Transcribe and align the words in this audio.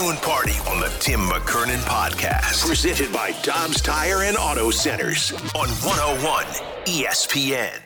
Balloon 0.00 0.16
party 0.16 0.52
on 0.70 0.80
the 0.80 0.88
Tim 0.98 1.20
McKernan 1.20 1.76
podcast. 1.80 2.66
Presented 2.66 3.12
by 3.12 3.32
Dobbs 3.42 3.82
Tire 3.82 4.22
and 4.22 4.34
Auto 4.34 4.70
Centers 4.70 5.30
on 5.54 5.68
101 5.68 6.44
ESPN. 6.86 7.78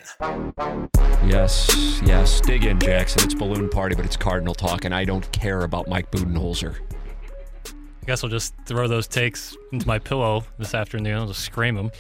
Yes, 1.28 2.00
yes. 2.04 2.40
Dig 2.40 2.66
in, 2.66 2.78
Jackson. 2.78 3.24
It's 3.24 3.34
balloon 3.34 3.68
party, 3.68 3.96
but 3.96 4.04
it's 4.04 4.16
Cardinal 4.16 4.54
talk, 4.54 4.84
and 4.84 4.94
I 4.94 5.04
don't 5.04 5.30
care 5.32 5.62
about 5.62 5.88
Mike 5.88 6.12
Budenholzer. 6.12 6.76
I 7.66 8.06
guess 8.06 8.22
I'll 8.22 8.30
just 8.30 8.54
throw 8.64 8.86
those 8.86 9.08
takes 9.08 9.56
into 9.72 9.88
my 9.88 9.98
pillow 9.98 10.44
this 10.56 10.72
afternoon. 10.72 11.18
I'll 11.18 11.26
just 11.26 11.40
scream 11.40 11.74
them. 11.74 11.90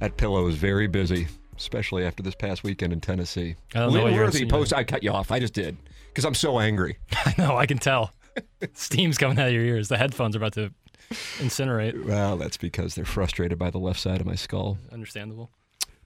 That 0.00 0.16
pillow 0.16 0.46
is 0.46 0.54
very 0.54 0.86
busy, 0.86 1.28
especially 1.58 2.06
after 2.06 2.22
this 2.22 2.34
past 2.34 2.64
weekend 2.64 2.94
in 2.94 3.02
Tennessee. 3.02 3.56
I 3.74 3.80
don't 3.80 3.92
know 3.92 3.98
what 3.98 4.04
Lynn 4.06 4.14
you're 4.14 4.24
Worthy 4.24 4.46
post. 4.46 4.72
I 4.72 4.82
cut 4.84 5.02
you 5.02 5.10
off. 5.10 5.30
I 5.30 5.40
just 5.40 5.52
did 5.52 5.76
because 6.06 6.24
I'm 6.24 6.34
so 6.34 6.58
angry. 6.58 6.96
I 7.12 7.34
know, 7.36 7.58
I 7.58 7.66
can 7.66 7.76
tell. 7.76 8.12
Steam's 8.74 9.18
coming 9.18 9.38
out 9.38 9.48
of 9.48 9.52
your 9.54 9.64
ears. 9.64 9.88
The 9.88 9.96
headphones 9.98 10.34
are 10.36 10.38
about 10.38 10.52
to 10.54 10.72
incinerate. 11.38 12.04
Well, 12.04 12.36
that's 12.36 12.56
because 12.56 12.94
they're 12.94 13.04
frustrated 13.04 13.58
by 13.58 13.70
the 13.70 13.78
left 13.78 14.00
side 14.00 14.20
of 14.20 14.26
my 14.26 14.34
skull. 14.34 14.78
Understandable. 14.92 15.50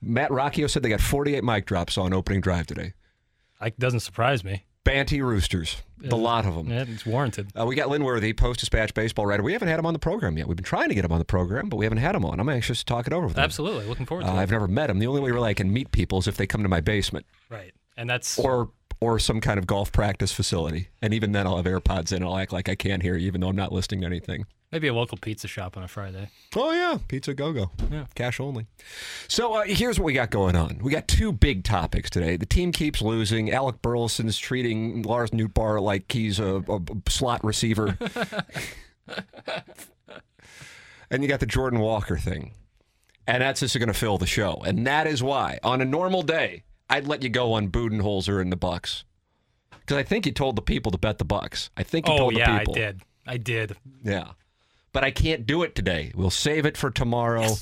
Matt 0.01 0.29
Rocchio 0.31 0.69
said 0.69 0.83
they 0.83 0.89
got 0.89 1.01
48 1.01 1.43
mic 1.43 1.65
drops 1.65 1.97
on 1.97 2.13
opening 2.13 2.41
drive 2.41 2.67
today. 2.67 2.93
It 3.61 3.79
doesn't 3.79 4.01
surprise 4.01 4.43
me. 4.43 4.65
Banty 4.83 5.21
Roosters, 5.21 5.81
the 5.97 6.17
lot 6.17 6.45
of 6.45 6.55
them. 6.55 6.69
Yeah, 6.69 6.83
it's 6.85 7.05
warranted. 7.05 7.51
Uh, 7.57 7.65
we 7.65 7.73
got 7.73 7.87
Lynn 7.87 8.03
Worthy, 8.03 8.33
Post 8.33 8.59
Dispatch 8.59 8.93
baseball 8.93 9.25
writer. 9.25 9.41
We 9.41 9.53
haven't 9.53 9.69
had 9.69 9.79
him 9.79 9.85
on 9.85 9.93
the 9.93 9.99
program 9.99 10.37
yet. 10.37 10.45
We've 10.49 10.57
been 10.57 10.65
trying 10.65 10.89
to 10.89 10.95
get 10.95 11.05
him 11.05 11.11
on 11.13 11.19
the 11.19 11.25
program, 11.25 11.69
but 11.69 11.77
we 11.77 11.85
haven't 11.85 11.99
had 11.99 12.15
him 12.15 12.25
on. 12.25 12.37
I'm 12.41 12.49
anxious 12.49 12.79
to 12.79 12.85
talk 12.85 13.07
it 13.07 13.13
over 13.13 13.27
with 13.27 13.37
him. 13.37 13.43
Absolutely. 13.45 13.85
Looking 13.85 14.05
forward 14.05 14.25
to 14.25 14.31
Uh, 14.31 14.35
it. 14.35 14.39
I've 14.39 14.51
never 14.51 14.67
met 14.67 14.89
him. 14.89 14.99
The 14.99 15.07
only 15.07 15.21
way 15.21 15.31
really 15.31 15.51
I 15.51 15.53
can 15.53 15.71
meet 15.71 15.93
people 15.93 16.17
is 16.19 16.27
if 16.27 16.35
they 16.35 16.45
come 16.45 16.63
to 16.63 16.69
my 16.69 16.81
basement 16.81 17.25
Right. 17.49 17.71
And 17.95 18.09
that's 18.09 18.37
or 18.37 18.71
or 19.03 19.19
some 19.19 19.41
kind 19.41 19.59
of 19.59 19.67
golf 19.67 19.91
practice 19.91 20.31
facility. 20.31 20.87
And 21.01 21.13
even 21.13 21.31
then, 21.33 21.45
I'll 21.45 21.57
have 21.57 21.65
AirPods 21.65 22.11
in. 22.11 22.17
and 22.17 22.25
I'll 22.25 22.37
act 22.37 22.53
like 22.53 22.69
I 22.69 22.75
can't 22.75 23.01
hear 23.01 23.15
you, 23.17 23.27
even 23.27 23.41
though 23.41 23.49
I'm 23.49 23.55
not 23.55 23.71
listening 23.71 24.01
to 24.01 24.07
anything. 24.07 24.45
maybe 24.71 24.87
a 24.87 24.93
local 24.93 25.17
pizza 25.17 25.47
shop 25.47 25.75
on 25.77 25.83
a 25.83 25.87
Friday. 25.87 26.29
Oh 26.55 26.71
yeah, 26.71 26.97
pizza 27.07 27.33
go 27.33 27.51
go. 27.53 27.71
Yeah. 27.91 28.05
cash 28.15 28.39
only. 28.39 28.65
So 29.27 29.53
uh, 29.53 29.63
here's 29.65 29.99
what 29.99 30.05
we 30.05 30.13
got 30.13 30.29
going 30.31 30.55
on. 30.55 30.79
We 30.81 30.91
got 30.91 31.07
two 31.07 31.31
big 31.31 31.63
topics 31.63 32.09
today. 32.09 32.37
The 32.37 32.45
team 32.45 32.71
keeps 32.71 33.01
losing. 33.01 33.51
Alec 33.51 33.81
Burleson's 33.81 34.37
treating 34.37 35.03
Lars 35.03 35.31
Nootbaar 35.31 35.81
like 35.81 36.11
he's 36.11 36.39
a, 36.39 36.63
a 36.67 36.79
slot 37.09 37.43
receiver. 37.43 37.97
and 41.11 41.21
you 41.21 41.27
got 41.27 41.39
the 41.39 41.45
Jordan 41.45 41.79
Walker 41.79 42.17
thing. 42.17 42.53
And 43.27 43.41
that's 43.41 43.61
just 43.61 43.77
going 43.77 43.87
to 43.87 43.93
fill 43.93 44.17
the 44.17 44.25
show. 44.27 44.61
And 44.65 44.85
that 44.85 45.07
is 45.07 45.23
why, 45.23 45.57
on 45.63 45.79
a 45.79 45.85
normal 45.85 46.23
day, 46.23 46.63
I'd 46.89 47.07
let 47.07 47.23
you 47.23 47.29
go 47.29 47.53
on 47.53 47.69
Budenholzer 47.69 48.41
and 48.41 48.51
the 48.51 48.55
Bucks. 48.57 49.03
Because 49.79 49.97
I 49.97 50.03
think 50.03 50.25
you 50.25 50.31
told 50.31 50.55
the 50.55 50.61
people 50.61 50.91
to 50.91 50.97
bet 50.97 51.17
the 51.17 51.25
Bucks. 51.25 51.69
I 51.75 51.83
think 51.83 52.07
you 52.07 52.13
Oh, 52.13 52.17
told 52.17 52.37
yeah, 52.37 52.53
the 52.53 52.59
people. 52.59 52.73
I 52.75 52.77
did. 52.77 53.01
I 53.27 53.37
did. 53.37 53.75
Yeah. 54.03 54.31
But 54.93 55.03
I 55.03 55.09
can't 55.09 55.47
do 55.47 55.63
it 55.63 55.73
today. 55.73 56.11
We'll 56.15 56.29
save 56.29 56.65
it 56.67 56.77
for 56.77 56.91
tomorrow. 56.91 57.55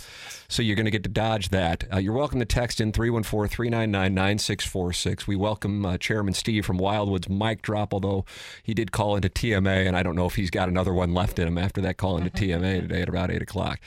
So 0.49 0.61
you're 0.61 0.75
going 0.75 0.85
to 0.85 0.91
get 0.91 1.03
to 1.03 1.09
dodge 1.09 1.47
that. 1.49 1.85
Uh, 1.93 1.97
you're 1.97 2.11
welcome 2.13 2.39
to 2.39 2.45
text 2.45 2.81
in 2.81 2.91
314 2.91 3.49
399 3.49 4.13
9646. 4.13 5.27
We 5.27 5.37
welcome 5.37 5.85
uh, 5.85 5.97
Chairman 5.97 6.33
Steve 6.33 6.65
from 6.65 6.77
Wildwood's 6.77 7.29
mic 7.29 7.61
drop, 7.61 7.93
although 7.93 8.25
he 8.63 8.73
did 8.73 8.91
call 8.91 9.15
into 9.15 9.29
TMA, 9.29 9.87
and 9.87 9.95
I 9.95 10.03
don't 10.03 10.17
know 10.17 10.25
if 10.25 10.35
he's 10.35 10.49
got 10.49 10.67
another 10.67 10.93
one 10.93 11.13
left 11.13 11.39
in 11.39 11.47
him 11.47 11.57
after 11.57 11.79
that 11.81 11.95
call 11.95 12.17
into 12.17 12.31
TMA 12.31 12.81
today 12.81 13.01
at 13.01 13.07
about 13.07 13.31
8 13.31 13.41
o'clock. 13.41 13.79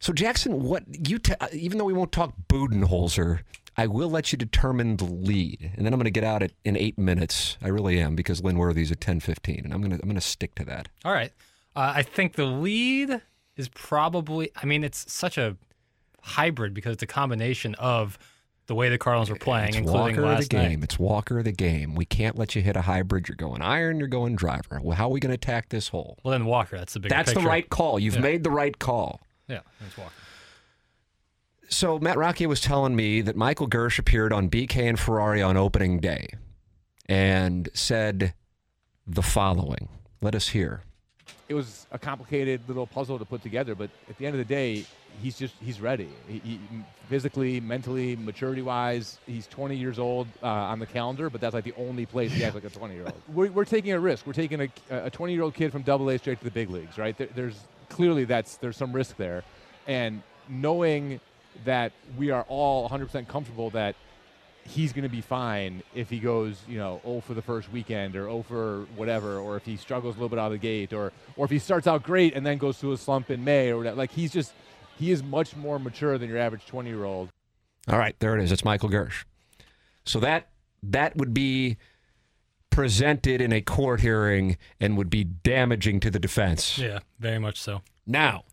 So, 0.00 0.12
Jackson, 0.12 0.64
what 0.64 0.82
you 1.08 1.20
t- 1.20 1.34
even 1.52 1.78
though 1.78 1.84
we 1.84 1.92
won't 1.92 2.10
talk 2.10 2.34
Budenholzer, 2.48 3.42
I 3.76 3.86
will 3.86 4.10
let 4.10 4.32
you 4.32 4.38
determine 4.38 4.96
the 4.98 5.04
lead, 5.04 5.72
and 5.76 5.86
then 5.86 5.92
I'm 5.94 5.98
going 5.98 6.04
to 6.04 6.10
get 6.10 6.24
out 6.24 6.42
at, 6.42 6.52
in 6.64 6.76
eight 6.76 6.98
minutes. 6.98 7.56
I 7.62 7.68
really 7.68 7.98
am 8.00 8.14
because 8.14 8.42
Lynn 8.44 8.58
Worthy's 8.58 8.92
at 8.92 9.00
10:15, 9.00 9.64
and 9.64 9.72
I'm 9.72 9.80
going 9.80 9.90
to 9.92 9.96
I'm 9.96 10.08
going 10.08 10.14
to 10.14 10.20
stick 10.20 10.54
to 10.56 10.64
that. 10.66 10.88
All 11.04 11.12
right. 11.12 11.32
Uh, 11.74 11.92
I 11.96 12.02
think 12.02 12.34
the 12.34 12.44
lead 12.44 13.22
is 13.56 13.68
probably, 13.68 14.50
I 14.62 14.66
mean, 14.66 14.84
it's 14.84 15.10
such 15.12 15.38
a 15.38 15.56
hybrid 16.22 16.74
because 16.74 16.92
it's 16.94 17.02
a 17.02 17.06
combination 17.06 17.74
of 17.76 18.18
the 18.66 18.74
way 18.74 18.88
the 18.88 18.98
Cardinals 18.98 19.28
were 19.30 19.36
playing, 19.36 19.68
It's 19.70 19.76
including 19.78 20.16
Walker 20.22 20.32
of 20.32 20.38
the 20.38 20.46
game. 20.46 20.80
night. 20.80 20.84
It's 20.84 20.98
Walker 20.98 21.38
of 21.38 21.44
the 21.44 21.52
game. 21.52 21.94
We 21.94 22.04
can't 22.04 22.38
let 22.38 22.54
you 22.54 22.62
hit 22.62 22.76
a 22.76 22.82
hybrid. 22.82 23.28
You're 23.28 23.36
going 23.36 23.60
iron. 23.60 23.98
You're 23.98 24.06
going 24.08 24.36
driver. 24.36 24.80
Well, 24.82 24.96
how 24.96 25.06
are 25.06 25.10
we 25.12 25.18
going 25.20 25.30
to 25.30 25.34
attack 25.34 25.70
this 25.70 25.88
hole? 25.88 26.18
Well, 26.22 26.32
then 26.32 26.44
Walker, 26.44 26.76
that's 26.78 26.92
the 26.92 27.00
bigger 27.00 27.14
That's 27.14 27.32
the 27.32 27.40
right 27.40 27.68
call. 27.68 27.98
You've 27.98 28.14
Yeah. 28.14 28.20
made 28.20 28.44
the 28.44 28.50
right 28.50 28.78
call. 28.78 29.20
Yeah, 29.48 29.60
that's 29.80 29.96
Walker. 29.98 30.12
So 31.72 31.98
Matt 31.98 32.18
Rocchio 32.18 32.48
was 32.48 32.60
telling 32.60 32.94
me 32.94 33.22
that 33.22 33.34
Michael 33.34 33.66
Girsch 33.66 33.98
appeared 33.98 34.30
on 34.30 34.50
BK 34.50 34.76
and 34.76 34.98
Ferrario 34.98 35.48
on 35.48 35.56
opening 35.56 36.00
day 36.00 36.28
and 37.06 37.70
said 37.72 38.34
the 39.06 39.22
following. 39.22 39.88
Let 40.20 40.34
us 40.34 40.48
hear. 40.48 40.82
it 41.48 41.54
was 41.54 41.86
a 41.90 41.98
complicated 41.98 42.60
little 42.68 42.86
puzzle 42.86 43.18
to 43.18 43.24
put 43.24 43.42
together, 43.42 43.74
but 43.74 43.88
at 44.10 44.18
the 44.18 44.26
end 44.26 44.34
of 44.34 44.38
the 44.38 44.54
day, 44.54 44.84
he's 45.22 45.38
just 45.38 45.54
he's 45.60 45.80
ready. 45.80 46.10
He, 46.28 46.38
he, 46.44 46.60
physically, 47.08 47.58
mentally, 47.58 48.16
maturity-wise, 48.16 49.18
he's 49.26 49.46
20 49.46 49.74
years 49.74 49.98
old 49.98 50.28
uh, 50.42 50.46
on 50.46 50.78
the 50.78 50.86
calendar, 50.86 51.30
but 51.30 51.40
that's 51.40 51.54
like 51.54 51.64
the 51.64 51.74
only 51.78 52.04
place 52.04 52.32
he 52.32 52.44
acts 52.44 52.54
like 52.54 52.64
a 52.64 52.70
20-year-old. 52.70 53.14
We're, 53.32 53.50
we're 53.50 53.64
taking 53.64 53.92
a 53.92 53.98
risk. 53.98 54.26
We're 54.26 54.34
taking 54.34 54.60
a, 54.60 54.68
a 54.90 55.10
20-year-old 55.10 55.54
kid 55.54 55.72
from 55.72 55.82
Double 55.82 56.10
A 56.10 56.18
straight 56.18 56.38
to 56.38 56.44
the 56.44 56.50
big 56.50 56.68
leagues, 56.68 56.98
right? 56.98 57.16
There, 57.16 57.28
there's 57.34 57.58
clearly 57.88 58.24
that's 58.24 58.58
there's 58.58 58.76
some 58.76 58.92
risk 58.92 59.16
there, 59.16 59.42
and 59.86 60.22
knowing 60.50 61.18
that 61.64 61.92
we 62.16 62.30
are 62.30 62.44
all 62.48 62.88
100% 62.88 63.28
comfortable 63.28 63.70
that 63.70 63.94
he's 64.64 64.92
going 64.92 65.02
to 65.02 65.08
be 65.08 65.20
fine 65.20 65.82
if 65.94 66.08
he 66.08 66.18
goes, 66.18 66.60
you 66.68 66.78
know, 66.78 67.00
0 67.04 67.20
for 67.20 67.34
the 67.34 67.42
first 67.42 67.70
weekend 67.72 68.16
or 68.16 68.24
0 68.24 68.44
for 68.48 68.86
whatever, 68.96 69.38
or 69.38 69.56
if 69.56 69.64
he 69.64 69.76
struggles 69.76 70.14
a 70.16 70.18
little 70.18 70.28
bit 70.28 70.38
out 70.38 70.46
of 70.46 70.52
the 70.52 70.58
gate, 70.58 70.92
or 70.92 71.12
or 71.36 71.44
if 71.44 71.50
he 71.50 71.58
starts 71.58 71.86
out 71.86 72.02
great 72.02 72.34
and 72.34 72.46
then 72.46 72.58
goes 72.58 72.78
through 72.78 72.92
a 72.92 72.96
slump 72.96 73.30
in 73.30 73.42
May 73.44 73.70
or 73.70 73.78
whatever. 73.78 73.96
Like 73.96 74.12
he's 74.12 74.32
just 74.32 74.52
he 74.98 75.10
is 75.10 75.22
much 75.22 75.56
more 75.56 75.78
mature 75.78 76.18
than 76.18 76.28
your 76.28 76.38
average 76.38 76.66
20 76.66 76.88
year 76.88 77.04
old. 77.04 77.28
All 77.88 77.98
right, 77.98 78.14
there 78.20 78.38
it 78.38 78.42
is. 78.42 78.52
It's 78.52 78.64
Michael 78.64 78.88
Girsch. 78.88 79.24
So 80.04 80.20
that 80.20 80.48
that 80.82 81.16
would 81.16 81.34
be 81.34 81.76
presented 82.70 83.40
in 83.40 83.52
a 83.52 83.60
court 83.60 84.00
hearing 84.00 84.56
and 84.80 84.96
would 84.96 85.10
be 85.10 85.24
damaging 85.24 86.00
to 86.00 86.10
the 86.10 86.18
defense. 86.18 86.78
Yeah, 86.78 87.00
very 87.18 87.38
much 87.38 87.60
so. 87.60 87.82
Now, 88.06 88.44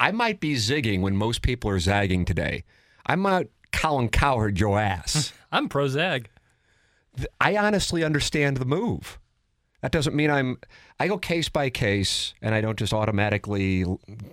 I 0.00 0.12
might 0.12 0.40
be 0.40 0.54
zigging 0.54 1.00
when 1.00 1.16
most 1.16 1.42
people 1.42 1.70
are 1.70 1.78
zagging 1.78 2.24
today. 2.24 2.64
I 3.06 3.16
might 3.16 3.50
Colin 3.72 4.08
Cowherd 4.08 4.58
your 4.58 4.78
ass. 4.78 5.32
I'm 5.52 5.68
pro 5.68 5.88
Zag. 5.88 6.28
I 7.40 7.56
honestly 7.56 8.04
understand 8.04 8.58
the 8.58 8.64
move. 8.64 9.18
That 9.80 9.92
doesn't 9.92 10.14
mean 10.14 10.30
I'm. 10.30 10.58
I 10.98 11.06
go 11.06 11.18
case 11.18 11.48
by 11.48 11.70
case, 11.70 12.34
and 12.42 12.54
I 12.54 12.60
don't 12.60 12.78
just 12.78 12.92
automatically 12.92 13.84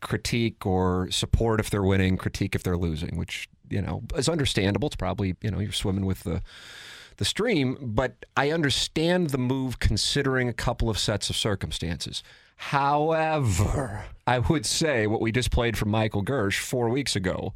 critique 0.02 0.66
or 0.66 1.10
support 1.12 1.60
if 1.60 1.70
they're 1.70 1.84
winning, 1.84 2.18
critique 2.18 2.56
if 2.56 2.64
they're 2.64 2.78
losing, 2.78 3.16
which 3.18 3.48
you 3.70 3.82
know 3.82 4.04
is 4.16 4.28
understandable. 4.28 4.88
It's 4.88 4.96
probably 4.96 5.36
you 5.42 5.52
know 5.52 5.60
you're 5.60 5.72
swimming 5.72 6.06
with 6.06 6.22
the 6.24 6.42
the 7.18 7.26
stream, 7.26 7.78
but 7.82 8.26
I 8.36 8.52
understand 8.52 9.30
the 9.30 9.38
move 9.38 9.80
considering 9.80 10.50
a 10.50 10.54
couple 10.54 10.90
of 10.90 10.98
sets 11.00 11.30
of 11.30 11.36
circumstances. 11.36 12.24
However, 12.58 14.06
I 14.28 14.40
would 14.40 14.66
say 14.66 15.08
what 15.08 15.22
we 15.22 15.32
just 15.32 15.52
played 15.52 15.78
from 15.78 15.90
Michael 15.90 16.24
Girsch 16.24 16.60
four 16.60 16.90
weeks 16.90 17.16
ago 17.16 17.54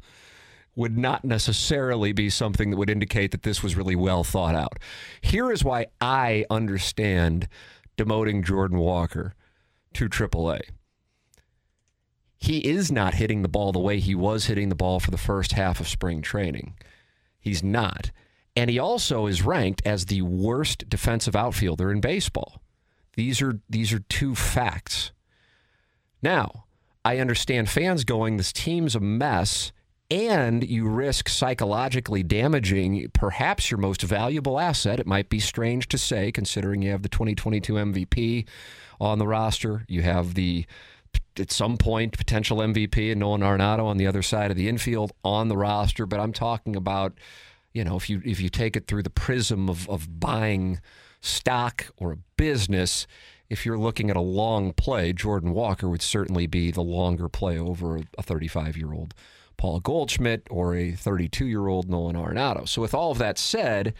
would 0.76 0.96
not 0.96 1.24
necessarily 1.24 2.12
be 2.12 2.30
something 2.30 2.70
that 2.70 2.76
would 2.76 2.90
indicate 2.90 3.32
that 3.32 3.42
this 3.42 3.62
was 3.62 3.76
really 3.76 3.96
well 3.96 4.24
thought 4.24 4.54
out. 4.54 4.78
Here 5.20 5.50
is 5.50 5.64
why 5.64 5.86
I 6.00 6.44
understand 6.48 7.48
demoting 7.96 8.44
Jordan 8.44 8.78
Walker 8.78 9.34
to 9.94 10.08
AAA. 10.08 10.60
He 12.38 12.58
is 12.58 12.90
not 12.90 13.14
hitting 13.14 13.42
the 13.42 13.48
ball 13.48 13.72
the 13.72 13.78
way 13.78 14.00
he 14.00 14.14
was 14.14 14.46
hitting 14.46 14.70
the 14.70 14.74
ball 14.74 15.00
for 15.00 15.10
the 15.10 15.18
first 15.18 15.52
half 15.52 15.80
of 15.80 15.88
spring 15.88 16.22
training. 16.22 16.74
He's 17.38 17.62
not. 17.62 18.10
And 18.56 18.68
he 18.68 18.78
also 18.78 19.26
is 19.26 19.42
ranked 19.42 19.82
as 19.86 20.06
the 20.06 20.22
worst 20.22 20.88
defensive 20.88 21.36
outfielder 21.36 21.90
in 21.90 22.00
baseball. 22.00 22.60
These 23.14 23.42
are 23.42 23.60
these 23.68 23.92
are 23.92 24.00
two 24.00 24.34
facts. 24.34 25.12
Now, 26.22 26.64
I 27.04 27.18
understand 27.18 27.68
fans 27.68 28.04
going, 28.04 28.36
this 28.36 28.52
team's 28.52 28.94
a 28.94 29.00
mess, 29.00 29.72
and 30.10 30.68
you 30.68 30.88
risk 30.88 31.28
psychologically 31.28 32.22
damaging 32.22 33.08
perhaps 33.14 33.70
your 33.70 33.78
most 33.78 34.02
valuable 34.02 34.58
asset. 34.58 35.00
It 35.00 35.06
might 35.06 35.28
be 35.28 35.38
strange 35.38 35.88
to 35.88 35.98
say, 35.98 36.32
considering 36.32 36.82
you 36.82 36.90
have 36.90 37.02
the 37.02 37.08
2022 37.08 37.74
MVP 37.74 38.46
on 39.00 39.18
the 39.18 39.26
roster, 39.26 39.84
you 39.88 40.02
have 40.02 40.34
the 40.34 40.66
at 41.38 41.50
some 41.50 41.76
point 41.76 42.16
potential 42.16 42.58
MVP 42.58 43.10
and 43.10 43.20
Nolan 43.20 43.40
Arenado 43.40 43.84
on 43.84 43.96
the 43.96 44.06
other 44.06 44.22
side 44.22 44.50
of 44.50 44.56
the 44.56 44.68
infield 44.68 45.12
on 45.24 45.48
the 45.48 45.56
roster. 45.56 46.06
But 46.06 46.20
I'm 46.20 46.32
talking 46.32 46.76
about, 46.76 47.14
you 47.72 47.84
know, 47.84 47.96
if 47.96 48.10
you 48.10 48.20
if 48.24 48.40
you 48.40 48.48
take 48.48 48.76
it 48.76 48.86
through 48.86 49.02
the 49.02 49.10
prism 49.10 49.68
of 49.68 49.88
of 49.88 50.20
buying 50.20 50.80
stock 51.20 51.86
or 51.96 52.12
a 52.12 52.18
business, 52.36 53.06
if 53.48 53.66
you're 53.66 53.78
looking 53.78 54.10
at 54.10 54.16
a 54.16 54.20
long 54.20 54.72
play, 54.72 55.12
Jordan 55.12 55.52
Walker 55.52 55.88
would 55.88 56.02
certainly 56.02 56.46
be 56.46 56.70
the 56.70 56.82
longer 56.82 57.28
play 57.28 57.58
over 57.58 58.00
a 58.16 58.22
35 58.22 58.76
year 58.76 58.92
old 58.92 59.14
Paul 59.56 59.80
Goldschmidt 59.80 60.46
or 60.50 60.74
a 60.74 60.92
32 60.92 61.46
year 61.46 61.68
old 61.68 61.88
Nolan 61.88 62.16
Arenado. 62.16 62.68
So, 62.68 62.80
with 62.80 62.94
all 62.94 63.10
of 63.10 63.18
that 63.18 63.38
said, 63.38 63.94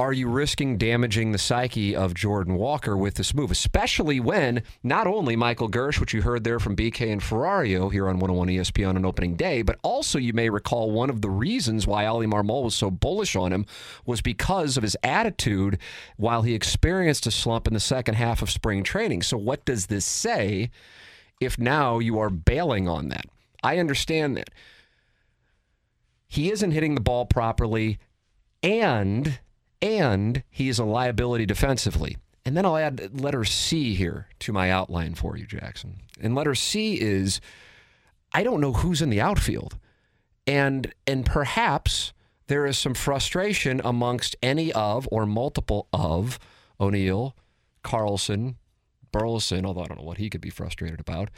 are 0.00 0.12
you 0.12 0.28
risking 0.28 0.78
damaging 0.78 1.32
the 1.32 1.38
psyche 1.38 1.96
of 1.96 2.14
Jordan 2.14 2.54
Walker 2.54 2.96
with 2.96 3.14
this 3.14 3.34
move, 3.34 3.50
especially 3.50 4.20
when 4.20 4.62
not 4.84 5.08
only 5.08 5.34
Michael 5.34 5.68
Girsch, 5.68 5.98
which 5.98 6.14
you 6.14 6.22
heard 6.22 6.44
there 6.44 6.60
from 6.60 6.76
BK 6.76 7.10
and 7.10 7.20
Ferrario 7.20 7.90
here 7.90 8.08
on 8.08 8.20
101 8.20 8.46
ESPN 8.46 8.90
on 8.90 8.96
an 8.96 9.04
opening 9.04 9.34
day, 9.34 9.62
but 9.62 9.76
also 9.82 10.16
you 10.16 10.32
may 10.32 10.50
recall 10.50 10.92
one 10.92 11.10
of 11.10 11.20
the 11.20 11.28
reasons 11.28 11.84
why 11.84 12.06
Oli 12.06 12.28
Marmol 12.28 12.62
was 12.62 12.76
so 12.76 12.92
bullish 12.92 13.34
on 13.34 13.52
him 13.52 13.66
was 14.06 14.20
because 14.20 14.76
of 14.76 14.84
his 14.84 14.96
attitude 15.02 15.78
while 16.16 16.42
he 16.42 16.54
experienced 16.54 17.26
a 17.26 17.32
slump 17.32 17.66
in 17.66 17.74
the 17.74 17.80
second 17.80 18.14
half 18.14 18.40
of 18.40 18.52
spring 18.52 18.84
training. 18.84 19.22
So, 19.22 19.36
what 19.36 19.64
does 19.64 19.86
this 19.86 20.04
say 20.04 20.70
if 21.40 21.58
now 21.58 21.98
you 21.98 22.20
are 22.20 22.30
bailing 22.30 22.88
on 22.88 23.08
that? 23.08 23.26
I 23.64 23.78
understand 23.78 24.36
that. 24.36 24.50
He 26.28 26.52
isn't 26.52 26.70
hitting 26.70 26.94
the 26.94 27.00
ball 27.00 27.26
properly, 27.26 27.98
and 28.62 29.40
and 29.80 30.42
he 30.50 30.68
is 30.68 30.78
a 30.78 30.84
liability 30.84 31.46
defensively. 31.46 32.16
And 32.44 32.56
then 32.56 32.64
I'll 32.64 32.76
add 32.76 33.20
letter 33.20 33.44
C 33.44 33.94
here 33.94 34.28
to 34.40 34.52
my 34.52 34.70
outline 34.70 35.14
for 35.14 35.36
you, 35.36 35.46
Jackson. 35.46 36.00
And 36.20 36.34
letter 36.34 36.54
C 36.54 37.00
is 37.00 37.40
I 38.32 38.42
don't 38.42 38.60
know 38.60 38.72
who's 38.72 39.02
in 39.02 39.10
the 39.10 39.20
outfield. 39.20 39.78
And 40.46 40.92
and 41.06 41.26
perhaps 41.26 42.12
there 42.46 42.64
is 42.64 42.78
some 42.78 42.94
frustration 42.94 43.80
amongst 43.84 44.36
any 44.42 44.72
of 44.72 45.06
or 45.12 45.26
multiple 45.26 45.88
of 45.92 46.38
O'Neill, 46.80 47.36
Carlson, 47.82 48.56
Burleson, 49.12 49.66
although 49.66 49.82
I 49.82 49.86
don't 49.86 49.98
know 49.98 50.06
what 50.06 50.18
he 50.18 50.30
could 50.30 50.40
be 50.40 50.50
frustrated 50.50 51.00
about, 51.00 51.30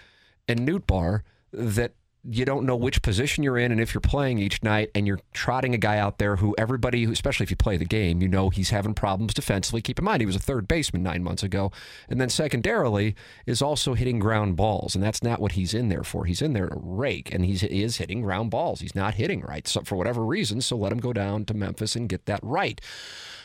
and 0.46 0.60
Nootbaar 0.60 1.22
that 1.52 1.94
you 2.28 2.44
don't 2.44 2.67
know 2.67 2.76
which 2.76 3.00
position 3.00 3.43
you're 3.43 3.56
in 3.56 3.72
and 3.72 3.81
if 3.81 3.94
you're 3.94 4.00
playing 4.00 4.38
each 4.38 4.62
night 4.62 4.90
and 4.94 5.06
you're 5.06 5.20
trotting 5.32 5.75
a 5.75 5.78
guy 5.78 5.99
out 5.99 6.19
there 6.19 6.37
who 6.37 6.55
everybody 6.58 7.05
especially 7.05 7.44
if 7.44 7.50
you 7.50 7.56
play 7.56 7.78
the 7.78 7.84
game 7.84 8.20
you 8.20 8.28
know 8.28 8.50
he's 8.50 8.70
having 8.70 8.94
problems 8.94 9.32
defensively. 9.32 9.81
Keep 9.81 9.99
in 9.99 10.05
mind 10.05 10.20
he 10.20 10.26
was 10.26 10.37
a 10.37 10.40
third 10.40 10.69
baseman 10.69 11.02
nine 11.02 11.22
months 11.22 11.43
ago. 11.43 11.72
And 12.08 12.20
then 12.20 12.28
secondarily 12.28 13.14
is 13.46 13.62
also 13.62 13.94
hitting 13.94 14.19
ground 14.19 14.56
balls 14.56 14.94
and 14.94 15.02
that's 15.02 15.22
not 15.22 15.40
what 15.40 15.52
he's 15.52 15.72
in 15.72 15.88
there 15.88 16.05
for. 16.05 16.26
He's 16.26 16.43
in 16.43 16.52
there 16.52 16.69
to 16.69 16.76
rake 16.78 17.32
and 17.32 17.44
he's, 17.44 17.62
he 17.62 17.82
is 17.82 17.96
hitting 17.96 18.20
ground 18.20 18.50
balls. 18.50 18.81
He's 18.81 18.94
not 18.94 19.14
hitting 19.14 19.40
right 19.40 19.66
so 19.66 19.82
for 19.82 19.96
whatever 19.96 20.25
reason. 20.25 20.61
So 20.61 20.76
let 20.76 20.93
him 20.93 20.99
go 20.99 21.12
down 21.12 21.46
to 21.46 21.55
memphis 21.55 21.96
and 21.96 22.08
get 22.08 22.26
that 22.26 22.40
right 22.43 22.81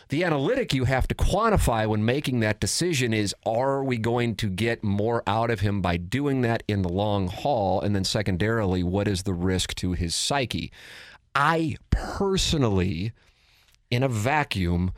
the 0.10 0.24
analytic 0.24 0.74
you 0.74 0.86
have 0.86 1.08
to 1.08 1.16
quantify 1.16 1.88
when 1.88 2.06
making 2.06 2.40
that 2.42 2.60
decision 2.60 3.14
is 3.14 3.36
are 3.46 3.84
we 3.84 3.98
going 3.98 4.36
to 4.36 4.50
get 4.50 4.84
more 4.84 5.24
out 5.26 5.50
of 5.50 5.62
him 5.62 5.82
by 5.82 5.98
doing 5.98 6.42
that 6.42 6.64
in 6.68 6.82
the 6.82 6.90
long 6.90 7.28
haul? 7.28 7.82
And 7.82 7.96
then 7.96 8.04
secondarily, 8.04 8.84
what 8.84 9.08
is 9.08 9.24
the 9.24 9.34
risk 9.34 9.74
to 9.76 9.94
his 9.94 10.16
psyche? 10.16 10.72
I 11.34 11.78
personally, 11.90 13.12
in 13.90 14.04
a 14.04 14.10
vacuum, 14.10 14.92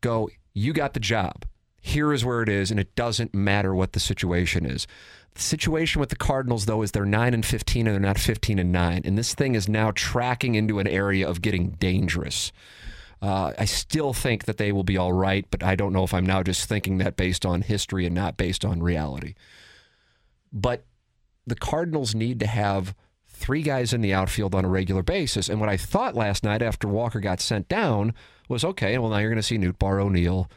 go, 0.00 0.30
you 0.54 0.72
got 0.72 0.94
the 0.94 1.00
job. 1.00 1.44
Here 1.80 2.12
is 2.12 2.24
where 2.24 2.42
it 2.42 2.48
is, 2.48 2.70
and 2.70 2.80
it 2.80 2.94
doesn't 2.94 3.34
matter 3.34 3.74
what 3.74 3.92
the 3.92 4.00
situation 4.00 4.66
is. 4.66 4.86
The 5.34 5.40
situation 5.42 6.00
with 6.00 6.08
the 6.08 6.16
Cardinals, 6.16 6.66
though, 6.66 6.82
is 6.82 6.90
they're 6.90 7.04
9 7.04 7.32
and 7.32 7.46
15 7.46 7.86
and 7.86 7.94
they're 7.94 8.00
not 8.00 8.18
15 8.18 8.58
and 8.58 8.72
9. 8.72 9.02
And 9.04 9.16
this 9.16 9.34
thing 9.34 9.54
is 9.54 9.68
now 9.68 9.92
tracking 9.94 10.56
into 10.56 10.80
an 10.80 10.88
area 10.88 11.28
of 11.28 11.40
getting 11.40 11.70
dangerous. 11.70 12.50
Uh, 13.20 13.52
I 13.58 13.64
still 13.64 14.12
think 14.12 14.44
that 14.44 14.58
they 14.58 14.70
will 14.70 14.84
be 14.84 14.96
all 14.96 15.12
right, 15.12 15.44
but 15.50 15.62
I 15.62 15.74
don't 15.74 15.92
know 15.92 16.04
if 16.04 16.14
I'm 16.14 16.26
now 16.26 16.42
just 16.42 16.68
thinking 16.68 16.98
that 16.98 17.16
based 17.16 17.44
on 17.44 17.62
history 17.62 18.06
and 18.06 18.14
not 18.14 18.36
based 18.36 18.64
on 18.64 18.80
reality. 18.82 19.34
But 20.52 20.84
the 21.46 21.56
Cardinals 21.56 22.14
need 22.14 22.38
to 22.40 22.46
have 22.46 22.94
three 23.26 23.62
guys 23.62 23.92
in 23.92 24.00
the 24.00 24.14
outfield 24.14 24.54
on 24.54 24.64
a 24.64 24.68
regular 24.68 25.02
basis. 25.02 25.48
And 25.48 25.60
what 25.60 25.68
I 25.68 25.76
thought 25.76 26.14
last 26.14 26.44
night 26.44 26.62
after 26.62 26.88
Walker 26.88 27.20
got 27.20 27.40
sent 27.40 27.68
down 27.68 28.14
was 28.48 28.64
okay, 28.64 28.98
well, 28.98 29.10
now 29.10 29.18
you're 29.18 29.30
going 29.30 29.36
to 29.36 29.42
see 29.42 29.58
Nootbaar 29.58 30.02
O'Neill, 30.02 30.50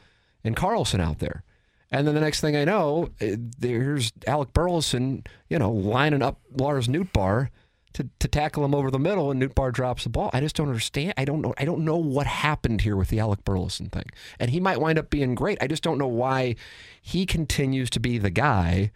and 0.44 0.56
Carlson 0.56 1.02
out 1.02 1.20
there. 1.20 1.44
And 1.92 2.08
then 2.08 2.16
the 2.16 2.22
next 2.22 2.42
thing 2.42 2.56
I 2.56 2.64
know, 2.64 3.10
eh, 3.20 3.36
there's 3.38 4.14
Alec 4.26 4.54
Burleson, 4.54 5.26
you 5.50 5.60
know, 5.60 5.72
lining 5.72 6.22
up 6.22 6.40
Lars 6.56 6.88
Nootbaar 6.88 7.50
to, 7.94 8.10
to 8.20 8.28
tackle 8.28 8.64
him 8.64 8.74
over 8.74 8.90
the 8.90 9.00
middle 9.00 9.32
and 9.32 9.42
Nootbaar 9.42 9.72
drops 9.72 10.04
the 10.04 10.10
ball. 10.10 10.30
I 10.34 10.40
just 10.40 10.56
don't 10.56 10.68
understand. 10.68 11.14
I 11.18 11.26
don't 11.26 11.42
know. 11.42 11.54
I 11.58 11.66
don't 11.66 11.86
know 11.86 11.98
what 11.98 12.28
happened 12.28 12.82
here 12.82 12.96
with 12.96 13.10
the 13.10 13.20
Alec 13.20 13.44
Burleson 13.44 13.90
thing. 13.90 14.06
And 14.40 14.52
he 14.52 14.60
might 14.60 14.80
wind 14.80 15.00
up 15.00 15.10
being 15.10 15.36
great. 15.36 15.58
I 15.62 15.68
just 15.68 15.84
don't 15.84 15.98
know 15.98 16.08
why 16.08 16.56
he 17.02 17.26
continues 17.26 17.90
to 17.92 18.00
be 18.00 18.18
the 18.18 18.30
guy 18.30 18.92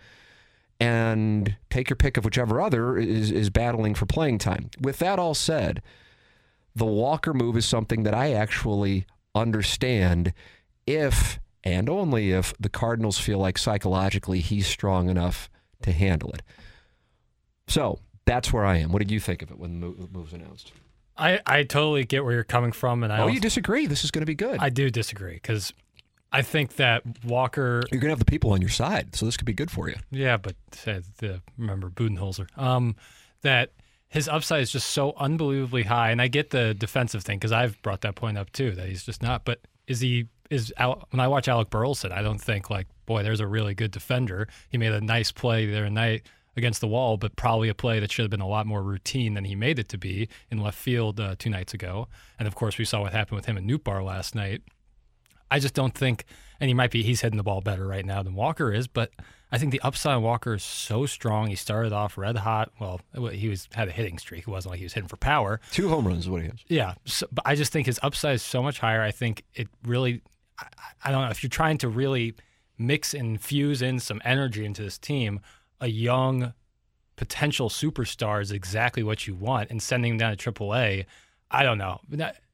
and 0.80 1.56
take 1.70 1.90
your 1.90 1.98
pick 1.98 2.18
of 2.18 2.26
whichever 2.26 2.62
other 2.62 2.98
is, 2.98 3.32
is 3.32 3.50
battling 3.50 3.96
for 3.96 4.06
playing 4.06 4.38
time. 4.40 4.70
With 4.80 5.00
that 5.00 5.20
all 5.20 5.34
said, 5.34 5.82
the 6.76 6.86
Walker 6.86 7.34
move 7.34 7.56
is 7.56 7.66
something 7.66 8.04
that 8.04 8.14
I 8.14 8.34
actually 8.34 9.06
understand 9.34 10.34
if 10.86 11.40
and 11.64 11.90
only 11.90 12.32
if 12.32 12.54
the 12.60 12.70
Cardinals 12.70 13.18
feel 13.18 13.40
like 13.40 13.58
psychologically 13.58 14.40
he's 14.40 14.68
strong 14.68 15.10
enough 15.10 15.50
to 15.82 15.92
handle 15.92 16.32
it. 16.32 16.44
So 17.68 18.00
that's 18.26 18.52
where 18.52 18.66
I 18.66 18.78
am. 18.78 18.92
What 18.92 19.00
did 19.00 19.12
you 19.12 19.20
think 19.20 19.42
of 19.42 19.52
it 19.52 19.60
when 19.60 19.80
the 19.80 19.88
move 19.88 20.16
was 20.16 20.34
announced? 20.34 20.72
I, 21.18 21.40
I 21.46 21.64
totally 21.64 22.04
get 22.04 22.26
where 22.26 22.34
you're 22.34 22.44
coming 22.44 22.72
from, 22.72 23.04
and 23.04 23.14
I 23.14 23.20
oh, 23.20 23.22
also, 23.24 23.34
you 23.34 23.40
disagree? 23.40 23.86
This 23.86 24.04
is 24.04 24.12
going 24.12 24.22
to 24.22 24.26
be 24.26 24.36
good. 24.36 24.58
I 24.60 24.70
do 24.70 24.90
disagree 24.90 25.36
because 25.36 25.72
I 26.32 26.42
think 26.42 26.76
that 26.76 27.04
Walker. 27.24 27.84
You're 27.92 28.02
going 28.02 28.10
to 28.10 28.14
have 28.14 28.20
the 28.20 28.26
people 28.26 28.52
on 28.52 28.62
your 28.62 28.70
side, 28.70 29.16
so 29.16 29.26
this 29.26 29.38
could 29.38 29.46
be 29.46 29.54
good 29.54 29.72
for 29.72 29.88
you. 29.88 29.96
Yeah, 30.12 30.38
but 30.38 30.56
uh, 30.86 31.00
the, 31.20 31.42
remember 31.58 31.90
Budenholzer. 31.90 32.48
Um, 32.58 32.96
that 33.42 33.72
his 34.10 34.28
upside 34.28 34.62
is 34.62 34.72
just 34.72 34.90
so 34.90 35.14
unbelievably 35.18 35.84
high, 35.84 36.12
and 36.12 36.22
I 36.22 36.28
get 36.28 36.50
the 36.50 36.74
defensive 36.74 37.24
thing 37.24 37.38
because 37.38 37.54
I've 37.54 37.82
brought 37.82 38.02
that 38.02 38.16
point 38.16 38.38
up 38.38 38.52
too 38.52 38.72
that 38.72 38.88
he's 38.88 39.04
just 39.04 39.22
not. 39.22 39.46
But 39.46 39.62
is 39.88 40.02
he? 40.02 40.28
Is 40.50 40.74
when 40.78 41.20
I 41.20 41.28
watch 41.28 41.48
Alec 41.48 41.70
Burleson, 41.70 42.12
I 42.12 42.22
don't 42.22 42.40
think 42.40 42.70
like, 42.70 42.88
boy, 43.06 43.24
there's 43.24 43.40
a 43.40 43.48
really 43.48 43.74
good 43.74 43.92
defender. 43.92 44.48
He 44.70 44.78
made 44.78 44.92
a 44.92 45.02
nice 45.02 45.32
play 45.32 45.66
the 45.66 45.78
other 45.78 45.90
night 45.90 46.24
against 46.58 46.82
the 46.82 46.88
wall, 46.88 47.18
but 47.18 47.36
probably 47.36 47.70
a 47.70 47.74
play 47.74 48.00
that 48.00 48.12
should 48.12 48.24
have 48.24 48.32
been 48.32 48.42
a 48.42 48.48
lot 48.48 48.66
more 48.66 48.82
routine 48.82 49.34
than 49.34 49.46
he 49.46 49.56
made 49.56 49.80
it 49.80 49.90
to 49.90 49.98
be 49.98 50.30
in 50.50 50.60
left 50.60 50.78
field 50.78 51.20
uh, 51.20 51.36
two 51.38 51.50
nights 51.50 51.74
ago. 51.74 52.08
And 52.40 52.48
of 52.48 52.56
course, 52.56 52.78
we 52.78 52.86
saw 52.86 53.02
what 53.02 53.12
happened 53.12 53.36
with 53.36 53.46
him 53.46 53.58
in 53.58 53.70
and 53.70 53.84
Bar 53.84 54.04
last 54.04 54.36
night. 54.36 54.62
I 55.52 55.60
just 55.60 55.74
don't 55.74 55.94
think, 55.94 56.26
and 56.60 56.68
he 56.68 56.74
might 56.74 56.92
be, 56.92 57.04
he's 57.04 57.22
hitting 57.22 57.38
the 57.38 57.44
ball 57.44 57.62
better 57.62 57.86
right 57.86 58.06
now 58.06 58.24
than 58.24 58.36
Walker 58.36 58.74
is, 58.74 58.88
but 58.88 59.12
I 59.52 59.58
think 59.58 59.72
the 59.72 59.82
upside 59.82 60.22
Walker 60.22 60.56
is 60.56 60.64
so 60.64 61.06
strong. 61.06 61.48
He 61.48 61.56
started 61.56 61.94
off 61.94 62.18
red 62.18 62.38
hot. 62.38 62.72
Well, 62.80 63.00
he 63.32 63.48
was 63.48 63.70
had 63.74 63.88
a 63.88 63.92
hitting 63.92 64.18
streak. 64.18 64.42
It 64.42 64.48
wasn't 64.48 64.72
like 64.72 64.80
he 64.80 64.86
was 64.86 64.94
hitting 64.94 65.08
for 65.08 65.18
power. 65.18 65.60
Two 65.72 65.88
home 65.88 66.08
runs 66.08 66.24
is 66.26 66.30
what 66.30 66.42
he 66.42 66.48
has. 66.48 66.60
Yeah, 66.68 66.96
so, 67.06 67.28
but 67.32 67.44
I 67.46 67.56
just 67.56 67.72
think 67.72 67.86
his 67.86 68.00
upside 68.02 68.36
is 68.36 68.42
so 68.42 68.64
much 68.64 68.80
higher. 68.80 69.02
I 69.02 69.12
think 69.12 69.44
it 69.54 69.68
really, 69.84 70.22
I, 70.60 70.68
I 71.06 71.12
don't 71.12 71.24
know 71.24 71.30
if 71.30 71.44
you're 71.44 71.50
trying 71.50 71.78
to 71.80 71.90
really 71.90 72.34
mix 72.78 73.14
and 73.14 73.40
fuse 73.40 73.82
in 73.82 74.00
some 74.00 74.22
energy 74.26 74.66
into 74.66 74.82
this 74.82 74.98
team 74.98 75.40
a 75.82 75.88
young 75.88 76.54
potential 77.16 77.70
superstar 77.70 78.42
is 78.42 78.52
exactly 78.52 79.04
what 79.04 79.26
you 79.28 79.36
want, 79.36 79.70
and 79.72 79.82
sending 79.82 80.12
him 80.14 80.18
down 80.18 80.36
to 80.36 80.52
AAA, 80.52 81.06
I 81.52 81.64
don't 81.64 81.78
know. 81.78 82.00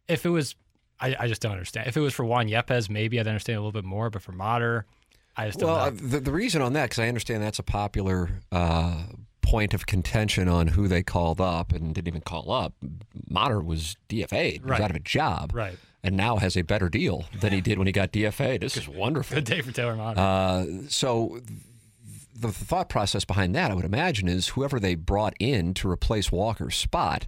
If 0.07 0.25
it 0.25 0.29
was, 0.29 0.55
I, 0.99 1.15
I 1.19 1.27
just 1.27 1.41
don't 1.41 1.53
understand. 1.53 1.87
If 1.87 1.97
it 1.97 2.01
was 2.01 2.13
for 2.13 2.25
Juan 2.25 2.47
Yepez, 2.47 2.89
maybe 2.89 3.19
I'd 3.19 3.27
understand 3.27 3.57
a 3.57 3.61
little 3.61 3.71
bit 3.71 3.85
more, 3.85 4.09
but 4.09 4.21
for 4.21 4.31
Motter, 4.33 4.85
I 5.35 5.47
just 5.47 5.59
don't 5.59 5.69
well, 5.71 5.85
know. 5.85 5.97
the, 5.97 6.19
the 6.19 6.31
reason 6.31 6.61
on 6.61 6.73
that, 6.73 6.83
because 6.89 6.99
I 6.99 7.07
understand 7.07 7.41
that's 7.41 7.57
a 7.59 7.63
popular 7.63 8.29
uh, 8.51 9.03
point 9.41 9.73
of 9.73 9.85
contention 9.87 10.47
on 10.47 10.67
who 10.67 10.87
they 10.87 11.01
called 11.03 11.39
up 11.41 11.71
and 11.71 11.95
didn't 11.95 12.07
even 12.09 12.21
call 12.21 12.51
up. 12.51 12.73
Motter 13.29 13.61
was 13.61 13.95
DFA, 14.09 14.61
was 14.61 14.69
Right. 14.71 14.81
out 14.81 14.89
of 14.91 14.95
a 14.97 14.99
job, 14.99 15.51
Right. 15.55 15.77
and 16.03 16.15
now 16.17 16.35
has 16.37 16.55
a 16.57 16.61
better 16.63 16.89
deal 16.89 17.25
than 17.39 17.53
he 17.53 17.61
did 17.61 17.77
when 17.77 17.87
he 17.87 17.93
got 17.93 18.11
DFA. 18.11 18.59
This 18.59 18.75
is 18.77 18.87
wonderful. 18.87 19.35
Good 19.35 19.45
day 19.45 19.61
for 19.61 19.71
Taylor 19.71 19.95
Motter. 19.95 20.19
Uh, 20.19 20.65
so 20.89 21.39
the 22.41 22.51
thought 22.51 22.89
process 22.89 23.25
behind 23.25 23.55
that, 23.55 23.71
I 23.71 23.75
would 23.75 23.85
imagine, 23.85 24.27
is 24.27 24.49
whoever 24.49 24.79
they 24.79 24.95
brought 24.95 25.33
in 25.39 25.73
to 25.75 25.89
replace 25.89 26.31
Walker's 26.31 26.75
spot 26.75 27.27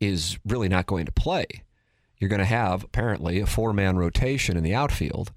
is 0.00 0.38
really 0.44 0.68
not 0.68 0.86
going 0.86 1.06
to 1.06 1.12
play. 1.12 1.46
You're 2.18 2.30
going 2.30 2.40
to 2.40 2.44
have 2.44 2.84
apparently 2.84 3.40
a 3.40 3.46
four-man 3.46 3.96
rotation 3.96 4.56
in 4.56 4.62
the 4.62 4.74
outfield, 4.74 5.32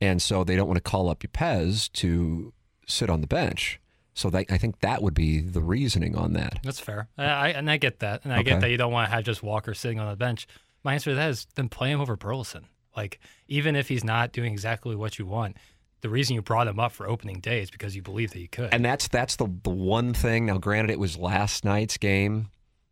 and 0.00 0.20
so 0.22 0.44
they 0.44 0.56
don't 0.56 0.66
want 0.68 0.76
to 0.78 0.82
call 0.90 1.08
up 1.08 1.20
Yepez 1.20 1.90
to 1.92 2.52
sit 2.86 3.10
on 3.10 3.20
the 3.20 3.26
bench. 3.26 3.78
So 4.14 4.28
that, 4.30 4.46
I 4.50 4.58
think 4.58 4.80
that 4.80 5.02
would 5.02 5.14
be 5.14 5.40
the 5.40 5.62
reasoning 5.62 6.16
on 6.16 6.34
that. 6.34 6.58
That's 6.62 6.80
fair. 6.80 7.08
I, 7.16 7.24
I, 7.24 7.48
and 7.48 7.70
I 7.70 7.78
get 7.78 8.00
that. 8.00 8.22
And 8.24 8.32
I 8.32 8.36
Okay. 8.40 8.50
get 8.50 8.60
that 8.60 8.70
you 8.70 8.76
don't 8.76 8.92
want 8.92 9.08
to 9.08 9.14
have 9.14 9.24
just 9.24 9.42
Walker 9.42 9.72
sitting 9.72 9.98
on 10.00 10.10
the 10.10 10.16
bench. 10.16 10.46
My 10.84 10.94
answer 10.94 11.10
to 11.10 11.14
that 11.16 11.30
is 11.30 11.46
then 11.54 11.68
play 11.70 11.90
him 11.90 12.00
over 12.00 12.16
Burleson. 12.16 12.66
Like, 12.94 13.20
even 13.48 13.74
if 13.74 13.88
he's 13.88 14.04
not 14.04 14.32
doing 14.32 14.52
exactly 14.52 14.94
what 14.94 15.18
you 15.18 15.24
want, 15.24 15.56
the 16.02 16.08
reason 16.08 16.34
you 16.34 16.42
brought 16.42 16.68
him 16.68 16.78
up 16.78 16.92
for 16.92 17.08
opening 17.08 17.40
day 17.40 17.60
is 17.62 17.70
because 17.70 17.96
you 17.96 18.02
believe 18.02 18.32
that 18.32 18.40
you 18.40 18.48
could. 18.48 18.72
And 18.72 18.84
that's 18.84 19.08
that's 19.08 19.36
the 19.36 19.48
the 19.62 19.70
one 19.70 20.12
thing. 20.12 20.46
Now, 20.46 20.58
granted, 20.58 20.90
it 20.92 20.98
was 20.98 21.16
last 21.16 21.64
night's 21.64 21.96
game. 21.96 22.48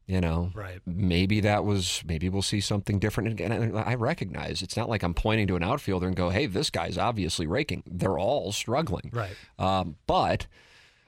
You 0.07 0.21
know, 0.21 0.51
Right. 0.55 0.81
Maybe 0.87 1.39
that 1.43 1.65
was. 1.65 2.03
Maybe 2.05 2.29
we'll 2.29 2.43
see 2.43 2.61
something 2.61 2.99
different. 2.99 3.39
And 3.41 3.79
I 3.79 3.93
I 3.93 3.95
recognize 3.95 4.61
it's 4.61 4.77
not 4.77 4.89
like 4.89 5.05
I'm 5.05 5.15
pointing 5.15 5.47
to 5.47 5.57
an 5.57 5.63
outfielder 5.63 6.09
and 6.09 6.17
go, 6.17 6.31
"Hey, 6.31 6.47
this 6.47 6.69
guy's 6.69 6.99
obviously 6.99 7.47
raking." 7.47 7.85
They're 7.87 8.19
all 8.19 8.51
struggling. 8.51 9.11
right. 9.13 9.37
Um, 9.57 9.97
but 10.09 10.49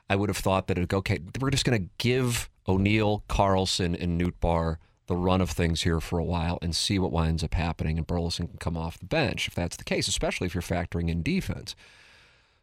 I 0.08 0.14
would 0.14 0.28
have 0.28 0.36
thought 0.36 0.66
that 0.66 0.76
it'd 0.76 0.90
go, 0.90 0.98
okay, 0.98 1.20
we're 1.40 1.50
just 1.50 1.64
going 1.64 1.82
to 1.82 1.88
give 1.96 2.50
O'Neill, 2.68 3.24
Carlson, 3.28 3.94
and 3.96 4.18
Newt 4.18 4.38
Nootbaar 4.40 4.76
the 5.12 5.18
run 5.18 5.42
of 5.42 5.50
things 5.50 5.82
here 5.82 6.00
for 6.00 6.18
a 6.18 6.24
while 6.24 6.58
and 6.62 6.74
see 6.74 6.98
what 6.98 7.12
winds 7.12 7.44
up 7.44 7.52
happening. 7.52 7.98
And 7.98 8.06
Burleson 8.06 8.48
can 8.48 8.56
come 8.56 8.78
off 8.78 8.98
the 8.98 9.04
bench 9.04 9.46
if 9.46 9.54
that's 9.54 9.76
the 9.76 9.84
case, 9.84 10.08
especially 10.08 10.46
if 10.46 10.54
you're 10.54 10.62
factoring 10.62 11.10
in 11.10 11.22
defense. 11.22 11.76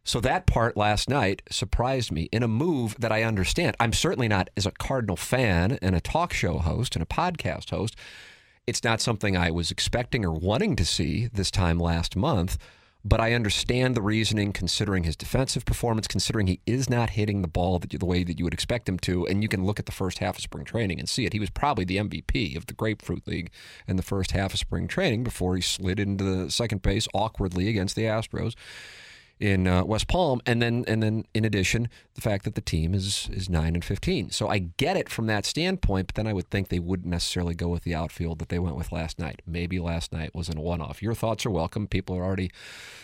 So 0.03 0.20
that 0.22 0.48
part 0.48 0.75
last 0.75 1.08
night 1.08 1.44
surprised 1.51 2.12
me 2.12 2.24
in 2.32 2.41
a 2.41 2.48
move 2.48 2.96
that 2.98 3.12
I 3.12 3.22
understand. 3.22 3.77
I'm 3.79 3.94
certainly 3.94 4.27
not, 4.27 4.50
as 4.58 4.65
a 4.65 4.72
Cardinal 4.72 5.15
fan 5.15 5.77
and 5.79 5.94
a 5.94 6.01
talk 6.01 6.34
show 6.34 6.58
host 6.58 6.96
and 6.96 7.03
a 7.03 7.06
podcast 7.06 7.70
host, 7.70 7.96
it's 8.65 8.84
not 8.84 9.00
something 9.00 9.38
I 9.38 9.51
was 9.51 9.70
expecting 9.70 10.25
or 10.25 10.34
wanting 10.34 10.75
to 10.77 10.86
see 10.86 11.27
this 11.27 11.51
time 11.51 11.77
last 11.79 12.15
month. 12.15 12.58
But 13.03 13.22
I 13.22 13.34
understand 13.34 13.96
the 13.96 14.01
reasoning, 14.01 14.51
considering 14.51 15.03
his 15.03 15.15
defensive 15.15 15.63
performance, 15.63 16.08
considering 16.08 16.48
he 16.48 16.60
is 16.65 16.89
not 16.89 17.12
hitting 17.12 17.41
the 17.41 17.48
ball 17.48 17.79
the 17.79 18.06
way 18.06 18.25
that 18.25 18.38
you 18.38 18.44
would 18.44 18.53
expect 18.53 18.89
him 18.89 19.00
to. 19.00 19.25
And 19.25 19.41
you 19.41 19.48
can 19.48 19.65
look 19.65 19.79
at 19.79 19.86
the 19.86 19.94
first 19.94 20.20
half 20.20 20.36
of 20.36 20.44
spring 20.44 20.65
training 20.65 21.00
and 21.00 21.08
see 21.08 21.25
it. 21.25 21.32
He 21.32 21.39
was 21.39 21.50
probably 21.50 21.86
the 21.86 21.98
MVP 21.98 22.58
of 22.58 22.65
the 22.65 22.74
Grapefruit 22.74 23.25
League 23.25 23.51
in 23.88 23.96
the 23.96 24.03
first 24.03 24.32
half 24.32 24.53
of 24.53 24.60
spring 24.60 24.88
training 24.88 25.24
before 25.24 25.56
he 25.56 25.62
slid 25.62 26.00
into 26.00 26.24
the 26.24 26.51
second 26.51 26.82
base 26.82 27.08
awkwardly 27.13 27.70
against 27.70 27.96
the 27.96 28.03
Astros 28.03 28.56
in 29.39 29.67
uh, 29.67 29.86
West 29.86 30.08
Palm, 30.08 30.41
and 30.46 30.62
then 30.62 30.84
and 30.88 31.01
then 31.01 31.25
in 31.34 31.46
addition, 31.46 31.88
the 32.15 32.22
fact 32.22 32.43
that 32.43 32.55
the 32.55 32.62
team 32.62 32.93
is 32.93 33.29
is 33.31 33.50
nine 33.50 33.74
and 33.74 33.86
fifteen. 33.86 34.29
So 34.29 34.50
I 34.50 34.60
get 34.60 34.98
it 34.98 35.10
from 35.10 35.27
that 35.27 35.46
standpoint, 35.46 36.08
but 36.08 36.15
then 36.15 36.27
I 36.27 36.34
would 36.34 36.50
think 36.50 36.67
they 36.67 36.79
wouldn't 36.79 37.10
necessarily 37.10 37.55
go 37.55 37.69
with 37.69 37.84
the 37.84 37.96
outfield 37.96 38.39
that 38.39 38.50
they 38.50 38.60
went 38.60 38.75
with 38.75 38.91
last 38.91 39.17
night. 39.17 39.41
Maybe 39.48 39.79
last 39.79 40.12
night 40.12 40.36
was 40.36 40.50
a 40.50 40.60
one-off. 40.60 41.01
Your 41.01 41.15
thoughts 41.15 41.46
are 41.46 41.51
welcome. 41.51 41.88
People 41.88 42.17
are 42.17 42.24
already 42.24 42.51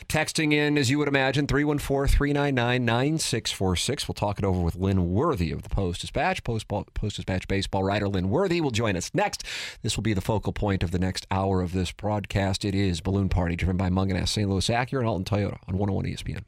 texting 0.09 0.51
in, 0.53 0.77
as 0.77 0.89
you 0.89 0.99
would 0.99 1.07
imagine, 1.07 1.47
314-399-9646. 1.47 4.07
We'll 4.07 4.13
talk 4.13 4.37
it 4.39 4.45
over 4.45 4.59
with 4.59 4.75
Lynn 4.75 5.13
Worthy 5.13 5.51
of 5.51 5.61
the 5.63 5.69
Post 5.69 6.01
Dispatch. 6.01 6.43
Post, 6.43 6.67
Post 6.67 7.15
Dispatch 7.15 7.47
baseball 7.47 7.83
writer 7.83 8.09
Lynn 8.09 8.29
Worthy 8.29 8.61
will 8.61 8.71
join 8.71 8.97
us 8.97 9.11
next. 9.13 9.43
This 9.81 9.95
will 9.95 10.03
be 10.03 10.13
the 10.13 10.21
focal 10.21 10.51
point 10.51 10.83
of 10.83 10.91
the 10.91 10.99
next 10.99 11.25
hour 11.31 11.61
of 11.61 11.71
this 11.71 11.91
broadcast. 11.91 12.65
It 12.65 12.75
is 12.75 12.99
Balloon 13.01 13.29
Party, 13.29 13.55
driven 13.55 13.77
by 13.77 13.89
Mungenast, 13.89 14.29
St. 14.29 14.49
Louis 14.49 14.67
Acura, 14.67 14.99
and 14.99 15.07
Alton 15.07 15.25
Toyota 15.25 15.57
on 15.67 15.77
101 15.77 16.05
ESPN. 16.25 16.43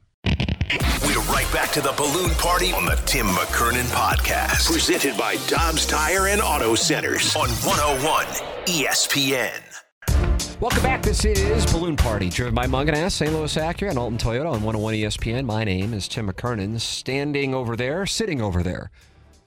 We're 1.06 1.32
right 1.32 1.50
back 1.52 1.70
to 1.72 1.80
the 1.80 1.92
balloon 1.96 2.30
party 2.32 2.72
on 2.72 2.84
the 2.84 3.00
Tim 3.06 3.26
McKernan 3.26 3.84
podcast. 3.84 4.70
Presented 4.70 5.16
by 5.16 5.36
Dobbs 5.46 5.86
Tire 5.86 6.28
and 6.28 6.40
Auto 6.42 6.74
Centers 6.74 7.34
on 7.36 7.48
101 7.48 8.26
ESPN. 8.66 9.62
Welcome 10.60 10.82
back. 10.82 11.02
This 11.02 11.24
is 11.24 11.64
Balloon 11.72 11.96
Party, 11.96 12.28
driven 12.28 12.52
by 12.54 12.66
Mungenast, 12.66 13.12
St. 13.12 13.32
Louis 13.32 13.54
Acura, 13.56 13.90
and 13.90 13.98
Alton 13.98 14.18
Toyota 14.18 14.46
on 14.46 14.62
101 14.62 14.94
ESPN. 14.94 15.44
My 15.44 15.62
name 15.62 15.94
is 15.94 16.08
Tim 16.08 16.28
McKernan, 16.28 16.80
standing 16.80 17.54
over 17.54 17.76
there, 17.76 18.06
sitting 18.06 18.42
over 18.42 18.62
there. 18.64 18.90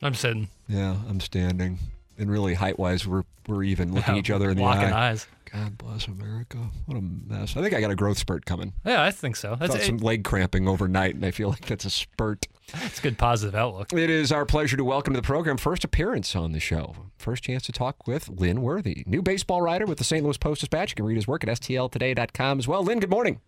I'm 0.02 0.14
sitting. 0.14 0.48
Yeah, 0.70 0.96
I'm 1.10 1.20
standing. 1.20 1.78
And 2.18 2.32
really, 2.32 2.54
height 2.54 2.80
wise, 2.80 3.06
we're, 3.06 3.24
we're 3.48 3.64
even 3.64 3.94
looking 3.94 4.16
each 4.16 4.30
other 4.30 4.50
in 4.52 4.58
the 4.58 4.64
locking 4.64 4.94
eye. 4.94 5.10
eyes. 5.12 5.28
God 5.54 5.78
bless 5.78 6.08
America. 6.08 6.58
What 6.86 6.98
a 6.98 7.02
mess. 7.02 7.58
I 7.58 7.62
think 7.62 7.74
I 7.74 7.82
got 7.82 7.92
a 7.92 7.96
growth 7.96 8.18
spurt 8.18 8.46
coming. 8.46 8.72
Yeah, 8.86 9.04
I 9.04 9.12
think 9.12 9.36
so. 9.36 9.58
That's 9.60 9.74
Felt 9.74 9.86
some 9.86 9.98
leg 9.98 10.24
cramping 10.24 10.68
overnight, 10.68 11.16
and 11.16 11.26
I 11.26 11.32
feel 11.32 11.50
like 11.50 11.66
that's 11.66 11.84
a 11.84 11.90
spurt. 11.90 12.48
it's 12.74 13.00
a 13.00 13.02
good 13.02 13.18
positive 13.18 13.54
outlook. 13.54 13.92
It 13.92 14.10
is 14.10 14.32
our 14.32 14.46
pleasure 14.46 14.78
to 14.78 14.84
welcome 14.86 15.14
to 15.14 15.20
the 15.20 15.26
program 15.26 15.58
first 15.58 15.84
appearance 15.84 16.38
on 16.38 16.54
the 16.54 16.62
show. 16.62 16.96
First 17.18 17.44
chance 17.44 17.64
to 17.64 17.74
talk 17.74 18.08
with 18.08 18.30
Lynn 18.30 18.62
Worthy, 18.62 19.04
new 19.06 19.22
baseball 19.22 19.62
writer 19.62 19.86
with 19.86 19.98
the 19.98 20.06
St. 20.06 20.24
Louis 20.24 20.38
Post 20.38 20.62
Dispatch. 20.62 20.92
You 20.92 20.96
can 20.96 21.06
read 21.06 21.16
his 21.16 21.28
work 21.28 21.44
at 21.44 21.50
stltoday.com 21.50 22.60
as 22.60 22.68
well. 22.68 22.84
Lynn, 22.84 23.00
good 23.02 23.10
morning. 23.10 23.42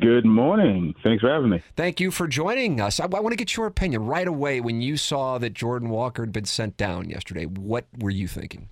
Good 0.00 0.24
morning. 0.24 0.94
Thanks 1.04 1.20
for 1.20 1.30
having 1.30 1.50
me. 1.50 1.62
Thank 1.76 2.00
you 2.00 2.10
for 2.10 2.26
joining 2.26 2.80
us. 2.80 2.98
I, 2.98 3.04
I 3.04 3.20
want 3.20 3.30
to 3.30 3.36
get 3.36 3.56
your 3.56 3.66
opinion 3.66 4.06
right 4.06 4.26
away 4.26 4.60
when 4.60 4.80
you 4.80 4.96
saw 4.96 5.38
that 5.38 5.54
Jordan 5.54 5.90
Walker 5.90 6.22
had 6.22 6.32
been 6.32 6.44
sent 6.44 6.76
down 6.76 7.08
yesterday. 7.08 7.44
What 7.44 7.86
were 7.98 8.10
you 8.10 8.26
thinking? 8.26 8.68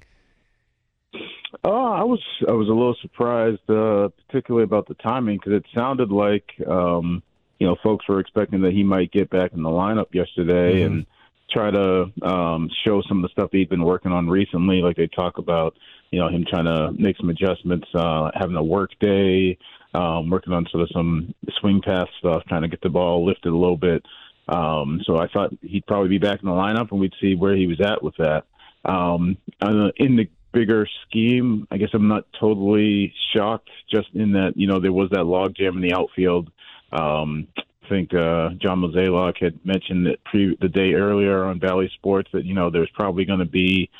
Oh, 1.62 1.92
I 1.92 2.04
was 2.04 2.22
I 2.48 2.52
was 2.52 2.68
a 2.68 2.72
little 2.72 2.96
surprised, 3.02 3.68
uh, 3.68 4.08
particularly 4.26 4.64
about 4.64 4.88
the 4.88 4.94
timing, 4.94 5.36
because 5.38 5.52
it 5.52 5.66
sounded 5.74 6.10
like 6.10 6.46
um, 6.66 7.22
you 7.58 7.66
know 7.66 7.76
folks 7.82 8.08
were 8.08 8.20
expecting 8.20 8.62
that 8.62 8.72
he 8.72 8.82
might 8.82 9.12
get 9.12 9.28
back 9.28 9.52
in 9.52 9.62
the 9.62 9.68
lineup 9.68 10.14
yesterday 10.14 10.82
and 10.82 11.06
try 11.50 11.70
to 11.70 12.10
um, 12.22 12.70
show 12.84 13.02
some 13.08 13.18
of 13.18 13.22
the 13.22 13.28
stuff 13.32 13.50
he'd 13.52 13.68
been 13.68 13.84
working 13.84 14.12
on 14.12 14.28
recently. 14.28 14.80
Like 14.80 14.96
they 14.96 15.08
talk 15.08 15.38
about, 15.38 15.76
you 16.10 16.18
know, 16.18 16.28
him 16.28 16.44
trying 16.48 16.66
to 16.66 16.92
make 16.92 17.16
some 17.16 17.28
adjustments, 17.28 17.88
uh, 17.94 18.30
having 18.34 18.56
a 18.56 18.62
work 18.62 18.90
day, 19.00 19.58
um, 19.94 20.30
working 20.30 20.52
on 20.52 20.66
sort 20.70 20.82
of 20.84 20.90
some 20.92 21.34
swing 21.60 21.82
pass 21.82 22.06
stuff, 22.18 22.42
trying 22.48 22.62
to 22.62 22.68
get 22.68 22.80
the 22.82 22.88
ball 22.88 23.26
lifted 23.26 23.50
a 23.50 23.56
little 23.56 23.76
bit. 23.76 24.04
Um, 24.48 25.00
so 25.04 25.16
I 25.16 25.28
thought 25.28 25.50
he'd 25.62 25.86
probably 25.86 26.08
be 26.08 26.18
back 26.18 26.40
in 26.40 26.48
the 26.48 26.54
lineup, 26.54 26.90
and 26.90 27.00
we'd 27.00 27.14
see 27.20 27.34
where 27.34 27.56
he 27.56 27.66
was 27.66 27.80
at 27.80 28.02
with 28.02 28.14
that. 28.18 28.44
Um, 28.84 29.36
uh, 29.60 29.90
in 29.96 30.16
the 30.16 30.28
bigger 30.52 30.86
scheme, 31.06 31.66
I 31.70 31.76
guess 31.76 31.90
I'm 31.92 32.08
not 32.08 32.24
totally 32.38 33.12
shocked, 33.34 33.70
just 33.90 34.08
in 34.14 34.32
that 34.32 34.52
you 34.56 34.66
know 34.66 34.80
there 34.80 34.92
was 34.92 35.10
that 35.10 35.24
log 35.24 35.54
jam 35.54 35.76
in 35.76 35.82
the 35.82 35.94
outfield. 35.94 36.50
Um, 36.92 37.48
I 37.56 37.88
think 37.88 38.14
uh, 38.14 38.50
John 38.60 38.80
Mozeliak 38.80 39.42
had 39.42 39.64
mentioned 39.64 40.06
that 40.06 40.22
pre- 40.24 40.56
the 40.60 40.68
day 40.68 40.94
earlier 40.94 41.44
on 41.44 41.58
Bally 41.58 41.90
Sports 41.94 42.30
that 42.32 42.44
you 42.44 42.54
know 42.54 42.70
there's 42.70 42.90
probably 42.94 43.24
going 43.24 43.40
to 43.40 43.44
be 43.44 43.90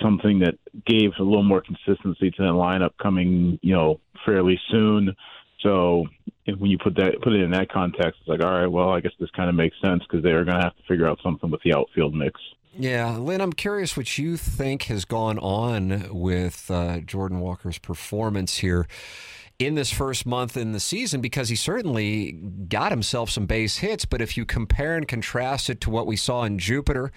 something 0.00 0.40
that 0.40 0.58
gave 0.86 1.10
a 1.18 1.22
little 1.22 1.42
more 1.42 1.60
consistency 1.62 2.30
to 2.30 2.42
the 2.42 2.52
lineup 2.52 2.90
coming, 3.00 3.58
you 3.62 3.74
know, 3.74 4.00
fairly 4.24 4.60
soon. 4.70 5.14
So 5.60 6.06
when 6.46 6.70
you 6.70 6.78
put 6.78 6.96
that 6.96 7.20
put 7.22 7.32
it 7.32 7.40
in 7.42 7.52
that 7.52 7.70
context, 7.70 8.20
it's 8.20 8.28
like, 8.28 8.44
all 8.44 8.50
right, 8.50 8.66
well, 8.66 8.90
I 8.90 9.00
guess 9.00 9.12
this 9.20 9.30
kind 9.30 9.48
of 9.48 9.54
makes 9.54 9.76
sense 9.84 10.02
because 10.02 10.22
they 10.24 10.32
are 10.32 10.44
going 10.44 10.58
to 10.58 10.64
have 10.64 10.76
to 10.76 10.82
figure 10.88 11.08
out 11.08 11.20
something 11.22 11.50
with 11.50 11.62
the 11.62 11.74
outfield 11.74 12.14
mix. 12.14 12.40
Yeah, 12.74 13.18
Lynn, 13.18 13.42
I'm 13.42 13.52
curious 13.52 13.98
what 13.98 14.16
you 14.16 14.38
think 14.38 14.84
has 14.84 15.04
gone 15.04 15.38
on 15.38 16.08
with 16.10 16.70
uh, 16.70 17.00
Jordan 17.00 17.40
Walker's 17.40 17.78
performance 17.78 18.58
here 18.58 18.86
in 19.58 19.74
this 19.74 19.92
first 19.92 20.24
month 20.24 20.56
in 20.56 20.72
the 20.72 20.80
season 20.80 21.20
because 21.20 21.50
he 21.50 21.56
certainly 21.56 22.32
got 22.32 22.90
himself 22.90 23.28
some 23.28 23.44
base 23.44 23.78
hits. 23.78 24.06
But 24.06 24.22
if 24.22 24.38
you 24.38 24.46
compare 24.46 24.96
and 24.96 25.06
contrast 25.06 25.68
it 25.68 25.82
to 25.82 25.90
what 25.90 26.06
we 26.06 26.16
saw 26.16 26.44
in 26.44 26.58
Jupiter 26.58 27.12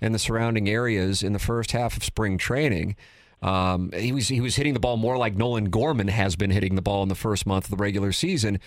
and 0.00 0.14
the 0.14 0.18
surrounding 0.18 0.68
areas 0.68 1.24
in 1.24 1.32
the 1.32 1.40
first 1.40 1.72
half 1.72 1.96
of 1.96 2.04
spring 2.04 2.38
training, 2.38 2.94
um, 3.42 3.90
he 3.92 4.12
was 4.12 4.28
he 4.28 4.40
was 4.40 4.54
hitting 4.54 4.74
the 4.74 4.80
ball 4.80 4.96
more 4.96 5.16
like 5.16 5.34
Nolan 5.34 5.70
Gorman 5.70 6.08
has 6.08 6.36
been 6.36 6.50
hitting 6.50 6.76
the 6.76 6.82
ball 6.82 7.02
in 7.02 7.08
the 7.08 7.16
first 7.16 7.46
month 7.46 7.64
of 7.64 7.70
the 7.70 7.82
regular 7.82 8.12
season. 8.12 8.60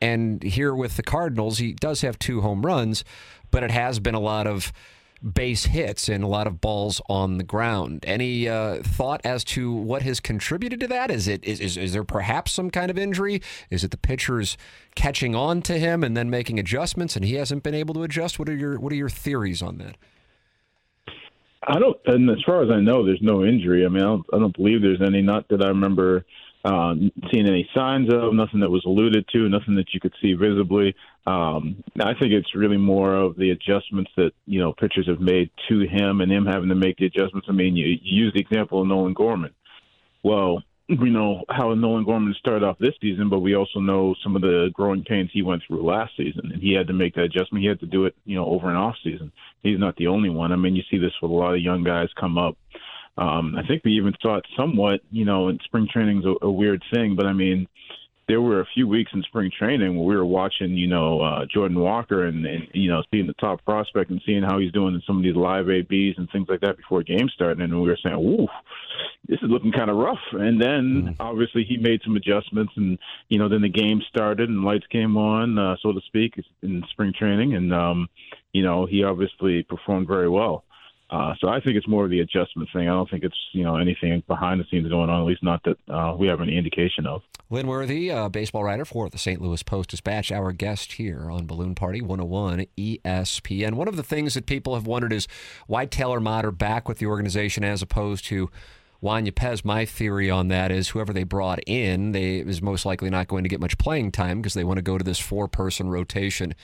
And 0.00 0.42
here 0.42 0.74
with 0.74 0.96
the 0.96 1.02
Cardinals, 1.02 1.58
he 1.58 1.74
does 1.74 2.00
have 2.00 2.18
two 2.18 2.40
home 2.40 2.64
runs, 2.64 3.04
but 3.50 3.62
it 3.62 3.70
has 3.70 3.98
been 3.98 4.14
a 4.14 4.20
lot 4.20 4.46
of 4.46 4.72
base 5.22 5.66
hits 5.66 6.08
and 6.08 6.24
a 6.24 6.26
lot 6.26 6.46
of 6.46 6.60
balls 6.60 7.00
on 7.08 7.38
the 7.38 7.44
ground. 7.44 8.04
Any 8.06 8.48
uh, 8.48 8.82
thought 8.82 9.20
as 9.24 9.44
to 9.44 9.72
what 9.72 10.02
has 10.02 10.20
contributed 10.20 10.80
to 10.80 10.88
that? 10.88 11.10
Is 11.10 11.28
it 11.28 11.44
is, 11.44 11.60
is 11.60 11.76
is 11.76 11.92
there 11.92 12.04
perhaps 12.04 12.52
some 12.52 12.70
kind 12.70 12.90
of 12.90 12.98
injury? 12.98 13.40
Is 13.70 13.84
it 13.84 13.90
the 13.90 13.96
pitchers 13.96 14.56
catching 14.94 15.34
on 15.34 15.62
to 15.62 15.78
him 15.78 16.02
and 16.02 16.16
then 16.16 16.30
making 16.30 16.58
adjustments, 16.58 17.16
and 17.16 17.24
he 17.24 17.34
hasn't 17.34 17.62
been 17.62 17.74
able 17.74 17.94
to 17.94 18.02
adjust? 18.02 18.38
What 18.38 18.48
are 18.48 18.56
your 18.56 18.78
what 18.78 18.92
are 18.92 18.96
your 18.96 19.08
theories 19.10 19.62
on 19.62 19.78
that? 19.78 19.96
I 21.64 21.78
don't, 21.78 21.96
and 22.06 22.28
as 22.28 22.42
far 22.44 22.62
as 22.64 22.70
I 22.70 22.80
know, 22.80 23.06
there's 23.06 23.22
no 23.22 23.44
injury. 23.44 23.84
I 23.84 23.88
mean, 23.88 24.02
I 24.02 24.06
don't, 24.06 24.26
I 24.32 24.38
don't 24.38 24.56
believe 24.56 24.82
there's 24.82 25.00
any. 25.00 25.22
Not 25.22 25.48
that 25.48 25.64
I 25.64 25.68
remember 25.68 26.24
um, 26.64 27.10
seeing 27.32 27.48
any 27.48 27.68
signs 27.74 28.12
of. 28.12 28.34
Nothing 28.34 28.60
that 28.60 28.70
was 28.70 28.84
alluded 28.84 29.26
to. 29.32 29.48
Nothing 29.48 29.74
that 29.76 29.92
you 29.92 30.00
could 30.00 30.14
see 30.20 30.34
visibly. 30.34 30.94
Um, 31.26 31.82
I 32.00 32.14
think 32.14 32.32
it's 32.32 32.54
really 32.54 32.76
more 32.76 33.14
of 33.14 33.36
the 33.36 33.50
adjustments 33.50 34.10
that 34.16 34.32
you 34.46 34.60
know 34.60 34.72
pitchers 34.72 35.08
have 35.08 35.20
made 35.20 35.50
to 35.68 35.80
him, 35.80 36.20
and 36.20 36.30
him 36.30 36.46
having 36.46 36.68
to 36.68 36.74
make 36.74 36.96
the 36.98 37.06
adjustments. 37.06 37.46
I 37.48 37.52
mean, 37.52 37.76
you, 37.76 37.86
you 37.86 38.24
use 38.24 38.32
the 38.34 38.40
example 38.40 38.80
of 38.80 38.88
Nolan 38.88 39.14
Gorman. 39.14 39.54
Well, 40.22 40.62
we 40.88 41.10
know 41.10 41.44
how 41.48 41.72
Nolan 41.74 42.04
Gorman 42.04 42.34
started 42.38 42.64
off 42.64 42.78
this 42.78 42.94
season, 43.00 43.28
but 43.28 43.40
we 43.40 43.54
also 43.54 43.78
know 43.78 44.14
some 44.22 44.36
of 44.36 44.42
the 44.42 44.70
growing 44.72 45.04
pains 45.04 45.30
he 45.32 45.42
went 45.42 45.62
through 45.66 45.84
last 45.84 46.12
season, 46.16 46.50
and 46.52 46.62
he 46.62 46.74
had 46.74 46.86
to 46.88 46.92
make 46.92 47.14
that 47.14 47.24
adjustment. 47.24 47.62
He 47.62 47.68
had 47.68 47.80
to 47.80 47.86
do 47.86 48.04
it, 48.04 48.14
you 48.24 48.34
know, 48.34 48.46
over 48.46 48.68
an 48.68 48.76
off 48.76 48.96
season. 49.02 49.32
He's 49.62 49.78
not 49.78 49.96
the 49.96 50.08
only 50.08 50.28
one. 50.28 50.52
I 50.52 50.56
mean, 50.56 50.76
you 50.76 50.82
see 50.90 50.98
this 50.98 51.12
with 51.22 51.30
a 51.30 51.34
lot 51.34 51.54
of 51.54 51.60
young 51.60 51.84
guys 51.84 52.08
come 52.18 52.36
up. 52.36 52.56
Um, 53.18 53.54
I 53.56 53.66
think 53.66 53.84
we 53.84 53.92
even 53.92 54.14
saw 54.22 54.36
it 54.36 54.46
somewhat, 54.56 55.00
you 55.10 55.24
know, 55.24 55.48
in 55.48 55.58
spring 55.64 55.88
training's 55.92 56.24
a, 56.24 56.46
a 56.46 56.50
weird 56.50 56.82
thing, 56.92 57.14
but 57.14 57.26
I 57.26 57.32
mean, 57.32 57.68
there 58.28 58.40
were 58.40 58.60
a 58.60 58.66
few 58.72 58.86
weeks 58.86 59.10
in 59.12 59.22
spring 59.22 59.50
training 59.56 59.96
where 59.96 60.06
we 60.06 60.16
were 60.16 60.24
watching, 60.24 60.76
you 60.76 60.86
know, 60.86 61.20
uh, 61.20 61.44
Jordan 61.52 61.78
Walker 61.78 62.26
and, 62.26 62.46
and 62.46 62.68
you 62.72 62.88
know 62.88 63.02
seeing 63.10 63.26
the 63.26 63.34
top 63.34 63.64
prospect 63.64 64.10
and 64.10 64.22
seeing 64.24 64.42
how 64.42 64.58
he's 64.58 64.72
doing 64.72 64.94
in 64.94 65.02
some 65.06 65.18
of 65.18 65.22
these 65.22 65.36
live 65.36 65.68
ABs 65.68 66.16
and 66.16 66.30
things 66.30 66.46
like 66.48 66.60
that 66.60 66.76
before 66.76 67.02
games 67.02 67.32
started, 67.34 67.60
and 67.60 67.82
we 67.82 67.88
were 67.88 67.98
saying, 68.02 68.14
"Ooh, 68.14 68.46
this 69.28 69.38
is 69.42 69.50
looking 69.50 69.72
kind 69.72 69.90
of 69.90 69.96
rough." 69.96 70.22
And 70.32 70.60
then 70.60 71.16
obviously 71.20 71.64
he 71.64 71.76
made 71.76 72.00
some 72.04 72.16
adjustments, 72.16 72.72
and 72.76 72.98
you 73.28 73.38
know 73.38 73.48
then 73.48 73.62
the 73.62 73.68
game 73.68 74.00
started 74.08 74.48
and 74.48 74.64
lights 74.64 74.86
came 74.90 75.16
on, 75.16 75.58
uh, 75.58 75.76
so 75.82 75.92
to 75.92 76.00
speak, 76.06 76.34
in 76.62 76.82
spring 76.90 77.12
training, 77.18 77.54
and 77.54 77.74
um, 77.74 78.08
you 78.52 78.62
know 78.62 78.86
he 78.86 79.02
obviously 79.02 79.64
performed 79.64 80.06
very 80.06 80.28
well. 80.28 80.64
Uh, 81.12 81.34
so 81.40 81.48
I 81.48 81.60
think 81.60 81.76
it's 81.76 81.86
more 81.86 82.04
of 82.04 82.10
the 82.10 82.20
adjustment 82.20 82.70
thing. 82.72 82.88
I 82.88 82.92
don't 82.92 83.08
think 83.10 83.22
it's 83.22 83.36
you 83.52 83.62
know 83.62 83.76
anything 83.76 84.22
behind 84.26 84.58
the 84.58 84.64
scenes 84.70 84.88
going 84.88 85.10
on. 85.10 85.20
At 85.20 85.26
least 85.26 85.42
not 85.42 85.62
that 85.64 85.76
uh, 85.92 86.16
we 86.18 86.26
have 86.26 86.40
any 86.40 86.56
indication 86.56 87.06
of. 87.06 87.20
Lynn 87.50 87.66
Worthy, 87.66 88.10
uh, 88.10 88.30
baseball 88.30 88.64
writer 88.64 88.86
for 88.86 89.10
the 89.10 89.18
St. 89.18 89.38
Louis 89.38 89.62
Post 89.62 89.90
Dispatch, 89.90 90.32
our 90.32 90.52
guest 90.52 90.92
here 90.92 91.30
on 91.30 91.46
Balloon 91.46 91.74
Party 91.74 92.00
101 92.00 92.64
ESPN. 92.78 93.74
One 93.74 93.88
of 93.88 93.96
the 93.96 94.02
things 94.02 94.32
that 94.32 94.46
people 94.46 94.74
have 94.74 94.86
wondered 94.86 95.12
is 95.12 95.28
why 95.66 95.84
Taylor 95.84 96.18
Motter 96.18 96.50
back 96.50 96.88
with 96.88 96.96
the 96.96 97.06
organization 97.06 97.62
as 97.62 97.82
opposed 97.82 98.24
to 98.26 98.48
Juan 99.00 99.26
Yepez. 99.26 99.66
My 99.66 99.84
theory 99.84 100.30
on 100.30 100.48
that 100.48 100.72
is 100.72 100.88
whoever 100.90 101.12
they 101.12 101.24
brought 101.24 101.60
in, 101.66 102.12
they 102.12 102.36
is 102.38 102.62
most 102.62 102.86
likely 102.86 103.10
not 103.10 103.28
going 103.28 103.42
to 103.42 103.50
get 103.50 103.60
much 103.60 103.76
playing 103.76 104.12
time 104.12 104.40
because 104.40 104.54
they 104.54 104.64
want 104.64 104.78
to 104.78 104.82
go 104.82 104.96
to 104.96 105.04
this 105.04 105.18
four-person 105.18 105.90
rotation 105.90 106.54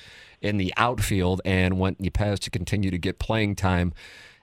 in 0.40 0.56
the 0.56 0.72
outfield 0.78 1.42
and 1.44 1.78
want 1.78 2.00
Yepez 2.00 2.38
to 2.38 2.50
continue 2.50 2.90
to 2.90 2.98
get 2.98 3.18
playing 3.18 3.56
time 3.56 3.92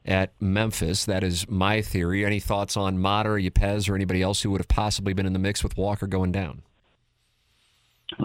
at 0.05 0.33
Memphis. 0.39 1.05
That 1.05 1.23
is 1.23 1.49
my 1.49 1.81
theory. 1.81 2.25
Any 2.25 2.39
thoughts 2.39 2.77
on 2.77 2.99
Motter, 2.99 3.35
Yepez, 3.35 3.89
or 3.89 3.95
anybody 3.95 4.21
else 4.21 4.41
who 4.41 4.51
would 4.51 4.61
have 4.61 4.67
possibly 4.67 5.13
been 5.13 5.25
in 5.25 5.33
the 5.33 5.39
mix 5.39 5.63
with 5.63 5.77
Walker 5.77 6.07
going 6.07 6.31
down? 6.31 6.61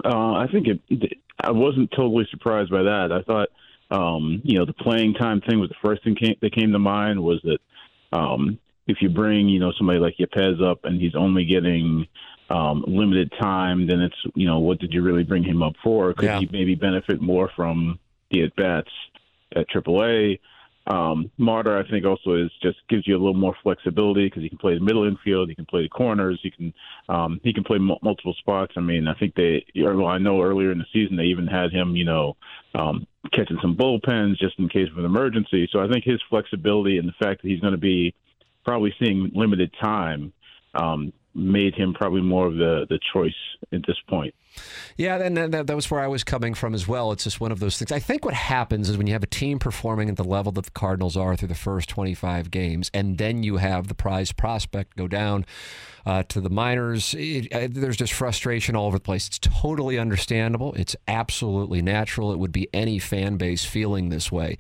Uh, 0.05 0.33
I 0.35 0.47
think 0.53 0.67
it. 0.69 1.13
I 1.43 1.51
wasn't 1.53 1.91
totally 1.93 2.27
surprised 2.31 2.71
by 2.71 2.83
that. 2.83 3.11
I 3.13 3.23
thought, 3.23 3.49
um, 3.91 4.43
you 4.45 4.59
know, 4.59 4.67
the 4.67 4.75
playing 4.75 5.15
time 5.15 5.41
thing 5.41 5.59
was 5.59 5.71
the 5.71 5.75
first 5.83 6.05
thing 6.05 6.15
came, 6.15 6.37
that 6.43 6.53
came 6.55 6.71
to 6.73 6.79
mind. 6.79 7.23
Was 7.23 7.41
that 7.45 7.59
um, 8.17 8.59
if 8.87 8.99
you 9.01 9.09
bring, 9.09 9.49
you 9.49 9.59
know, 9.59 9.73
somebody 9.79 9.99
like 9.99 10.17
Yepez 10.19 10.63
up 10.63 10.85
and 10.85 11.01
he's 11.01 11.15
only 11.15 11.47
getting 11.47 12.07
um, 12.51 12.85
limited 12.87 13.33
time, 13.41 13.87
then 13.87 14.01
it's, 14.01 14.17
you 14.35 14.47
know, 14.47 14.59
what 14.59 14.81
did 14.81 14.93
you 14.93 15.01
really 15.03 15.23
bring 15.23 15.43
him 15.43 15.63
up 15.63 15.75
for? 15.83 16.13
Could 16.13 16.25
Yeah. 16.27 16.41
he 16.41 16.49
maybe 16.53 16.75
benefit 16.75 17.23
more 17.23 17.49
from 17.57 17.99
the 18.31 18.43
at 18.43 18.55
bats 18.57 18.91
at 19.57 19.67
AAA? 19.71 20.41
Um, 20.91 21.31
Motter, 21.39 21.79
I 21.79 21.89
think, 21.89 22.05
also 22.05 22.35
is 22.35 22.51
just 22.63 22.79
gives 22.89 23.07
you 23.07 23.15
a 23.15 23.21
little 23.21 23.35
more 23.35 23.55
flexibility 23.63 24.27
because 24.27 24.43
he 24.43 24.49
can 24.49 24.59
play 24.59 24.75
the 24.75 24.85
middle 24.85 25.07
infield, 25.07 25.49
he 25.49 25.55
can 25.55 25.67
play 25.67 25.83
the 25.83 25.89
corners, 25.89 26.41
he 26.43 26.51
can 26.51 26.75
um, 27.09 27.41
he 27.45 27.53
can 27.53 27.63
play 27.63 27.77
m- 27.77 27.93
multiple 28.03 28.35
spots. 28.39 28.73
I 28.77 28.81
mean, 28.81 29.07
I 29.07 29.15
think 29.15 29.37
they, 29.37 29.65
well, 29.77 30.09
I 30.09 30.19
know 30.19 30.43
earlier 30.43 30.73
in 30.73 30.79
the 30.79 30.87
season 30.93 31.17
they 31.17 31.25
even 31.25 31.47
had 31.47 31.71
him, 31.71 31.95
you 31.95 32.05
know, 32.05 32.37
um, 32.75 33.07
catching 33.33 33.59
some 33.63 33.77
bullpens 33.77 34.39
just 34.39 34.59
in 34.59 34.69
case 34.69 34.89
of 34.91 34.99
an 34.99 35.05
emergency. 35.05 35.69
So 35.71 35.79
I 35.79 35.89
think 35.89 36.05
his 36.05 36.21
flexibility 36.29 36.99
and 36.99 37.07
the 37.07 37.25
fact 37.25 37.43
that 37.43 37.49
he's 37.49 37.61
going 37.61 37.73
to 37.73 37.79
be 37.79 38.13
probably 38.65 38.93
seeing 38.99 39.31
limited 39.33 39.73
time 39.81 40.33
um, 40.75 41.13
made 41.35 41.75
him 41.75 41.95
probably 41.95 42.23
more 42.23 42.47
of 42.47 42.55
the 42.55 42.87
the 42.89 42.99
choice 43.13 43.35
at 43.73 43.83
this 43.87 43.97
point. 44.09 44.35
Yeah, 44.97 45.23
and 45.23 45.37
that, 45.37 45.69
that, 45.69 45.77
was 45.77 45.89
where 45.91 46.01
I 46.01 46.09
was 46.09 46.25
coming 46.25 46.55
from 46.55 46.75
as 46.75 46.89
well. 46.89 47.13
It's 47.13 47.23
just 47.23 47.41
one 47.41 47.53
of 47.53 47.61
those 47.61 47.79
things. 47.79 47.93
I 47.93 48.01
think 48.01 48.25
what 48.25 48.35
happens 48.35 48.89
is 48.89 48.99
when 48.99 49.07
you 49.07 49.13
have 49.13 49.23
a 49.23 49.29
team 49.29 49.61
performing 49.61 50.09
at 50.09 50.17
the 50.17 50.25
level 50.25 50.51
that 50.53 50.65
the 50.65 50.71
Cardinals 50.73 51.17
are 51.17 51.37
through 51.37 51.49
the 51.49 51.55
first 51.55 51.89
25 51.89 52.51
games, 52.51 52.91
and 52.93 53.17
then 53.17 53.45
you 53.45 53.59
have 53.59 53.87
the 53.87 53.95
prize 53.95 54.33
prospect 54.33 54.97
go 54.97 55.07
down 55.07 55.47
uh, 56.05 56.23
to 56.25 56.41
the 56.41 56.51
minors, 56.51 57.15
it, 57.17 57.53
uh, 57.53 57.69
there's 57.71 57.97
just 57.97 58.13
frustration 58.13 58.75
all 58.75 58.87
over 58.87 58.97
the 58.97 59.03
place. 59.03 59.27
It's 59.27 59.39
totally 59.39 59.99
understandable. 59.99 60.75
It's 60.75 60.97
absolutely 61.07 61.83
natural. 61.83 62.33
It 62.33 62.39
would 62.39 62.53
be 62.53 62.69
any 62.73 62.99
fan 62.99 63.37
base 63.37 63.65
feeling 63.65 64.09
this 64.09 64.33
way. 64.33 64.57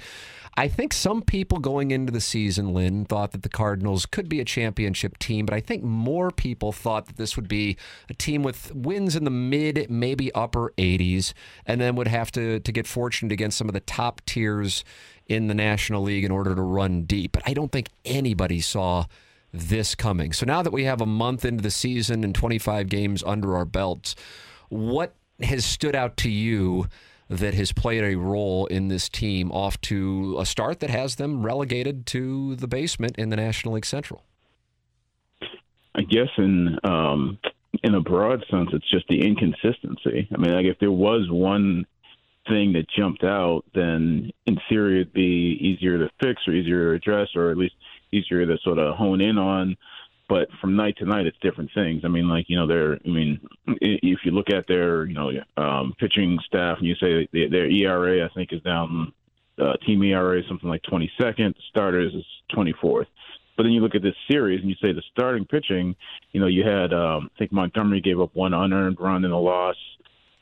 I 0.60 0.68
think 0.68 0.92
some 0.92 1.22
people 1.22 1.58
going 1.58 1.90
into 1.90 2.12
the 2.12 2.20
season, 2.20 2.74
Lynn, 2.74 3.06
thought 3.06 3.32
that 3.32 3.42
the 3.42 3.48
Cardinals 3.48 4.04
could 4.04 4.28
be 4.28 4.40
a 4.40 4.44
championship 4.44 5.16
team, 5.16 5.46
but 5.46 5.54
I 5.54 5.60
think 5.60 5.82
more 5.82 6.30
people 6.30 6.70
thought 6.70 7.06
that 7.06 7.16
this 7.16 7.34
would 7.34 7.48
be 7.48 7.78
a 8.10 8.12
team 8.12 8.42
with 8.42 8.70
wins 8.74 9.16
in 9.16 9.24
the 9.24 9.30
mid, 9.30 9.90
maybe 9.90 10.30
upper 10.34 10.74
80s, 10.76 11.32
and 11.64 11.80
then 11.80 11.96
would 11.96 12.08
have 12.08 12.30
to, 12.32 12.60
to 12.60 12.72
get 12.72 12.86
fortunate 12.86 13.32
against 13.32 13.56
some 13.56 13.70
of 13.70 13.72
the 13.72 13.80
top 13.80 14.20
tiers 14.26 14.84
in 15.26 15.46
the 15.46 15.54
National 15.54 16.02
League 16.02 16.24
in 16.24 16.30
order 16.30 16.54
to 16.54 16.60
run 16.60 17.04
deep. 17.04 17.32
But 17.32 17.44
I 17.46 17.54
don't 17.54 17.72
think 17.72 17.88
anybody 18.04 18.60
saw 18.60 19.06
this 19.54 19.94
coming. 19.94 20.34
So 20.34 20.44
now 20.44 20.60
that 20.60 20.74
we 20.74 20.84
have 20.84 21.00
a 21.00 21.06
month 21.06 21.46
into 21.46 21.62
the 21.62 21.70
season 21.70 22.22
and 22.22 22.34
25 22.34 22.90
games 22.90 23.22
under 23.24 23.56
our 23.56 23.64
belts, 23.64 24.14
what 24.68 25.14
has 25.40 25.64
stood 25.64 25.96
out 25.96 26.18
to 26.18 26.28
you 26.28 26.86
that 27.30 27.54
has 27.54 27.70
played 27.70 28.02
a 28.02 28.16
role 28.16 28.66
in 28.66 28.88
this 28.88 29.08
team 29.08 29.52
off 29.52 29.80
to 29.82 30.36
a 30.40 30.44
start 30.44 30.80
that 30.80 30.90
has 30.90 31.14
them 31.14 31.46
relegated 31.46 32.04
to 32.04 32.56
the 32.56 32.66
basement 32.66 33.16
in 33.16 33.30
the 33.30 33.36
National 33.36 33.74
League 33.74 33.86
Central? 33.86 34.24
I 35.94 36.02
guess 36.02 36.28
in 36.36 36.76
um, 36.82 37.38
in 37.84 37.94
a 37.94 38.00
broad 38.00 38.44
sense, 38.50 38.70
it's 38.72 38.88
just 38.90 39.06
the 39.08 39.24
inconsistency. 39.24 40.28
I 40.34 40.36
mean, 40.38 40.52
like 40.52 40.66
if 40.66 40.78
there 40.80 40.90
was 40.90 41.30
one 41.30 41.86
thing 42.48 42.72
that 42.72 42.86
jumped 42.90 43.22
out, 43.22 43.62
then 43.74 44.32
in 44.46 44.58
theory 44.68 45.00
it'd 45.00 45.12
be 45.12 45.56
easier 45.60 45.98
to 45.98 46.10
fix 46.20 46.42
or 46.48 46.52
easier 46.52 46.90
to 46.90 46.96
address, 46.96 47.28
or 47.36 47.52
at 47.52 47.56
least 47.56 47.74
easier 48.12 48.44
to 48.44 48.58
sort 48.64 48.78
of 48.78 48.96
hone 48.96 49.20
in 49.20 49.38
on. 49.38 49.76
But 50.30 50.46
from 50.60 50.76
night 50.76 50.96
to 50.98 51.04
night, 51.04 51.26
it's 51.26 51.36
different 51.42 51.72
things. 51.74 52.02
I 52.04 52.08
mean, 52.08 52.28
like 52.28 52.44
you 52.48 52.56
know, 52.56 52.68
they're. 52.68 52.94
I 53.04 53.08
mean, 53.08 53.40
if 53.66 54.20
you 54.24 54.30
look 54.30 54.48
at 54.48 54.64
their, 54.68 55.04
you 55.04 55.14
know, 55.14 55.32
um, 55.56 55.92
pitching 55.98 56.38
staff, 56.46 56.78
and 56.78 56.86
you 56.86 56.94
say 56.94 57.28
their, 57.32 57.68
ERA, 57.68 58.24
I 58.24 58.32
think, 58.32 58.52
is 58.52 58.62
down. 58.62 59.12
Uh, 59.60 59.76
team 59.84 60.02
ERA 60.04 60.38
is 60.38 60.46
something 60.48 60.68
like 60.68 60.82
22nd. 60.82 61.52
Starters 61.68 62.14
is 62.14 62.24
24th. 62.56 63.06
But 63.56 63.64
then 63.64 63.72
you 63.72 63.80
look 63.80 63.96
at 63.96 64.02
this 64.02 64.14
series 64.30 64.60
and 64.60 64.70
you 64.70 64.76
say 64.80 64.92
the 64.92 65.02
starting 65.12 65.44
pitching, 65.44 65.94
you 66.32 66.40
know, 66.40 66.46
you 66.46 66.62
had, 66.62 66.94
um, 66.94 67.28
I 67.34 67.38
think 67.38 67.52
Montgomery 67.52 68.00
gave 68.00 68.18
up 68.18 68.30
one 68.32 68.54
unearned 68.54 68.96
run 68.98 69.22
in 69.22 69.32
a 69.32 69.38
loss. 69.38 69.76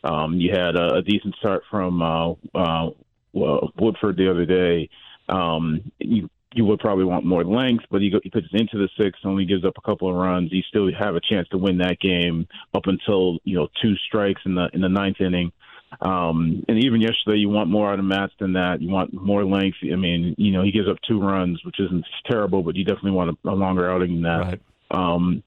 Um, 0.04 0.34
you 0.34 0.52
had 0.52 0.76
a, 0.76 0.98
a 0.98 1.02
decent 1.02 1.34
start 1.34 1.64
from 1.68 2.00
uh, 2.00 2.34
uh, 2.54 2.90
Woodford 3.32 4.18
the 4.18 4.30
other 4.30 4.46
day. 4.46 4.88
Um, 5.28 5.90
you 5.98 6.30
you 6.54 6.64
would 6.64 6.80
probably 6.80 7.04
want 7.04 7.24
more 7.24 7.44
length, 7.44 7.84
but 7.90 8.00
he, 8.00 8.10
go, 8.10 8.20
he 8.22 8.30
pitches 8.30 8.50
into 8.52 8.78
the 8.78 8.88
sixth, 8.98 9.24
only 9.24 9.44
gives 9.44 9.64
up 9.64 9.74
a 9.76 9.82
couple 9.82 10.08
of 10.08 10.16
runs. 10.16 10.50
He 10.50 10.64
still 10.68 10.90
have 10.98 11.14
a 11.14 11.20
chance 11.20 11.46
to 11.48 11.58
win 11.58 11.78
that 11.78 12.00
game 12.00 12.46
up 12.74 12.86
until 12.86 13.38
you 13.44 13.56
know 13.56 13.68
two 13.82 13.94
strikes 14.06 14.40
in 14.44 14.54
the 14.54 14.68
in 14.72 14.80
the 14.80 14.88
ninth 14.88 15.20
inning. 15.20 15.52
Um, 16.00 16.64
and 16.68 16.84
even 16.84 17.00
yesterday, 17.00 17.38
you 17.38 17.48
want 17.48 17.70
more 17.70 17.90
out 17.90 17.98
of 17.98 18.04
Matz 18.04 18.32
than 18.38 18.54
that. 18.54 18.80
You 18.80 18.90
want 18.90 19.12
more 19.12 19.44
length. 19.44 19.78
I 19.82 19.96
mean, 19.96 20.34
you 20.36 20.52
know, 20.52 20.62
he 20.62 20.70
gives 20.70 20.88
up 20.88 20.98
two 21.06 21.20
runs, 21.20 21.64
which 21.64 21.80
isn't 21.80 22.04
terrible, 22.30 22.62
but 22.62 22.76
you 22.76 22.84
definitely 22.84 23.12
want 23.12 23.38
a, 23.44 23.48
a 23.48 23.52
longer 23.54 23.90
outing 23.90 24.14
than 24.14 24.22
that. 24.22 24.38
Right. 24.38 24.60
Um, 24.90 25.42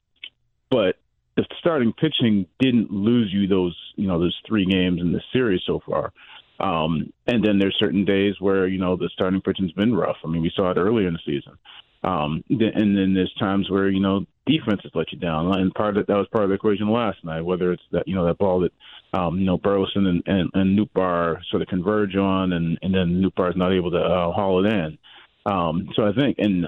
but 0.70 0.98
the 1.38 1.46
starting 1.60 1.94
pitching 1.94 2.46
didn't 2.60 2.92
lose 2.92 3.32
you 3.32 3.48
those, 3.48 3.78
you 3.96 4.08
know, 4.08 4.20
those 4.20 4.38
three 4.48 4.66
games 4.66 5.00
in 5.00 5.12
the 5.12 5.22
series 5.32 5.62
so 5.66 5.82
far. 5.86 6.12
Um, 6.62 7.12
and 7.28 7.44
then 7.44 7.60
there's 7.60 7.76
certain 7.80 8.06
days 8.06 8.36
where 8.40 8.68
you 8.68 8.80
know 8.80 8.96
the 8.96 9.10
starting 9.14 9.42
pitching's 9.42 9.72
been 9.72 9.96
rough. 9.96 10.18
I 10.24 10.28
mean, 10.28 10.42
we 10.42 10.52
saw 10.56 10.72
it 10.72 10.78
earlier 10.78 11.08
in 11.08 11.14
the 11.14 11.20
season. 11.26 11.58
Um, 12.04 12.44
and 12.50 12.98
then 12.98 13.14
there's 13.14 13.34
times 13.40 13.70
where 13.70 13.90
you 13.90 14.00
know 14.00 14.26
defense 14.46 14.82
has 14.84 14.92
let 14.96 15.12
you 15.12 15.20
down, 15.20 15.60
and 15.60 15.74
part 15.74 15.98
of 15.98 16.08
that 16.08 16.18
was 16.18 16.28
part 16.32 16.44
of 16.44 16.50
the 16.50 16.56
equation 16.56 16.90
last 16.90 17.24
night. 17.24 17.42
Whether 17.42 17.74
it's 17.74 17.84
that 17.92 18.08
you 18.08 18.16
know 18.16 18.26
that 18.26 18.40
ball 18.40 18.62
that 18.62 18.74
um, 19.18 19.38
you 19.38 19.46
know 19.46 19.58
Burleson 19.58 20.08
and 20.08 20.24
and, 20.26 20.50
and 20.54 20.90
sort 21.50 21.62
of 21.62 21.68
converge 21.68 22.16
on, 22.16 22.54
and 22.54 22.78
and 22.82 22.94
then 22.94 23.22
Nootbaar's 23.22 23.56
not 23.56 23.72
able 23.72 23.92
to 23.92 24.00
uh, 24.00 24.32
haul 24.32 24.66
it 24.66 24.74
in. 24.74 24.98
Um, 25.46 25.90
so 25.96 26.04
I 26.04 26.14
think, 26.14 26.38
and 26.40 26.68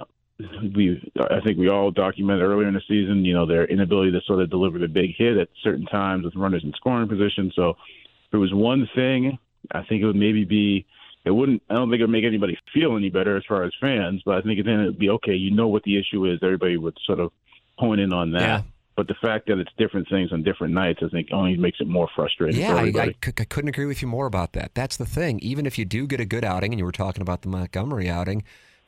we 0.76 1.12
I 1.20 1.40
think 1.44 1.58
we 1.58 1.70
all 1.70 1.92
documented 1.92 2.44
earlier 2.44 2.68
in 2.68 2.74
the 2.74 2.82
season, 2.88 3.26
you 3.26 3.34
know, 3.34 3.48
their 3.48 3.66
inability 3.66 4.12
to 4.12 4.22
sort 4.26 4.42
of 4.42 4.50
deliver 4.50 4.78
the 4.78 4.88
big 4.88 5.16
hit 5.18 5.38
at 5.38 5.50
certain 5.64 5.86
times 5.86 6.26
with 6.26 6.36
runners 6.36 6.64
in 6.64 6.74
scoring 6.74 7.08
position. 7.08 7.52
So 7.56 7.72
if 7.72 8.32
there 8.32 8.40
was 8.40 8.54
one 8.54 8.88
thing, 8.96 9.38
I 9.72 9.84
think 9.84 10.02
it 10.02 10.06
would 10.06 10.16
maybe 10.16 10.46
be 10.46 10.86
it 11.26 11.32
wouldn't 11.32 11.62
I 11.70 11.76
don't 11.76 11.90
think 11.90 12.00
it 12.00 12.04
would 12.04 12.12
make 12.12 12.26
anybody 12.26 12.58
feel 12.74 12.98
any 12.98 13.10
better 13.10 13.38
as 13.38 13.44
far 13.48 13.64
as 13.64 13.72
fans, 13.80 14.22
but 14.26 14.36
I 14.36 14.42
think 14.42 14.64
then 14.66 14.82
it'd 14.82 15.00
be 15.00 15.10
okay, 15.10 15.34
you 15.34 15.52
know 15.52 15.68
what 15.68 15.84
the 15.84 15.98
issue 15.98 16.26
is, 16.26 16.40
everybody 16.42 16.78
would 16.78 16.98
sort 17.06 17.20
of 17.20 17.32
hone 17.78 18.00
in 18.00 18.14
on 18.14 18.32
that. 18.32 18.42
Yeah. 18.42 18.62
But 18.96 19.08
the 19.08 19.16
fact 19.16 19.48
that 19.48 19.58
it's 19.58 19.72
different 19.76 20.08
things 20.08 20.32
on 20.32 20.44
different 20.44 20.74
nights, 20.74 21.00
I 21.04 21.08
think, 21.08 21.30
only 21.32 21.58
makes 21.58 21.80
it 21.82 21.88
more 21.88 22.08
frustrating 22.16 22.62
Yeah, 22.62 22.80
for 22.80 23.00
I. 23.00 23.04
I, 23.06 23.14
cou- 23.14 23.34
I 23.40 23.46
couldn't 23.46 23.70
agree 23.70 23.88
with 23.88 24.04
you 24.04 24.08
more 24.08 24.28
about 24.28 24.54
that. 24.54 24.76
That's 24.76 24.98
the 24.98 25.06
thing. 25.06 25.40
Even 25.40 25.66
if 25.66 25.80
you 25.80 25.86
do 25.86 26.06
get 26.06 26.20
a 26.20 26.26
good 26.26 26.46
outing, 26.46 26.74
and 26.74 26.80
you 26.80 26.86
were 26.86 26.92
talking 26.92 27.24
about 27.24 27.42
the 27.42 27.48
Montgomery 27.48 28.08
outing, 28.08 28.44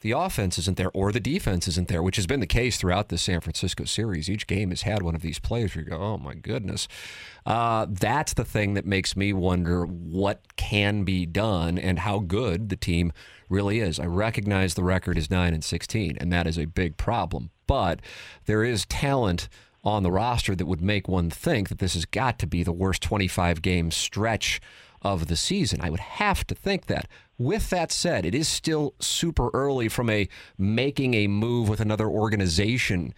the 0.05 0.11
offense 0.11 0.59
isn't 0.59 0.77
there 0.77 0.91
or 0.93 1.11
the 1.11 1.19
defense 1.19 1.67
isn't 1.67 1.87
there, 1.87 2.03
which 2.03 2.17
has 2.17 2.27
been 2.27 2.39
the 2.39 2.45
case 2.45 2.77
throughout 2.77 3.09
the 3.09 3.17
San 3.17 3.41
Francisco 3.41 3.85
series. 3.85 4.29
Each 4.29 4.45
game 4.45 4.69
has 4.69 4.83
had 4.83 5.01
one 5.01 5.15
of 5.15 5.23
these 5.23 5.39
players 5.39 5.73
where 5.73 5.83
you 5.83 5.89
go, 5.89 5.97
oh 5.97 6.19
my 6.19 6.35
goodness. 6.35 6.87
Uh, 7.43 7.87
that's 7.89 8.35
the 8.35 8.45
thing 8.45 8.75
that 8.75 8.85
makes 8.85 9.15
me 9.15 9.33
wonder 9.33 9.83
what 9.83 10.55
can 10.57 11.05
be 11.05 11.25
done 11.25 11.79
and 11.79 11.97
how 11.97 12.19
good 12.19 12.69
the 12.69 12.75
team 12.75 13.13
really 13.49 13.79
is. 13.79 13.99
I 13.99 14.05
recognize 14.05 14.75
the 14.75 14.83
record 14.83 15.17
is 15.17 15.31
9 15.31 15.55
and 15.55 15.63
16, 15.63 16.17
and 16.21 16.31
that 16.31 16.45
is 16.45 16.59
a 16.59 16.65
big 16.65 16.97
problem, 16.97 17.49
but 17.65 17.99
there 18.45 18.63
is 18.63 18.85
talent 18.85 19.49
on 19.83 20.03
the 20.03 20.11
roster 20.11 20.55
that 20.55 20.67
would 20.67 20.81
make 20.81 21.07
one 21.07 21.31
think 21.31 21.67
that 21.69 21.79
this 21.79 21.95
has 21.95 22.05
got 22.05 22.37
to 22.37 22.45
be 22.45 22.61
the 22.61 22.71
worst 22.71 23.01
25 23.01 23.63
game 23.63 23.89
stretch 23.89 24.61
of 25.01 25.25
the 25.27 25.35
season. 25.35 25.81
I 25.81 25.89
would 25.89 25.99
have 25.99 26.45
to 26.45 26.53
think 26.53 26.85
that. 26.85 27.07
With 27.37 27.69
that 27.69 27.91
said, 27.91 28.25
it 28.25 28.33
is 28.33 28.47
still 28.47 28.93
super 28.99 29.49
early 29.53 29.89
from 29.89 30.09
a 30.09 30.27
making 30.57 31.13
a 31.13 31.27
move 31.27 31.67
with 31.67 31.79
another 31.79 32.07
organization 32.07 33.13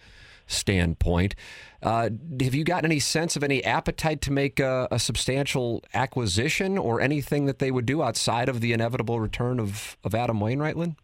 standpoint. 0.48 1.34
Uh, 1.82 2.10
have 2.40 2.54
you 2.54 2.64
gotten 2.64 2.90
any 2.90 2.98
sense 2.98 3.36
of 3.36 3.44
any 3.44 3.62
appetite 3.64 4.20
to 4.22 4.32
make 4.32 4.58
a, 4.58 4.88
a, 4.90 4.98
substantial 4.98 5.84
acquisition 5.94 6.76
or 6.76 7.00
anything 7.00 7.44
that 7.46 7.60
they 7.60 7.70
would 7.70 7.86
do 7.86 8.02
outside 8.02 8.48
of 8.48 8.60
the 8.60 8.72
inevitable 8.72 9.20
return 9.20 9.60
of, 9.60 9.96
of 10.02 10.14
Adam 10.14 10.40
Wainwright, 10.40 10.76
Lynn? 10.76 10.96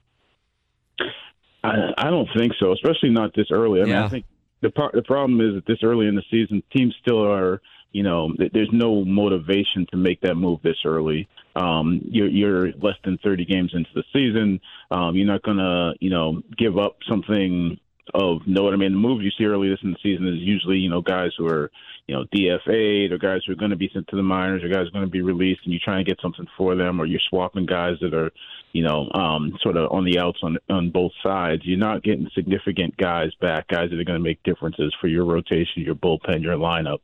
I, 1.63 1.93
I 1.97 2.11
don't 2.11 2.29
think 2.37 2.53
so, 2.59 2.73
especially 2.73 3.11
not 3.11 3.35
this 3.37 3.47
early. 3.53 3.81
I 3.81 3.85
mean, 3.85 3.93
Yeah. 3.93 4.05
I 4.05 4.09
think 4.09 4.25
the 4.63 4.71
par- 4.71 4.91
the 4.93 5.03
problem 5.03 5.41
is 5.41 5.55
that 5.55 5.67
this 5.67 5.79
early 5.83 6.07
in 6.07 6.15
the 6.15 6.23
season, 6.31 6.63
teams 6.75 6.95
still 7.01 7.25
are, 7.25 7.61
you 7.95 8.03
know, 8.03 8.33
th- 8.37 8.51
there's 8.53 8.71
no 8.73 9.05
motivation 9.05 9.87
to 9.93 9.97
make 9.97 10.21
that 10.23 10.35
move 10.35 10.61
this 10.63 10.77
early. 10.85 11.29
Um, 11.55 12.01
you're, 12.05 12.29
you're 12.29 12.73
less 12.73 12.97
than 13.05 13.19
30 13.23 13.45
games 13.45 13.71
into 13.73 13.91
the 13.95 14.03
season. 14.13 14.61
Um, 14.91 15.15
you're 15.15 15.29
not 15.29 15.43
gonna, 15.43 15.93
you 16.01 16.11
know, 16.11 16.43
give 16.59 16.77
up 16.77 16.97
something 17.09 17.79
of 18.13 18.39
note. 18.47 18.75
I 18.75 18.77
mean, 18.77 18.93
the 18.93 18.99
moves 18.99 19.25
you 19.25 19.31
see 19.39 19.45
early 19.45 19.71
this 19.71 19.79
in 19.83 19.93
the 19.93 19.99
season 20.03 20.27
is 20.27 20.41
usually, 20.41 20.77
you 20.77 20.91
know, 20.91 21.01
guys 21.01 21.31
who 21.39 21.47
are, 21.47 21.71
you 22.07 22.15
know, 22.15 22.25
DFA'd 22.35 23.13
or 23.13 23.19
guys 23.19 23.41
who 23.47 23.53
are 23.53 23.57
going 23.57 23.71
to 23.71 23.77
be 23.77 23.89
sent 23.95 24.09
to 24.09 24.17
the 24.17 24.23
minors 24.23 24.63
or 24.63 24.69
guys 24.69 24.91
going 24.91 25.07
to 25.07 25.11
be 25.11 25.23
released, 25.23 25.61
and 25.65 25.73
you 25.73 25.79
try 25.79 25.97
and 25.97 26.07
get 26.07 26.21
something 26.21 26.47
for 26.59 26.75
them, 26.75 27.01
or 27.01 27.07
you're 27.07 27.21
swapping 27.31 27.65
guys 27.65 27.95
that 28.03 28.13
are, 28.13 28.31
you 28.73 28.83
know, 28.83 29.09
um, 29.15 29.57
sort 29.63 29.77
of 29.77 29.91
on 29.91 30.05
the 30.05 30.19
outs 30.19 30.39
on 30.43 30.59
on 30.69 30.91
both 30.91 31.13
sides. 31.23 31.63
You're 31.65 31.79
not 31.79 32.03
getting 32.03 32.29
significant 32.35 32.97
guys 32.97 33.31
back, 33.41 33.69
guys 33.69 33.89
that 33.91 33.99
are 33.99 34.05
going 34.05 34.19
to 34.19 34.25
make 34.25 34.43
differences 34.43 34.95
for 35.01 35.07
your 35.07 35.25
rotation, 35.25 35.83
your 35.83 35.95
bullpen, 35.95 36.43
your 36.43 36.57
lineup. 36.57 36.99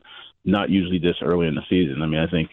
Not 0.44 0.70
usually 0.70 0.98
this 0.98 1.16
early 1.22 1.46
in 1.46 1.54
the 1.54 1.62
season. 1.68 2.02
I 2.02 2.06
mean, 2.06 2.20
I 2.20 2.30
think, 2.30 2.50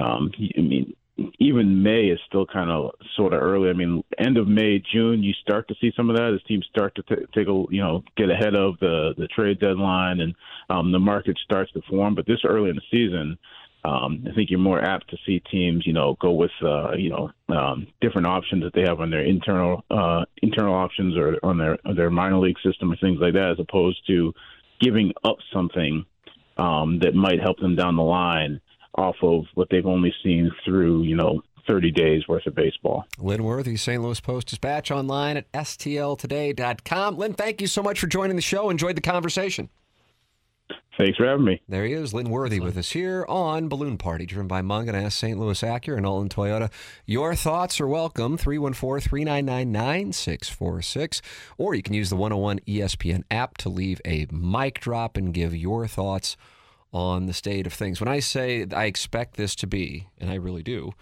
um, 0.00 0.30
I 0.56 0.60
mean, 0.60 0.94
even 1.38 1.82
May 1.82 2.06
is 2.06 2.20
still 2.26 2.46
kind 2.46 2.70
of 2.70 2.92
sort 3.16 3.32
of 3.32 3.42
early. 3.42 3.68
I 3.68 3.72
mean, 3.72 4.02
end 4.18 4.38
of 4.38 4.48
May, 4.48 4.82
June, 4.92 5.22
you 5.22 5.32
start 5.34 5.68
to 5.68 5.74
see 5.80 5.92
some 5.96 6.08
of 6.08 6.16
that 6.16 6.32
as 6.32 6.42
teams 6.44 6.66
start 6.70 6.94
to 6.94 7.02
t- 7.02 7.26
take 7.34 7.48
a, 7.48 7.64
you 7.70 7.82
know, 7.82 8.02
get 8.16 8.30
ahead 8.30 8.54
of 8.54 8.78
the 8.80 9.14
the 9.18 9.26
trade 9.28 9.58
deadline 9.60 10.20
and 10.20 10.34
um, 10.70 10.92
the 10.92 10.98
market 10.98 11.38
starts 11.44 11.72
to 11.72 11.82
form. 11.88 12.14
But 12.14 12.26
this 12.26 12.40
early 12.44 12.70
in 12.70 12.76
the 12.76 12.82
season, 12.90 13.38
um, 13.84 14.24
I 14.30 14.34
think 14.34 14.50
you're 14.50 14.58
more 14.58 14.82
apt 14.82 15.10
to 15.10 15.16
see 15.26 15.42
teams, 15.50 15.86
you 15.86 15.92
know, 15.92 16.16
go 16.20 16.32
with, 16.32 16.50
uh, 16.62 16.92
you 16.92 17.10
know, 17.10 17.30
um, 17.48 17.86
different 18.00 18.26
options 18.26 18.62
that 18.62 18.72
they 18.74 18.82
have 18.82 19.00
on 19.00 19.10
their 19.10 19.24
internal 19.24 19.84
uh, 19.90 20.24
internal 20.42 20.74
options 20.74 21.16
or 21.16 21.38
on 21.42 21.58
their 21.58 21.78
on 21.84 21.96
their 21.96 22.10
minor 22.10 22.38
league 22.38 22.58
system 22.64 22.92
or 22.92 22.96
things 22.96 23.18
like 23.20 23.34
that, 23.34 23.52
as 23.52 23.58
opposed 23.58 24.00
to 24.06 24.32
giving 24.80 25.12
up 25.24 25.36
something 25.52 26.04
um, 26.60 26.98
that 27.00 27.14
might 27.14 27.40
help 27.40 27.58
them 27.58 27.74
down 27.74 27.96
the 27.96 28.02
line 28.02 28.60
off 28.94 29.16
of 29.22 29.44
what 29.54 29.68
they've 29.70 29.86
only 29.86 30.12
seen 30.22 30.50
through, 30.64 31.02
you 31.02 31.16
know, 31.16 31.40
30 31.66 31.90
days 31.92 32.26
worth 32.28 32.46
of 32.46 32.54
baseball. 32.54 33.04
Lynn 33.18 33.44
Worthy, 33.44 33.76
St. 33.76 34.02
Louis 34.02 34.20
Post 34.20 34.48
Dispatch 34.48 34.90
online 34.90 35.36
at 35.36 35.50
stltoday.com. 35.52 37.16
Lynn, 37.16 37.34
thank 37.34 37.60
you 37.60 37.66
so 37.66 37.82
much 37.82 38.00
for 38.00 38.06
joining 38.06 38.36
the 38.36 38.42
show. 38.42 38.70
Enjoyed 38.70 38.96
the 38.96 39.00
conversation. 39.00 39.68
Thanks 40.98 41.16
for 41.16 41.26
having 41.26 41.46
me. 41.46 41.62
There 41.66 41.86
he 41.86 41.94
is, 41.94 42.12
Lynn 42.12 42.28
Worthy 42.28 42.60
with 42.60 42.76
us 42.76 42.90
here 42.90 43.24
on 43.26 43.68
Balloon 43.68 43.96
Party, 43.96 44.26
driven 44.26 44.46
by 44.46 44.60
Mungenast, 44.60 45.12
St. 45.12 45.38
Louis 45.38 45.58
Acura, 45.62 45.96
and 45.96 46.04
Alton 46.04 46.28
Toyota. 46.28 46.70
Your 47.06 47.34
thoughts 47.34 47.80
are 47.80 47.88
welcome, 47.88 48.36
314-399-9646, 48.36 51.22
or 51.56 51.74
you 51.74 51.82
can 51.82 51.94
use 51.94 52.10
the 52.10 52.16
101 52.16 52.58
ESPN 52.60 53.22
app 53.30 53.56
to 53.58 53.70
leave 53.70 54.00
a 54.04 54.26
mic 54.30 54.80
drop 54.80 55.16
and 55.16 55.32
give 55.32 55.56
your 55.56 55.86
thoughts 55.86 56.36
on 56.92 57.26
the 57.26 57.32
state 57.32 57.66
of 57.66 57.72
things. 57.72 58.00
When 58.00 58.08
I 58.08 58.20
say 58.20 58.66
I 58.74 58.84
expect 58.84 59.36
this 59.36 59.54
to 59.56 59.66
be, 59.66 60.08
and 60.18 60.30
I 60.30 60.34
really 60.34 60.62
do, 60.62 60.92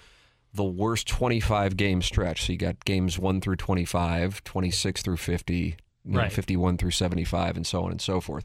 the 0.53 0.65
worst 0.65 1.07
25 1.09 1.77
game 1.77 2.03
stretch. 2.03 2.47
So 2.47 2.53
you 2.53 2.59
got 2.59 2.85
games 2.85 3.19
1 3.19 3.41
through 3.41 3.57
25, 3.57 4.45
26 4.45 5.03
through 5.03 5.17
50, 5.17 5.55
you 5.55 5.75
know, 6.05 6.21
Right. 6.21 6.33
51 6.33 6.79
through 6.79 6.93
75, 6.93 7.57
and 7.57 7.67
so 7.67 7.85
on 7.85 7.91
and 7.91 8.01
so 8.01 8.21
forth. 8.21 8.45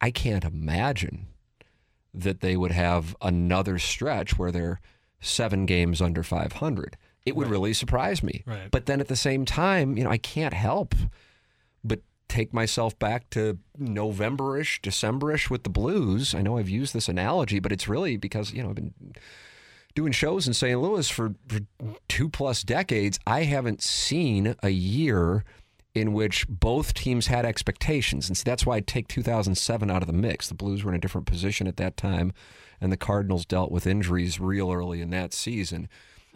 I 0.00 0.10
can't 0.10 0.44
imagine 0.44 1.26
that 2.14 2.40
they 2.40 2.56
would 2.56 2.72
have 2.72 3.16
another 3.20 3.78
stretch 3.78 4.38
where 4.38 4.50
they're 4.50 4.80
seven 5.20 5.66
games 5.66 6.00
under 6.00 6.22
500. 6.22 6.96
It 7.26 7.36
would 7.36 7.48
really 7.48 7.74
surprise 7.74 8.22
me. 8.22 8.42
Right. 8.46 8.70
But 8.70 8.86
then 8.86 9.00
at 9.00 9.08
the 9.08 9.16
same 9.16 9.44
time, 9.44 9.98
you 9.98 10.04
know, 10.04 10.10
I 10.10 10.18
can't 10.18 10.54
help 10.54 10.94
but 11.84 12.00
take 12.28 12.54
myself 12.54 12.98
back 12.98 13.28
to 13.30 13.58
November-ish, 13.76 14.80
December-ish 14.82 15.50
with 15.50 15.64
the 15.64 15.70
Blues. 15.70 16.34
I 16.34 16.42
know 16.42 16.58
I've 16.58 16.68
used 16.68 16.94
this 16.94 17.08
analogy, 17.08 17.58
but 17.58 17.72
it's 17.72 17.88
really 17.88 18.16
because, 18.16 18.52
you 18.52 18.62
know, 18.62 18.70
I've 18.70 18.76
been 18.76 18.94
doing 19.94 20.12
shows 20.12 20.46
in 20.46 20.54
St. 20.54 20.80
Louis 20.80 21.08
for, 21.08 21.34
for 21.48 21.60
two 22.08 22.28
plus 22.28 22.62
decades. 22.62 23.18
I 23.26 23.42
haven't 23.44 23.82
seen 23.82 24.54
a 24.62 24.70
year 24.70 25.44
in 26.00 26.12
which 26.12 26.46
both 26.48 26.94
teams 26.94 27.26
had 27.26 27.44
expectations. 27.44 28.28
And 28.28 28.36
see, 28.36 28.44
that's 28.44 28.66
why 28.66 28.76
I 28.76 28.80
take 28.80 29.08
2007 29.08 29.90
out 29.90 30.02
of 30.02 30.06
the 30.06 30.12
mix. 30.12 30.48
The 30.48 30.54
Blues 30.54 30.84
were 30.84 30.90
in 30.90 30.96
a 30.96 31.00
different 31.00 31.26
position 31.26 31.66
at 31.66 31.76
that 31.76 31.96
time, 31.96 32.32
and 32.80 32.92
the 32.92 32.96
Cardinals 32.96 33.44
dealt 33.44 33.70
with 33.70 33.86
injuries 33.86 34.40
real 34.40 34.70
early 34.72 35.00
in 35.00 35.10
that 35.10 35.32
season, 35.32 35.88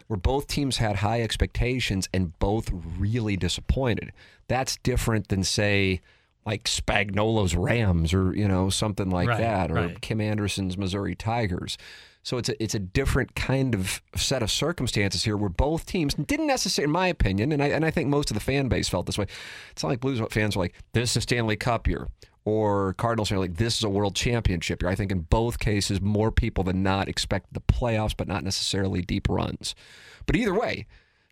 where 0.07 0.17
both 0.17 0.47
teams 0.47 0.77
had 0.77 0.97
high 0.97 1.21
expectations 1.21 2.09
and 2.13 2.37
both 2.39 2.69
really 2.71 3.37
disappointed. 3.37 4.11
That's 4.47 4.77
different 4.77 5.29
than, 5.29 5.43
say, 5.43 6.01
like 6.45 6.65
Spagnuolo's 6.65 7.55
Rams 7.55 8.13
or, 8.13 8.35
you 8.35 8.47
know, 8.47 8.69
something 8.69 9.09
like 9.09 9.29
Right, 9.29 9.39
that, 9.39 9.71
or 9.71 9.75
right. 9.75 10.01
Kim 10.01 10.19
Anderson's 10.19 10.77
Missouri 10.77 11.15
Tigers. 11.15 11.77
So 12.23 12.37
it's 12.37 12.49
a, 12.49 12.63
it's 12.63 12.73
a 12.73 12.79
different 12.79 13.35
kind 13.35 13.75
of 13.75 14.01
set 14.15 14.41
of 14.41 14.49
circumstances 14.49 15.23
here 15.23 15.35
where 15.35 15.49
both 15.49 15.85
teams 15.85 16.13
didn't 16.13 16.47
necessarily, 16.47 16.85
in 16.85 16.91
my 16.91 17.07
opinion, 17.07 17.51
and 17.51 17.61
I, 17.61 17.67
and 17.67 17.85
I 17.85 17.91
think 17.91 18.07
most 18.07 18.31
of 18.31 18.35
the 18.35 18.41
fan 18.41 18.69
base 18.69 18.87
felt 18.87 19.05
this 19.05 19.17
way. 19.17 19.27
It's 19.71 19.83
not 19.83 19.89
like 19.89 19.99
Blues 19.99 20.21
fans 20.31 20.55
were 20.55 20.63
like, 20.63 20.73
this 20.93 21.11
is 21.11 21.17
a 21.17 21.21
Stanley 21.21 21.57
Cup 21.57 21.87
year. 21.87 22.07
Or 22.45 22.93
Cardinals 22.93 23.31
are 23.31 23.39
like, 23.39 23.55
this 23.55 23.77
is 23.77 23.83
a 23.83 23.89
world 23.89 24.15
championship 24.15 24.81
year. 24.81 24.89
I 24.89 24.95
think 24.95 25.11
in 25.11 25.21
both 25.21 25.59
cases, 25.59 26.01
more 26.01 26.31
people 26.31 26.63
than 26.63 26.81
not 26.81 27.07
expect 27.07 27.53
the 27.53 27.61
playoffs, 27.61 28.15
but 28.15 28.27
not 28.27 28.43
necessarily 28.43 29.01
deep 29.01 29.29
runs. 29.29 29.75
But 30.25 30.35
either 30.35 30.53
way, 30.53 30.87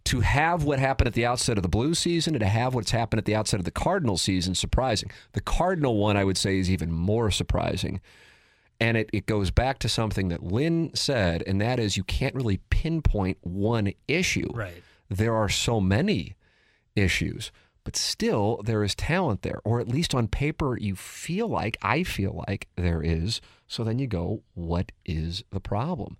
to 0.05 0.21
have 0.21 0.63
what 0.63 0.79
happened 0.79 1.07
at 1.07 1.13
the 1.13 1.25
outset 1.25 1.57
of 1.57 1.63
the 1.63 1.69
Blues 1.69 1.99
season 1.99 2.33
and 2.33 2.41
to 2.41 2.47
have 2.47 2.73
what's 2.73 2.91
happened 2.91 3.19
at 3.19 3.25
the 3.25 3.35
outset 3.35 3.59
of 3.59 3.65
the 3.65 3.71
Cardinal 3.71 4.17
season, 4.17 4.55
surprising. 4.55 5.11
The 5.33 5.41
Cardinal 5.41 5.97
one, 5.97 6.17
I 6.17 6.23
would 6.23 6.37
say, 6.37 6.59
is 6.59 6.71
even 6.71 6.91
more 6.91 7.29
surprising. 7.29 8.01
And 8.81 8.97
it, 8.97 9.09
it 9.13 9.27
goes 9.27 9.51
back 9.51 9.77
to 9.79 9.89
something 9.89 10.29
that 10.29 10.43
Lynn 10.43 10.89
said, 10.95 11.43
and 11.45 11.61
that 11.61 11.79
is 11.79 11.97
you 11.97 12.03
can't 12.03 12.33
really 12.33 12.59
pinpoint 12.71 13.37
one 13.41 13.93
issue. 14.07 14.49
Right. 14.53 14.81
There 15.07 15.35
are 15.35 15.49
so 15.49 15.79
many 15.79 16.35
issues, 16.95 17.51
but 17.83 17.95
still 17.95 18.59
there 18.65 18.83
is 18.83 18.95
talent 18.95 19.43
there, 19.43 19.61
or 19.63 19.79
at 19.79 19.87
least 19.87 20.15
on 20.15 20.27
paper 20.27 20.77
you 20.79 20.95
feel 20.95 21.47
like, 21.47 21.77
I 21.83 22.03
feel 22.03 22.43
like 22.47 22.69
there 22.75 23.03
is. 23.03 23.39
So 23.67 23.83
then 23.83 23.99
you 23.99 24.07
go, 24.07 24.41
what 24.55 24.91
is 25.05 25.43
the 25.51 25.59
problem? 25.59 26.17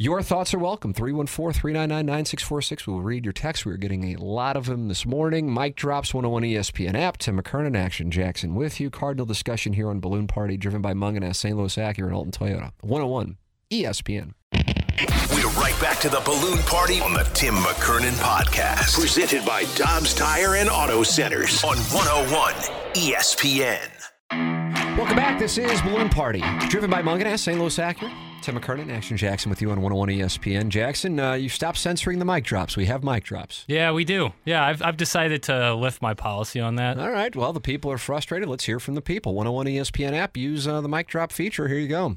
Your 0.00 0.22
thoughts 0.22 0.54
are 0.54 0.60
welcome. 0.60 0.94
314 0.94 1.60
399 1.60 2.06
9646. 2.06 2.86
We'll 2.86 3.00
read 3.00 3.24
your 3.24 3.32
text. 3.32 3.66
We 3.66 3.72
were 3.72 3.78
getting 3.78 4.14
a 4.14 4.22
lot 4.22 4.56
of 4.56 4.66
them 4.66 4.86
this 4.86 5.04
morning. 5.04 5.52
mic 5.52 5.74
drops 5.74 6.14
101 6.14 6.44
ESPN 6.44 6.94
app. 6.94 7.18
Tim 7.18 7.36
McKernan, 7.36 7.76
Action 7.76 8.12
Jackson 8.12 8.54
with 8.54 8.78
you. 8.78 8.90
Cardinal 8.90 9.26
discussion 9.26 9.72
here 9.72 9.90
on 9.90 9.98
Balloon 9.98 10.28
Party, 10.28 10.56
driven 10.56 10.80
by 10.80 10.94
Mungenast, 10.94 11.34
St. 11.34 11.56
Louis 11.56 11.74
Acura, 11.74 12.04
and 12.04 12.14
Alton 12.14 12.30
Toyota. 12.30 12.70
101 12.82 13.38
ESPN. 13.72 14.34
We're 15.32 15.50
right 15.60 15.76
back 15.80 15.98
to 15.98 16.08
the 16.08 16.22
balloon 16.24 16.60
party 16.60 17.00
on 17.00 17.12
the 17.12 17.24
Tim 17.34 17.56
McKernan 17.56 18.14
podcast. 18.22 18.94
Presented 18.94 19.44
by 19.44 19.64
Dobbs 19.74 20.14
Tire 20.14 20.54
and 20.54 20.70
Auto 20.70 21.02
Centers 21.02 21.64
on 21.64 21.76
101 21.76 22.54
ESPN. 22.94 24.96
Welcome 24.96 25.16
back. 25.16 25.40
This 25.40 25.58
is 25.58 25.82
Balloon 25.82 26.08
Party, 26.08 26.44
driven 26.68 26.88
by 26.88 27.02
Mungenast, 27.02 27.40
St. 27.40 27.58
Louis 27.58 27.76
Acura. 27.78 28.27
Tim 28.42 28.58
McKernan, 28.58 28.90
Action 28.90 29.16
Jackson 29.16 29.50
with 29.50 29.60
you 29.60 29.70
on 29.70 29.82
101 29.82 30.08
ESPN. 30.08 30.68
Jackson, 30.68 31.18
uh, 31.18 31.32
you 31.34 31.48
stopped 31.48 31.78
censoring 31.78 32.18
the 32.18 32.24
mic 32.24 32.44
drops. 32.44 32.76
We 32.76 32.86
have 32.86 33.02
mic 33.02 33.24
drops. 33.24 33.64
Yeah, 33.68 33.92
we 33.92 34.04
do. 34.04 34.32
Yeah, 34.44 34.64
I've, 34.64 34.80
I've 34.80 34.96
decided 34.96 35.42
to 35.44 35.74
lift 35.74 36.00
my 36.00 36.14
policy 36.14 36.60
on 36.60 36.76
that. 36.76 36.98
All 36.98 37.10
right. 37.10 37.34
Well, 37.34 37.52
the 37.52 37.60
people 37.60 37.90
are 37.90 37.98
frustrated. 37.98 38.48
Let's 38.48 38.64
hear 38.64 38.80
from 38.80 38.94
the 38.94 39.02
people. 39.02 39.34
101 39.34 39.66
ESPN 39.66 40.12
app. 40.12 40.36
Use 40.36 40.66
uh, 40.66 40.80
the 40.80 40.88
mic 40.88 41.08
drop 41.08 41.32
feature. 41.32 41.68
Here 41.68 41.78
you 41.78 41.88
go. 41.88 42.16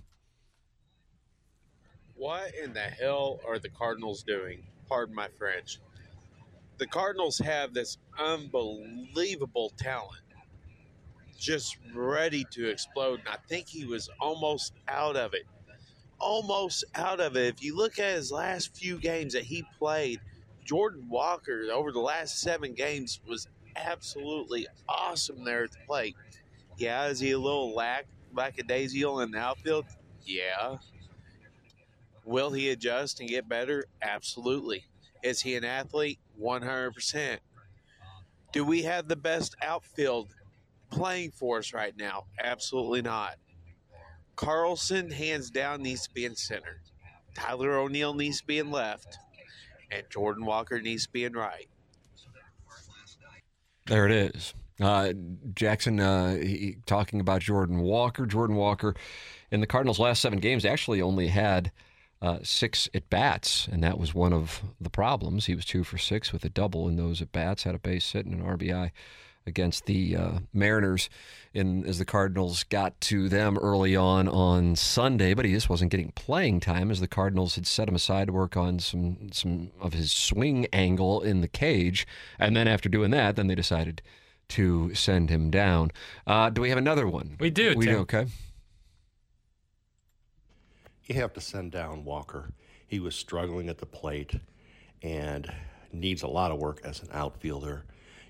What 2.15 2.53
in 2.63 2.73
the 2.73 2.79
hell 2.79 3.39
are 3.47 3.57
the 3.57 3.69
Cardinals 3.69 4.23
doing? 4.23 4.63
Pardon 4.87 5.15
my 5.15 5.27
French. 5.37 5.79
The 6.77 6.87
Cardinals 6.87 7.39
have 7.39 7.73
this 7.73 7.97
unbelievable 8.19 9.73
talent 9.77 10.21
just 11.41 11.77
ready 11.95 12.45
to 12.51 12.69
explode. 12.69 13.19
And 13.19 13.29
I 13.29 13.37
think 13.49 13.67
he 13.67 13.85
was 13.85 14.09
almost 14.19 14.73
out 14.87 15.15
of 15.15 15.33
it. 15.33 15.45
Almost 16.21 16.85
out 16.95 17.19
of 17.19 17.35
it. 17.35 17.55
If 17.55 17.63
you 17.63 17.75
look 17.75 17.97
at 17.99 18.15
his 18.15 18.31
last 18.31 18.75
few 18.77 18.97
games 18.99 19.33
that 19.33 19.43
he 19.43 19.65
played, 19.79 20.19
Jordan 20.63 21.07
Walker 21.09 21.63
over 21.73 21.91
the 21.91 21.99
last 21.99 22.39
seven 22.39 22.73
games 22.73 23.19
was 23.27 23.47
absolutely 23.75 24.67
awesome 24.87 25.43
there 25.43 25.63
at 25.63 25.71
the 25.71 25.79
plate. 25.87 26.15
Yeah. 26.77 27.07
Is 27.07 27.19
he 27.19 27.31
a 27.31 27.39
little 27.39 27.73
lack 27.73 28.05
lackadaisical 28.33 29.21
in 29.21 29.31
the 29.31 29.39
outfield? 29.39 29.85
Yeah. 30.23 30.77
Will 32.23 32.51
he 32.51 32.69
adjust 32.69 33.19
and 33.19 33.27
get 33.27 33.49
better? 33.49 33.85
Absolutely. 34.01 34.85
Is 35.23 35.41
he 35.41 35.55
an 35.55 35.65
athlete? 35.65 36.19
100%. 36.39 37.39
Do 38.51 38.65
we 38.65 38.83
have 38.83 39.07
the 39.07 39.15
best 39.15 39.55
outfield 39.61 40.33
playing 40.89 41.31
for 41.31 41.59
us 41.59 41.73
right 41.73 41.95
now? 41.97 42.25
Absolutely 42.43 43.01
not. 43.01 43.35
Carlson, 44.41 45.11
hands 45.11 45.51
down, 45.51 45.83
needs 45.83 46.07
to 46.07 46.13
be 46.13 46.25
in 46.25 46.35
center. 46.35 46.81
Tyler 47.35 47.77
O'Neill 47.77 48.15
needs 48.15 48.41
to 48.41 48.47
be 48.47 48.57
in 48.57 48.71
left. 48.71 49.19
And 49.91 50.03
Jordan 50.09 50.45
Walker 50.45 50.81
needs 50.81 51.05
to 51.05 51.11
be 51.11 51.25
in 51.25 51.33
right. 51.33 51.67
There 53.85 54.05
it 54.05 54.11
is. 54.11 54.53
Uh, 54.81 55.13
Jackson 55.53 55.99
uh, 55.99 56.35
he, 56.35 56.77
talking 56.87 57.19
about 57.19 57.41
Jordan 57.41 57.79
Walker. 57.79 58.25
Jordan 58.25 58.55
Walker 58.55 58.95
in 59.51 59.59
the 59.59 59.67
Cardinals' 59.67 59.99
last 59.99 60.21
seven 60.21 60.39
games 60.39 60.65
actually 60.65 61.01
only 61.01 61.27
had 61.27 61.71
uh, 62.21 62.39
six 62.41 62.89
at 62.95 63.09
bats, 63.09 63.67
and 63.71 63.83
that 63.83 63.99
was 63.99 64.15
one 64.15 64.33
of 64.33 64.61
the 64.79 64.89
problems. 64.89 65.45
He 65.45 65.55
was 65.55 65.65
two 65.65 65.83
for 65.83 65.97
six 65.99 66.33
with 66.33 66.43
a 66.45 66.49
double 66.49 66.87
in 66.87 66.95
those 66.95 67.21
at 67.21 67.31
bats, 67.31 67.63
had 67.63 67.75
a 67.75 67.79
base 67.79 68.11
hit 68.11 68.25
and 68.25 68.41
an 68.41 68.45
RBI 68.45 68.91
against 69.45 69.85
the 69.85 70.15
uh, 70.15 70.31
Mariners 70.53 71.09
in 71.53 71.85
as 71.85 71.99
the 71.99 72.05
Cardinals 72.05 72.63
got 72.63 72.99
to 73.01 73.27
them 73.27 73.57
early 73.57 73.95
on 73.95 74.27
on 74.27 74.75
Sunday, 74.75 75.33
but 75.33 75.45
he 75.45 75.51
just 75.51 75.69
wasn't 75.69 75.91
getting 75.91 76.11
playing 76.11 76.59
time 76.59 76.89
as 76.91 76.99
the 76.99 77.07
Cardinals 77.07 77.55
had 77.55 77.67
set 77.67 77.89
him 77.89 77.95
aside 77.95 78.27
to 78.27 78.33
work 78.33 78.55
on 78.55 78.79
some 78.79 79.31
some 79.33 79.71
of 79.79 79.93
his 79.93 80.11
swing 80.11 80.67
angle 80.71 81.21
in 81.21 81.41
the 81.41 81.47
cage, 81.47 82.07
and 82.39 82.55
then 82.55 82.67
after 82.67 82.87
doing 82.87 83.11
that, 83.11 83.35
then 83.35 83.47
they 83.47 83.55
decided 83.55 84.01
to 84.49 84.93
send 84.93 85.29
him 85.29 85.49
down. 85.49 85.91
Uh, 86.27 86.49
do 86.49 86.61
we 86.61 86.69
have 86.69 86.77
another 86.77 87.07
one? 87.07 87.35
We 87.39 87.49
do. 87.49 87.73
We 87.75 87.85
Tim. 87.85 87.95
do. 87.95 87.99
Okay. 88.01 88.27
You 91.05 91.15
have 91.15 91.33
to 91.33 91.41
send 91.41 91.71
down 91.71 92.05
Walker. 92.05 92.51
He 92.87 92.99
was 92.99 93.15
struggling 93.15 93.69
at 93.69 93.79
the 93.79 93.85
plate 93.85 94.33
and 95.01 95.51
needs 95.91 96.23
a 96.23 96.27
lot 96.27 96.51
of 96.51 96.59
work 96.59 96.79
as 96.83 97.01
an 97.01 97.09
outfielder. 97.11 97.85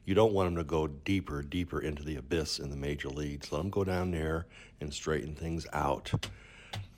You 0.06 0.16
don't 0.16 0.34
want 0.34 0.50
him 0.50 0.56
to 0.56 0.64
go 0.64 0.88
deeper, 0.88 1.42
deeper 1.42 1.80
into 1.80 2.04
the 2.04 2.16
abyss 2.16 2.60
in 2.60 2.70
the 2.70 2.76
major 2.76 3.10
leagues. 3.10 3.52
Let 3.52 3.62
him 3.62 3.70
go 3.70 3.84
down 3.84 4.12
there 4.12 4.48
and 4.80 4.94
straighten 4.94 5.36
things 5.36 5.68
out. 5.74 6.12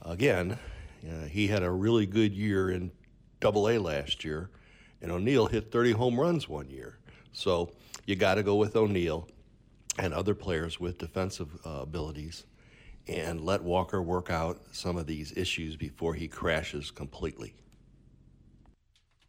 Again, 0.02 0.58
uh, 1.08 1.26
he 1.26 1.48
had 1.48 1.64
a 1.64 1.72
really 1.72 2.06
good 2.06 2.34
year 2.34 2.70
in 2.70 2.92
Double 3.40 3.70
A 3.70 3.78
last 3.78 4.24
year, 4.24 4.50
and 5.02 5.12
O'Neill 5.12 5.48
hit 5.48 5.72
30 5.72 5.92
home 5.92 6.20
runs 6.20 6.48
one 6.48 6.70
year. 6.70 6.98
So 7.34 7.72
you 8.06 8.16
got 8.16 8.36
to 8.36 8.44
go 8.44 8.56
with 8.56 8.76
O'Neill 8.76 9.28
and 9.98 10.14
other 10.14 10.34
players 10.34 10.80
with 10.80 10.98
defensive 10.98 11.50
uh, 11.66 11.82
abilities 11.82 12.46
and 13.08 13.42
let 13.42 13.62
Walker 13.62 14.02
work 14.02 14.30
out 14.30 14.62
some 14.72 14.98
of 14.98 15.08
these 15.08 15.36
issues 15.36 15.76
before 15.76 16.14
he 16.14 16.28
crashes 16.28 16.90
completely. 16.90 17.54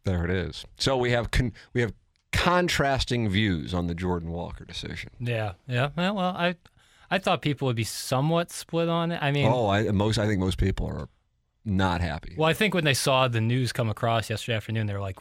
There 0.05 0.23
it 0.23 0.29
is. 0.29 0.65
So 0.77 0.97
we 0.97 1.11
have 1.11 1.31
con- 1.31 1.53
we 1.73 1.81
have 1.81 1.93
contrasting 2.35 3.29
views 3.29 3.73
on 3.73 3.87
the 3.87 3.95
Jordan 3.95 4.29
Walker 4.31 4.65
decision. 4.65 5.09
Yeah, 5.19 5.53
yeah. 5.67 5.89
Well, 5.95 6.19
I, 6.19 6.55
I 7.09 7.17
thought 7.17 7.41
people 7.41 7.65
would 7.67 7.75
be 7.75 7.83
somewhat 7.83 8.51
split 8.51 8.89
on 8.89 9.11
it. 9.11 9.19
I 9.21 9.31
mean, 9.31 9.47
oh, 9.51 9.67
I, 9.67 9.89
most 9.91 10.17
I 10.17 10.27
think 10.27 10.39
most 10.39 10.57
people 10.57 10.87
are 10.87 11.07
not 11.63 12.01
happy. 12.01 12.35
well, 12.37 12.49
I 12.49 12.53
think 12.53 12.73
when 12.73 12.83
they 12.83 12.93
saw 12.93 13.27
the 13.27 13.41
news 13.41 13.71
come 13.73 13.89
across 13.89 14.29
yesterday 14.29 14.55
afternoon, 14.55 14.87
they 14.87 14.93
were 14.93 14.99
like, 14.99 15.17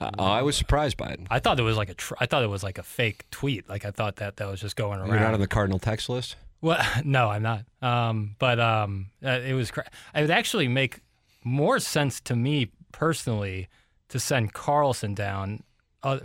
Uh, 0.00 0.10
I 0.18 0.42
was 0.42 0.56
surprised 0.56 0.96
by 0.96 1.08
it. 1.08 1.20
I 1.30 1.38
thought 1.38 1.58
it 1.60 1.62
was 1.62 1.76
like 1.76 1.88
a, 1.90 1.94
tr- 1.94 2.14
I 2.18 2.26
thought 2.26 2.42
it 2.42 2.48
was 2.48 2.62
like 2.62 2.78
a 2.78 2.82
fake 2.82 3.24
tweet. 3.30 3.68
Like 3.68 3.84
I 3.84 3.90
thought 3.90 4.16
that 4.16 4.36
that 4.36 4.48
was 4.48 4.60
just 4.60 4.76
going 4.76 4.98
around. 4.98 5.08
You're 5.10 5.20
not 5.20 5.34
on 5.34 5.40
the 5.40 5.46
Cardinal 5.46 5.78
text 5.78 6.08
list. 6.08 6.36
Well, 6.60 6.84
no, 7.04 7.28
I'm 7.30 7.42
not. 7.42 7.64
Um, 7.82 8.36
but 8.38 8.58
um, 8.58 9.10
uh, 9.24 9.40
it 9.44 9.54
was. 9.54 9.70
Cra- 9.70 9.88
it 10.14 10.20
would 10.22 10.30
actually 10.30 10.66
make 10.68 11.00
more 11.44 11.78
sense 11.78 12.20
to 12.22 12.34
me 12.34 12.70
personally 12.90 13.68
to 14.08 14.18
send 14.18 14.52
Carlson 14.52 15.14
down 15.14 15.62
uh, 16.02 16.20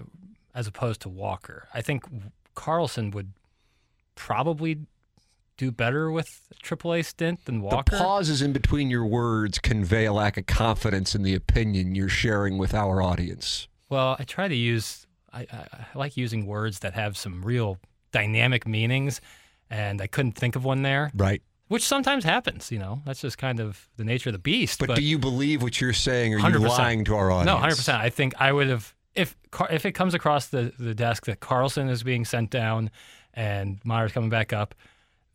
as 0.60 0.68
opposed 0.68 1.00
to 1.00 1.08
Walker. 1.08 1.70
I 1.74 1.82
think 1.82 2.04
Carlson 2.54 3.12
would 3.12 3.32
probably 4.16 4.80
do 5.56 5.72
better 5.72 6.12
with 6.12 6.28
a 6.52 6.56
AAA 6.56 7.06
stint 7.06 7.46
than 7.46 7.62
Walker. 7.62 7.96
The 7.96 8.04
pauses 8.04 8.42
in 8.42 8.52
between 8.52 8.90
your 8.90 9.06
words 9.06 9.58
convey 9.58 10.04
a 10.04 10.12
lack 10.12 10.36
of 10.36 10.48
confidence 10.48 11.16
in 11.16 11.24
the 11.24 11.34
opinion 11.34 11.96
you're 11.96 12.10
sharing 12.10 12.58
with 12.58 12.74
our 12.74 13.02
audience. 13.02 13.70
Well, 13.88 14.18
I 14.20 14.26
try 14.26 14.50
to 14.50 14.56
use. 14.56 15.08
I, 15.32 15.48
I, 15.52 15.66
I 15.72 15.86
like 15.98 16.18
using 16.18 16.46
words 16.46 16.80
that 16.80 16.94
have 16.94 17.18
some 17.18 17.42
real 17.42 17.78
dynamic 18.12 18.68
meanings, 18.68 19.22
and 19.70 20.02
I 20.02 20.08
couldn't 20.08 20.34
think 20.34 20.58
of 20.58 20.66
one 20.66 20.82
there. 20.82 21.10
Right. 21.16 21.42
Which 21.70 21.86
sometimes 21.86 22.26
happens, 22.26 22.70
you 22.70 22.80
know. 22.80 23.02
That's 23.06 23.22
just 23.22 23.38
kind 23.38 23.62
of 23.62 23.88
the 23.96 24.04
nature 24.04 24.30
of 24.30 24.34
the 24.34 24.40
beast. 24.40 24.80
But, 24.80 24.96
do 24.96 25.04
you 25.04 25.20
believe 25.20 25.64
what 25.64 25.80
you're 25.80 25.94
saying, 25.94 26.34
or 26.34 26.40
are 26.40 26.50
you 26.50 26.60
100%. 26.60 26.68
lying 26.68 27.06
to 27.06 27.16
our 27.16 27.32
audience? 27.32 27.46
No, 27.46 27.56
hundred 27.56 27.78
percent. 27.78 28.02
I 28.02 28.10
think 28.10 28.34
I 28.42 28.52
would 28.52 28.68
have 28.68 28.94
if 29.16 29.36
if 29.70 29.86
it 29.86 29.94
comes 29.94 30.14
across 30.14 30.48
the, 30.48 30.74
the 30.80 30.96
desk 30.96 31.26
that 31.26 31.40
Carlson 31.40 31.90
is 31.90 32.04
being 32.04 32.26
sent 32.26 32.50
down 32.50 32.92
and 33.34 33.80
Myers 33.84 34.12
coming 34.12 34.30
back 34.30 34.54
up, 34.54 34.76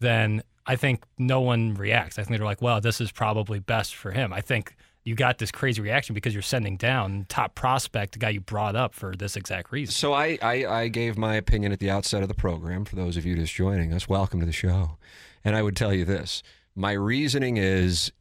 then 0.01 0.43
I 0.67 0.77
think 0.77 1.05
no 1.19 1.41
one 1.41 1.75
reacts. 1.75 2.19
I 2.19 2.23
think 2.23 2.39
they're 2.39 2.47
like, 2.47 2.63
"Well, 2.63 2.81
this 2.81 3.01
is 3.01 3.13
probably 3.13 3.59
best 3.59 3.95
for 3.95 4.11
him." 4.11 4.33
I 4.33 4.41
think 4.41 4.77
you 5.05 5.15
got 5.15 5.39
this 5.39 5.53
crazy 5.53 5.83
reaction 5.83 6.15
because 6.15 6.33
you're 6.33 6.43
sending 6.43 6.77
down 6.77 7.27
top 7.29 7.55
prospect, 7.55 8.15
the 8.15 8.19
guy 8.19 8.31
you 8.31 8.41
brought 8.41 8.75
up 8.75 8.95
for 8.95 9.15
this 9.15 9.37
exact 9.37 9.71
reason. 9.71 9.93
So 9.93 10.15
I, 10.15 10.39
I, 10.41 10.67
I 10.67 10.89
gave 10.89 11.19
my 11.19 11.35
opinion 11.35 11.73
at 11.73 11.79
the 11.79 11.91
outset 11.91 12.23
of 12.23 12.29
the 12.29 12.35
program. 12.35 12.87
For 12.87 12.97
those 12.97 13.19
of 13.19 13.27
you 13.27 13.37
just 13.37 13.55
joining 13.55 13.93
us, 13.93 14.09
welcome 14.09 14.41
to 14.41 14.47
the 14.47 14.53
show. 14.53 14.97
And 15.45 15.55
I 15.55 15.63
would 15.63 15.77
tell 15.77 15.93
you 15.93 16.07
this: 16.07 16.43
my 16.75 16.93
reasoning 16.93 17.59
is, 17.59 18.13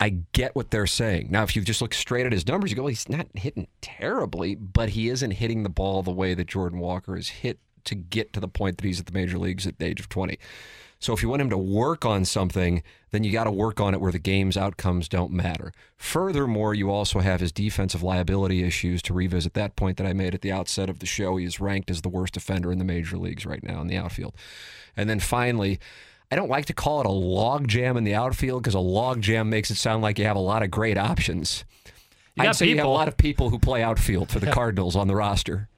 I 0.00 0.20
get 0.32 0.56
what 0.56 0.70
they're 0.70 0.86
saying. 0.86 1.28
Now, 1.30 1.42
if 1.42 1.54
you 1.54 1.62
just 1.62 1.82
look 1.82 1.92
straight 1.92 2.24
at 2.24 2.32
his 2.32 2.46
numbers, 2.46 2.70
you 2.70 2.76
go, 2.76 2.82
well, 2.82 2.88
he's 2.88 3.08
not 3.08 3.26
hitting 3.34 3.68
terribly, 3.82 4.54
but 4.54 4.90
he 4.90 5.10
isn't 5.10 5.32
hitting 5.32 5.62
the 5.62 5.68
ball 5.68 6.02
the 6.02 6.10
way 6.10 6.32
that 6.32 6.46
Jordan 6.46 6.78
Walker 6.78 7.16
is 7.16 7.28
hit 7.28 7.58
to 7.84 7.94
get 7.94 8.32
to 8.32 8.40
the 8.40 8.48
point 8.48 8.78
that 8.78 8.86
he's 8.86 8.98
at 8.98 9.06
the 9.06 9.12
major 9.12 9.38
leagues 9.38 9.66
at 9.66 9.78
the 9.78 9.86
age 9.86 10.00
of 10.00 10.08
20. 10.08 10.38
So 11.00 11.14
if 11.14 11.22
you 11.22 11.30
want 11.30 11.40
him 11.40 11.50
to 11.50 11.58
work 11.58 12.04
on 12.04 12.26
something, 12.26 12.82
then 13.10 13.24
you 13.24 13.32
got 13.32 13.44
to 13.44 13.50
work 13.50 13.80
on 13.80 13.94
it 13.94 14.02
where 14.02 14.12
the 14.12 14.18
game's 14.18 14.56
outcomes 14.58 15.08
don't 15.08 15.32
matter. 15.32 15.72
Furthermore, 15.96 16.74
you 16.74 16.90
also 16.90 17.20
have 17.20 17.40
his 17.40 17.52
defensive 17.52 18.02
liability 18.02 18.62
issues 18.62 19.00
to 19.02 19.14
revisit 19.14 19.54
that 19.54 19.76
point 19.76 19.96
that 19.96 20.06
I 20.06 20.12
made 20.12 20.34
at 20.34 20.42
the 20.42 20.52
outset 20.52 20.90
of 20.90 20.98
the 20.98 21.06
show. 21.06 21.36
He 21.36 21.46
is 21.46 21.58
ranked 21.58 21.90
as 21.90 22.02
the 22.02 22.10
worst 22.10 22.36
offender 22.36 22.70
in 22.70 22.78
the 22.78 22.84
major 22.84 23.16
leagues 23.16 23.46
right 23.46 23.62
now 23.62 23.80
in 23.80 23.86
the 23.86 23.96
outfield. 23.96 24.34
And 24.94 25.08
then 25.08 25.20
finally, 25.20 25.80
I 26.30 26.36
don't 26.36 26.48
like 26.48 26.66
to 26.66 26.72
call 26.72 27.00
it 27.00 27.06
a 27.06 27.10
log 27.10 27.66
jam 27.66 27.96
in 27.96 28.04
the 28.04 28.14
outfield 28.14 28.62
because 28.62 28.74
a 28.74 28.80
log 28.80 29.20
jam 29.20 29.50
makes 29.50 29.70
it 29.70 29.76
sound 29.76 30.02
like 30.02 30.18
you 30.18 30.24
have 30.26 30.36
a 30.36 30.40
lot 30.40 30.62
of 30.62 30.70
great 30.70 30.96
options. 30.96 31.64
You 32.36 32.44
I'd 32.44 32.54
say 32.54 32.68
you 32.68 32.76
have 32.76 32.86
a 32.86 32.88
lot 32.88 33.08
of 33.08 33.16
people 33.16 33.50
who 33.50 33.58
play 33.58 33.82
outfield 33.82 34.30
for 34.30 34.38
the 34.38 34.46
Cardinals 34.52 34.94
on 34.94 35.08
the 35.08 35.16
roster. 35.16 35.68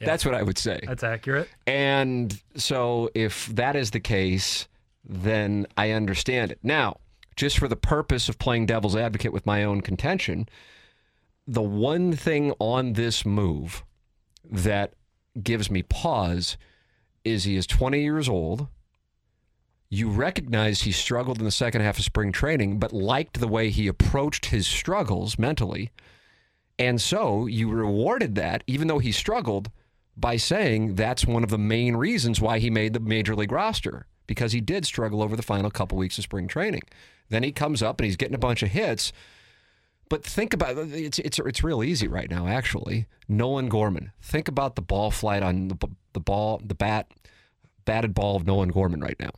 That's 0.00 0.24
what 0.24 0.34
I 0.34 0.42
would 0.42 0.58
say. 0.58 0.80
That's 0.86 1.02
accurate. 1.02 1.48
And 1.66 2.38
so, 2.56 3.10
if 3.14 3.46
that 3.46 3.76
is 3.76 3.90
the 3.90 4.00
case, 4.00 4.68
then 5.04 5.66
I 5.76 5.90
understand 5.92 6.52
it. 6.52 6.58
Now, 6.62 6.98
just 7.36 7.58
for 7.58 7.66
the 7.66 7.76
purpose 7.76 8.28
of 8.28 8.38
playing 8.38 8.66
devil's 8.66 8.94
advocate 8.94 9.32
with 9.32 9.46
my 9.46 9.64
own 9.64 9.80
contention, 9.80 10.48
the 11.46 11.62
one 11.62 12.12
thing 12.12 12.52
on 12.58 12.92
this 12.92 13.24
move 13.24 13.84
that 14.50 14.92
gives 15.42 15.70
me 15.70 15.82
pause 15.82 16.56
is 17.24 17.44
he 17.44 17.56
is 17.56 17.66
20 17.66 18.00
years 18.02 18.28
old. 18.28 18.68
You 19.94 20.10
recognize 20.10 20.82
he 20.82 20.90
struggled 20.90 21.38
in 21.38 21.44
the 21.44 21.52
second 21.52 21.82
half 21.82 21.98
of 21.98 22.04
spring 22.04 22.32
training, 22.32 22.80
but 22.80 22.92
liked 22.92 23.38
the 23.38 23.46
way 23.46 23.70
he 23.70 23.86
approached 23.86 24.46
his 24.46 24.66
struggles 24.66 25.38
mentally. 25.38 25.92
And 26.80 27.00
so 27.00 27.46
you 27.46 27.70
rewarded 27.70 28.34
that, 28.34 28.64
even 28.66 28.88
though 28.88 28.98
he 28.98 29.12
struggled, 29.12 29.70
by 30.16 30.36
saying 30.36 30.96
that's 30.96 31.26
one 31.26 31.44
of 31.44 31.50
the 31.50 31.58
main 31.58 31.94
reasons 31.94 32.40
why 32.40 32.58
he 32.58 32.70
made 32.70 32.92
the 32.92 32.98
major 32.98 33.36
league 33.36 33.52
roster 33.52 34.08
because 34.26 34.50
he 34.50 34.60
did 34.60 34.84
struggle 34.84 35.22
over 35.22 35.36
the 35.36 35.42
final 35.42 35.70
couple 35.70 35.96
weeks 35.96 36.18
of 36.18 36.24
spring 36.24 36.48
training. 36.48 36.82
Then 37.28 37.44
he 37.44 37.52
comes 37.52 37.80
up 37.80 38.00
and 38.00 38.06
he's 38.06 38.16
getting 38.16 38.34
a 38.34 38.38
bunch 38.38 38.64
of 38.64 38.70
hits. 38.70 39.12
But 40.08 40.24
think 40.24 40.52
about 40.52 40.76
it's 40.76 41.20
it's 41.20 41.38
it's 41.38 41.62
real 41.62 41.84
easy 41.84 42.08
right 42.08 42.28
now. 42.28 42.48
Actually, 42.48 43.06
Nolan 43.28 43.68
Gorman. 43.68 44.10
Think 44.20 44.48
about 44.48 44.74
the 44.74 44.82
ball 44.82 45.12
flight 45.12 45.44
on 45.44 45.68
the 45.68 45.78
the 46.14 46.20
ball, 46.20 46.60
the 46.64 46.74
bat, 46.74 47.12
batted 47.84 48.12
ball 48.12 48.34
of 48.34 48.44
Nolan 48.44 48.70
Gorman 48.70 49.00
right 49.00 49.20
now. 49.20 49.30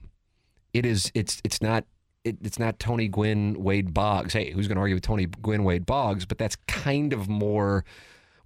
It 0.77 0.87
is 0.87 1.11
it's 1.15 1.41
it's 1.45 1.63
not 1.63 1.85
it, 2.25 2.37
it's 2.43 2.59
not 2.59 2.79
Tony 2.79 3.09
Gwynn 3.09 3.63
Wade 3.63 3.95
Boggs. 3.95 4.33
Hey, 4.33 4.51
who's 4.51 4.69
going 4.69 4.77
to 4.77 4.81
argue 4.81 4.97
with 4.97 5.05
Tony 5.05 5.27
Gwynn 5.27 5.65
Wade 5.65 5.87
Boggs? 5.87 6.27
But 6.27 6.39
that's 6.39 6.57
kind 6.67 7.13
of 7.13 7.29
more 7.29 7.85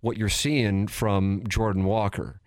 what 0.00 0.16
you're 0.16 0.28
seeing 0.28 0.86
from 0.86 1.42
Jordan 1.48 1.84
Walker. 1.84 2.40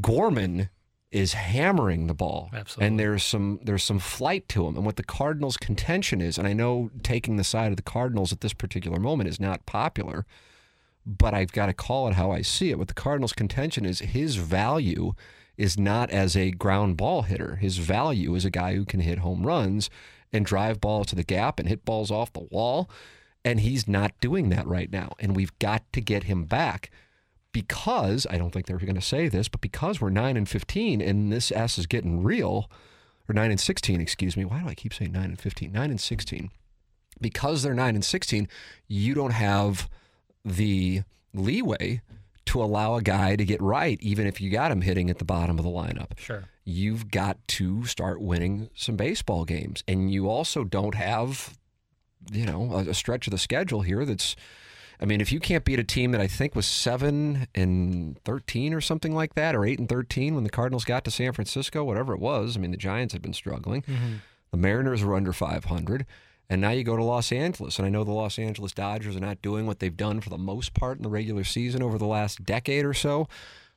Gorman 0.00 0.68
is 1.12 1.34
hammering 1.34 2.06
the 2.06 2.14
ball. 2.14 2.50
Absolutely. 2.52 2.86
And 2.86 2.98
there's 2.98 3.22
some 3.22 3.60
there's 3.62 3.84
some 3.84 3.98
flight 3.98 4.48
to 4.48 4.66
him. 4.66 4.76
And 4.76 4.84
what 4.84 4.96
the 4.96 5.04
Cardinals' 5.04 5.56
contention 5.56 6.20
is, 6.20 6.38
and 6.38 6.48
I 6.48 6.52
know 6.52 6.90
taking 7.02 7.36
the 7.36 7.44
side 7.44 7.70
of 7.70 7.76
the 7.76 7.82
Cardinals 7.82 8.32
at 8.32 8.40
this 8.40 8.54
particular 8.54 8.98
moment 8.98 9.28
is 9.28 9.38
not 9.38 9.66
popular, 9.66 10.26
but 11.06 11.34
I've 11.34 11.52
got 11.52 11.66
to 11.66 11.74
call 11.74 12.08
it 12.08 12.14
how 12.14 12.32
I 12.32 12.42
see 12.42 12.70
it. 12.70 12.78
What 12.78 12.88
the 12.88 12.94
Cardinals' 12.94 13.34
contention 13.34 13.84
is 13.84 14.00
his 14.00 14.36
value 14.36 15.12
is 15.56 15.78
not 15.78 16.10
as 16.10 16.36
a 16.36 16.50
ground 16.50 16.96
ball 16.96 17.22
hitter. 17.22 17.56
His 17.56 17.78
value 17.78 18.34
is 18.34 18.44
a 18.44 18.50
guy 18.50 18.74
who 18.74 18.84
can 18.84 19.00
hit 19.00 19.18
home 19.18 19.46
runs 19.46 19.90
and 20.32 20.46
drive 20.46 20.80
balls 20.80 21.08
to 21.08 21.16
the 21.16 21.24
gap 21.24 21.58
and 21.58 21.68
hit 21.68 21.84
balls 21.84 22.10
off 22.10 22.32
the 22.32 22.48
wall. 22.50 22.90
And 23.44 23.60
he's 23.60 23.88
not 23.88 24.18
doing 24.20 24.48
that 24.50 24.66
right 24.66 24.90
now. 24.90 25.12
And 25.18 25.36
we've 25.36 25.56
got 25.58 25.90
to 25.92 26.00
get 26.00 26.24
him 26.24 26.44
back 26.44 26.90
because 27.52 28.26
I 28.30 28.38
don't 28.38 28.50
think 28.50 28.66
they're 28.66 28.78
going 28.78 28.94
to 28.94 29.00
say 29.00 29.28
this, 29.28 29.48
but 29.48 29.60
because 29.60 30.00
we're 30.00 30.10
9 30.10 30.36
and 30.36 30.48
15 30.48 31.00
and 31.00 31.32
this 31.32 31.52
S 31.52 31.76
is 31.76 31.86
getting 31.86 32.22
real, 32.22 32.70
or 33.28 33.34
9 33.34 33.50
and 33.50 33.60
16, 33.60 34.00
excuse 34.00 34.36
me. 34.36 34.44
Why 34.44 34.60
do 34.60 34.68
I 34.68 34.74
keep 34.74 34.94
saying 34.94 35.12
9 35.12 35.24
and 35.24 35.40
15? 35.40 35.72
9 35.72 35.90
and 35.90 36.00
16. 36.00 36.50
Because 37.20 37.62
they're 37.62 37.74
9 37.74 37.94
and 37.94 38.04
16, 38.04 38.48
you 38.88 39.14
don't 39.14 39.32
have 39.32 39.88
the 40.44 41.02
leeway 41.34 42.00
to 42.46 42.62
allow 42.62 42.96
a 42.96 43.02
guy 43.02 43.36
to 43.36 43.44
get 43.44 43.60
right, 43.62 43.98
even 44.00 44.26
if 44.26 44.40
you 44.40 44.50
got 44.50 44.72
him 44.72 44.80
hitting 44.80 45.10
at 45.10 45.18
the 45.18 45.24
bottom 45.24 45.58
of 45.58 45.64
the 45.64 45.70
lineup. 45.70 46.18
Sure. 46.18 46.44
You've 46.64 47.10
got 47.10 47.38
to 47.48 47.84
start 47.86 48.20
winning 48.20 48.70
some 48.74 48.96
baseball 48.96 49.44
games. 49.44 49.82
And 49.86 50.12
you 50.12 50.28
also 50.28 50.64
don't 50.64 50.94
have, 50.94 51.58
you 52.30 52.46
know, 52.46 52.74
a, 52.74 52.94
stretch 52.94 53.26
of 53.26 53.30
the 53.30 53.38
schedule 53.38 53.82
here 53.82 54.04
that's. 54.04 54.36
I 55.00 55.04
mean, 55.04 55.20
if 55.20 55.32
you 55.32 55.40
can't 55.40 55.64
beat 55.64 55.80
a 55.80 55.84
team 55.84 56.12
that 56.12 56.20
I 56.20 56.28
think 56.28 56.54
was 56.54 56.64
seven 56.64 57.48
and 57.56 58.16
thirteen 58.22 58.72
or 58.72 58.80
something 58.80 59.12
like 59.12 59.34
that, 59.34 59.56
or 59.56 59.64
eight 59.64 59.80
and 59.80 59.88
thirteen 59.88 60.36
when 60.36 60.44
the 60.44 60.50
Cardinals 60.50 60.84
got 60.84 61.04
to 61.04 61.10
San 61.10 61.32
Francisco, 61.32 61.82
whatever 61.82 62.12
it 62.12 62.20
was. 62.20 62.56
I 62.56 62.60
mean, 62.60 62.70
the 62.70 62.76
Giants 62.76 63.12
had 63.12 63.20
been 63.20 63.32
struggling. 63.32 63.82
Mm-hmm. 63.82 64.12
The 64.52 64.56
Mariners 64.58 65.02
were 65.02 65.16
under 65.16 65.32
five 65.32 65.64
hundred. 65.64 66.06
And 66.52 66.60
now 66.60 66.68
you 66.68 66.84
go 66.84 66.98
to 66.98 67.02
Los 67.02 67.32
Angeles, 67.32 67.78
and 67.78 67.86
I 67.86 67.88
know 67.88 68.04
the 68.04 68.12
Los 68.12 68.38
Angeles 68.38 68.72
Dodgers 68.72 69.16
are 69.16 69.20
not 69.20 69.40
doing 69.40 69.66
what 69.66 69.78
they've 69.78 69.96
done 69.96 70.20
for 70.20 70.28
the 70.28 70.36
most 70.36 70.74
part 70.74 70.98
in 70.98 71.02
the 71.02 71.08
regular 71.08 71.44
season 71.44 71.82
over 71.82 71.96
the 71.96 72.04
last 72.04 72.44
decade 72.44 72.84
or 72.84 72.92
so, 72.92 73.26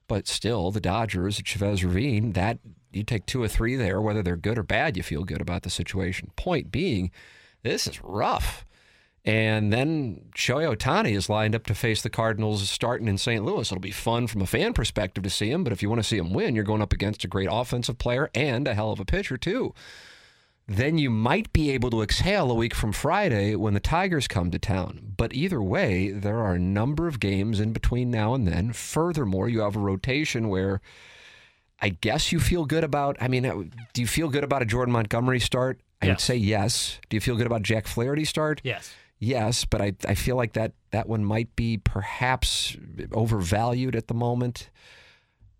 but 0.09 0.27
still, 0.27 0.71
the 0.71 0.81
Dodgers 0.81 1.39
at 1.39 1.45
Chavez 1.45 1.85
Ravine, 1.85 2.33
that 2.33 2.59
you 2.91 3.05
take 3.05 3.25
two 3.25 3.41
or 3.41 3.47
three 3.47 3.77
there, 3.77 4.01
whether 4.01 4.21
they're 4.21 4.35
good 4.35 4.57
or 4.57 4.63
bad, 4.63 4.97
you 4.97 5.03
feel 5.03 5.23
good 5.23 5.39
about 5.39 5.61
the 5.63 5.69
situation. 5.69 6.31
Point 6.35 6.69
being, 6.69 7.11
this 7.63 7.87
is 7.87 8.03
rough. 8.03 8.65
And 9.23 9.71
then 9.71 10.25
Shohei 10.35 10.75
Ohtani 10.75 11.15
is 11.15 11.29
lined 11.29 11.55
up 11.55 11.65
to 11.67 11.75
face 11.75 12.01
the 12.01 12.09
Cardinals 12.09 12.69
starting 12.69 13.07
in 13.07 13.17
St. 13.17 13.45
Louis. 13.45 13.71
It'll 13.71 13.79
be 13.79 13.91
fun 13.91 14.27
from 14.27 14.41
a 14.41 14.45
fan 14.45 14.73
perspective 14.73 15.23
to 15.23 15.29
see 15.29 15.49
him, 15.49 15.63
but 15.63 15.71
if 15.71 15.81
you 15.81 15.87
want 15.87 15.99
to 15.99 16.07
see 16.07 16.17
him 16.17 16.33
win, 16.33 16.55
you're 16.55 16.65
going 16.65 16.81
up 16.81 16.91
against 16.91 17.23
a 17.23 17.29
great 17.29 17.47
offensive 17.49 17.97
player 17.97 18.29
and 18.35 18.67
a 18.67 18.73
hell 18.73 18.91
of 18.91 18.99
a 18.99 19.05
pitcher, 19.05 19.37
too 19.37 19.73
then 20.67 20.97
you 20.97 21.09
might 21.09 21.53
be 21.53 21.69
able 21.71 21.89
to 21.91 22.01
exhale 22.01 22.49
a 22.49 22.55
week 22.55 22.73
from 22.73 22.91
Friday 22.91 23.55
when 23.55 23.73
the 23.73 23.79
Tigers 23.79 24.27
come 24.27 24.49
to 24.51 24.57
town. 24.57 25.13
But 25.15 25.33
either 25.33 25.61
way, 25.61 26.11
there 26.11 26.39
are 26.39 26.55
a 26.55 26.59
number 26.59 27.07
of 27.07 27.19
games 27.19 27.59
in 27.59 27.71
between 27.71 28.09
now 28.09 28.33
and 28.33 28.47
then. 28.47 28.73
Furthermore, 28.73 29.47
you 29.47 29.59
have 29.59 29.75
a 29.75 29.79
rotation 29.79 30.49
where 30.49 30.81
I 31.79 31.89
guess 31.89 32.31
you 32.31 32.39
feel 32.39 32.65
good 32.65 32.83
about. 32.83 33.15
I 33.21 33.27
mean, 33.27 33.45
uh, 33.45 33.63
do 33.93 34.01
you 34.01 34.07
feel 34.07 34.29
good 34.29 34.43
about 34.43 34.63
a 34.63 34.65
Jordan 34.65 34.93
Montgomery 34.93 35.39
start? 35.39 35.79
I 36.01 36.07
would 36.07 36.19
say 36.19 36.35
yes. 36.35 36.99
Do 37.09 37.17
you 37.17 37.21
feel 37.21 37.35
good 37.35 37.47
about 37.47 37.63
Jack 37.63 37.87
Flaherty 37.87 38.25
start? 38.25 38.61
Yes. 38.63 38.93
Yes, 39.17 39.65
but 39.65 39.81
I, 39.81 39.93
I 40.07 40.13
feel 40.13 40.35
like 40.35 40.53
that, 40.53 40.73
that 40.91 41.07
one 41.07 41.23
might 41.23 41.55
be 41.55 41.77
perhaps 41.77 42.75
overvalued 43.11 43.95
at 43.95 44.07
the 44.07 44.13
moment. 44.13 44.69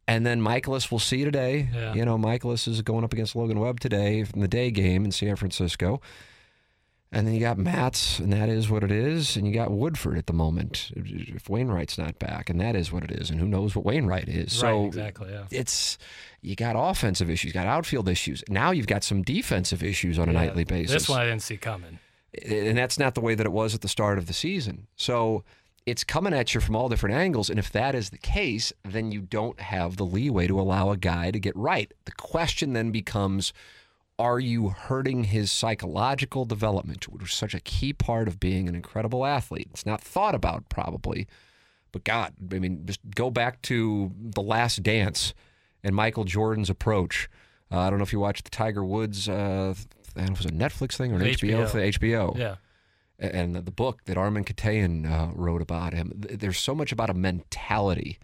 And 0.07 0.25
then 0.25 0.39
Mikolas, 0.41 0.91
we'll 0.91 0.99
see 0.99 1.23
today. 1.23 1.69
Yeah. 1.73 1.93
You 1.95 2.05
know, 2.05 2.17
Mikolas 2.17 2.67
is 2.67 2.81
going 2.83 3.03
up 3.03 3.11
against 3.13 3.35
Logan 3.35 3.59
Webb 3.59 3.79
today 3.79 4.19
in 4.19 4.39
the 4.41 4.47
day 4.47 4.69
game 4.71 5.03
in 5.03 5.11
San 5.11 5.35
Francisco. 5.35 5.99
And 7.11 7.25
then 7.25 7.33
you 7.33 7.39
got 7.39 7.57
Matz, 7.57 8.19
and 8.19 8.33
that 8.33 8.49
is 8.49 8.69
what 8.69 8.83
it 8.83 8.91
is. 8.91 9.37
And 9.37 9.47
you 9.47 9.53
got 9.53 9.71
Woodford 9.71 10.17
at 10.17 10.27
the 10.27 10.33
moment, 10.33 10.91
if 10.95 11.47
Wainwright's 11.49 11.97
not 11.97 12.19
back, 12.19 12.49
and 12.49 12.59
that 12.59 12.75
is 12.75 12.91
what 12.91 13.03
it 13.03 13.11
is. 13.11 13.29
And 13.29 13.39
who 13.39 13.47
knows 13.47 13.73
what 13.75 13.85
Wainwright 13.85 14.27
is? 14.27 14.51
so 14.51 14.79
right, 14.81 14.87
exactly. 14.87 15.31
Yeah. 15.31 15.43
it's 15.49 15.97
you 16.41 16.55
got 16.55 16.75
offensive 16.77 17.29
issues, 17.29 17.49
you 17.49 17.53
got 17.53 17.67
outfield 17.67 18.09
issues. 18.09 18.43
Now 18.49 18.71
you've 18.71 18.87
got 18.87 19.03
some 19.03 19.21
defensive 19.23 19.81
issues 19.81 20.19
on 20.19 20.27
a 20.29 20.33
nightly 20.33 20.65
basis 20.65 20.91
This 20.91 21.09
one 21.09 21.21
I 21.21 21.25
didn't 21.25 21.41
see 21.41 21.57
coming. 21.57 21.99
and 22.47 22.77
that's 22.77 22.99
not 22.99 23.15
the 23.15 23.21
way 23.21 23.33
that 23.33 23.45
it 23.45 23.51
was 23.51 23.73
at 23.73 23.81
the 23.81 23.87
start 23.87 24.17
of 24.17 24.27
the 24.27 24.33
season. 24.33 24.87
So 24.97 25.43
it's 25.85 26.03
coming 26.03 26.33
at 26.33 26.53
you 26.53 26.61
from 26.61 26.75
all 26.75 26.89
different 26.89 27.15
angles. 27.15 27.49
And 27.49 27.59
if 27.59 27.71
that 27.71 27.93
is 27.93 28.09
the 28.09 28.17
case, 28.17 28.73
then 28.83 29.11
you 29.11 29.21
don't 29.21 29.59
have 29.59 29.97
the 29.97 30.05
leeway 30.05 30.47
to 30.47 30.59
allow 30.59 30.89
a 30.89 30.97
guy 30.97 31.31
to 31.31 31.39
get 31.39 31.55
right. 31.55 31.91
The 32.05 32.11
question 32.11 32.73
then 32.73 32.91
becomes 32.91 33.53
are 34.17 34.39
you 34.39 34.69
hurting 34.69 35.25
his 35.25 35.51
psychological 35.51 36.45
development, 36.45 37.07
which 37.09 37.23
is 37.23 37.33
such 37.33 37.53
a 37.53 37.59
key 37.59 37.91
part 37.91 38.27
of 38.29 38.39
being 38.39 38.69
an 38.69 38.75
incredible 38.75 39.25
athlete? 39.25 39.67
It's 39.71 39.85
not 39.85 40.01
thought 40.01 40.33
about, 40.33 40.69
probably. 40.69 41.27
But 41.91 42.05
God, 42.05 42.33
I 42.51 42.59
mean, 42.59 42.85
just 42.85 43.01
go 43.13 43.29
back 43.29 43.61
to 43.63 44.11
the 44.19 44.41
last 44.41 44.83
dance 44.83 45.33
and 45.83 45.93
Michael 45.95 46.23
Jordan's 46.23 46.69
approach. 46.69 47.29
Uh, 47.71 47.79
I 47.79 47.89
don't 47.89 47.99
know 47.99 48.03
if 48.03 48.13
you 48.13 48.19
watched 48.19 48.45
the 48.45 48.49
Tiger 48.49 48.85
Woods, 48.85 49.27
uh, 49.27 49.73
I 50.15 50.19
don't 50.19 50.27
know 50.29 50.33
if 50.33 50.41
it 50.41 50.43
was 50.43 50.45
a 50.45 50.49
Netflix 50.51 50.95
thing 50.95 51.11
or 51.11 51.15
an 51.15 51.21
HBO, 51.21 51.65
HBO. 51.65 51.69
thing, 51.69 51.91
HBO 51.91 52.37
Yeah. 52.37 52.55
And 53.17 53.55
the 53.55 53.71
book 53.71 54.03
that 54.05 54.17
Armen 54.17 54.43
Keteyian 54.43 55.09
uh, 55.09 55.31
wrote 55.33 55.61
about 55.61 55.93
him. 55.93 56.11
There's 56.15 56.57
so 56.57 56.75
much 56.75 56.91
about 56.91 57.09
a 57.09 57.13
mentality 57.13 58.19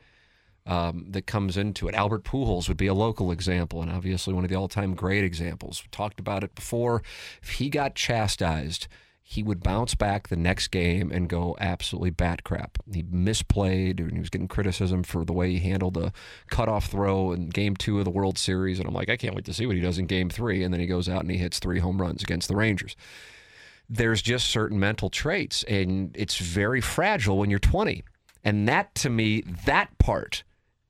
um, 0.66 1.06
that 1.10 1.26
comes 1.26 1.58
into 1.58 1.88
it. 1.88 1.96
Albert 1.96 2.24
Pujols 2.24 2.68
would 2.68 2.78
be 2.78 2.88
a 2.88 2.94
local 2.94 3.32
example, 3.32 3.82
and 3.82 3.90
obviously 3.90 4.34
one 4.34 4.44
of 4.44 4.50
the 4.50 4.56
all-time 4.56 4.94
great 4.94 5.24
examples. 5.24 5.82
We 5.84 5.90
talked 5.92 6.20
about 6.20 6.44
it 6.44 6.56
before. 6.56 7.04
If 7.42 7.52
he 7.52 7.70
got 7.70 7.96
chastised, 7.96 8.88
he 9.24 9.44
would 9.44 9.64
bounce 9.64 9.96
back 9.96 10.28
the 10.28 10.36
next 10.36 10.68
game 10.68 11.10
and 11.10 11.30
go 11.30 11.56
absolutely 11.60 12.10
bat 12.10 12.44
crap. 12.44 12.78
He 12.94 13.02
misplayed, 13.02 14.00
and 14.02 14.12
he 14.12 14.20
was 14.20 14.30
getting 14.30 14.50
criticism 14.50 15.04
for 15.04 15.24
the 15.24 15.34
way 15.34 15.52
he 15.52 15.60
handled 15.60 15.94
the 15.94 16.12
cutoff 16.50 16.88
throw 16.88 17.32
in 17.32 17.48
Game 17.48 17.78
Two 17.78 17.98
of 18.00 18.04
the 18.04 18.12
World 18.12 18.38
Series. 18.38 18.78
And 18.78 18.88
I'm 18.90 18.94
like, 18.94 19.10
I 19.10 19.16
can't 19.16 19.34
wait 19.34 19.46
to 19.46 19.54
see 19.54 19.66
what 19.66 19.78
he 19.78 19.82
does 19.82 19.98
in 19.98 20.06
Game 20.06 20.30
Three. 20.30 20.64
And 20.64 20.74
then 20.74 20.82
he 20.82 20.86
goes 20.86 21.08
out 21.08 21.22
and 21.22 21.32
he 21.32 21.38
hits 21.38 21.60
three 21.60 21.80
home 21.80 22.02
runs 22.02 22.24
against 22.24 22.50
the 22.50 22.58
Rangers 22.58 22.98
there's 23.92 24.22
just 24.22 24.48
certain 24.48 24.80
mental 24.80 25.10
traits 25.10 25.64
and 25.64 26.16
it's 26.18 26.38
very 26.38 26.82
fragile 26.82 27.38
when 27.38 27.50
you're 27.50 27.60
20 27.60 28.04
and 28.44 28.68
that 28.68 28.94
to 28.96 29.10
me 29.10 29.42
that 29.66 29.98
part 29.98 30.44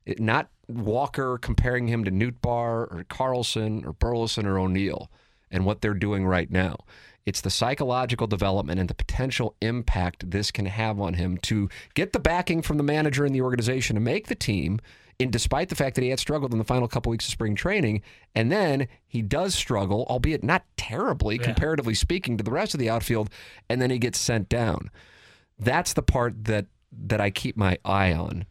it, 0.06 0.20
not 0.20 0.48
walker 0.68 1.36
comparing 1.38 1.88
him 1.88 2.04
to 2.04 2.10
Nootbaar 2.10 2.92
or 2.92 3.04
carlson 3.08 3.84
or 3.84 3.92
burleson 3.92 4.46
or 4.46 4.58
o'neill 4.58 5.10
and 5.52 5.66
what 5.66 5.82
they're 5.82 5.94
doing 5.94 6.26
right 6.26 6.50
now. 6.50 6.76
It's 7.24 7.42
the 7.42 7.50
psychological 7.50 8.26
development 8.26 8.80
and 8.80 8.88
the 8.88 8.94
potential 8.94 9.54
impact 9.60 10.28
this 10.28 10.50
can 10.50 10.66
have 10.66 10.98
on 10.98 11.14
him 11.14 11.36
to 11.42 11.68
get 11.94 12.12
the 12.12 12.18
backing 12.18 12.62
from 12.62 12.78
the 12.78 12.82
manager 12.82 13.24
and 13.24 13.32
the 13.32 13.42
organization 13.42 13.94
to 13.94 14.00
make 14.00 14.26
the 14.26 14.34
team 14.34 14.80
in 15.18 15.30
despite 15.30 15.68
the 15.68 15.74
fact 15.74 15.94
that 15.94 16.02
he 16.02 16.10
had 16.10 16.18
struggled 16.18 16.52
in 16.52 16.58
the 16.58 16.64
final 16.64 16.88
couple 16.88 17.10
weeks 17.10 17.26
of 17.26 17.32
spring 17.32 17.54
training 17.54 18.02
and 18.34 18.50
then 18.50 18.88
he 19.06 19.22
does 19.22 19.54
struggle 19.54 20.06
albeit 20.08 20.42
not 20.42 20.64
terribly 20.76 21.36
Yeah. 21.36 21.42
comparatively 21.44 21.94
speaking 21.94 22.36
to 22.38 22.44
the 22.44 22.50
rest 22.50 22.74
of 22.74 22.80
the 22.80 22.90
outfield 22.90 23.30
and 23.68 23.80
then 23.80 23.90
he 23.90 23.98
gets 23.98 24.18
sent 24.18 24.48
down 24.48 24.90
that's 25.58 25.92
the 25.92 26.02
part 26.02 26.44
that 26.44 26.66
that 26.92 27.20
I 27.20 27.30
keep 27.30 27.56
my 27.56 27.78
eye 27.84 28.12
on 28.12 28.44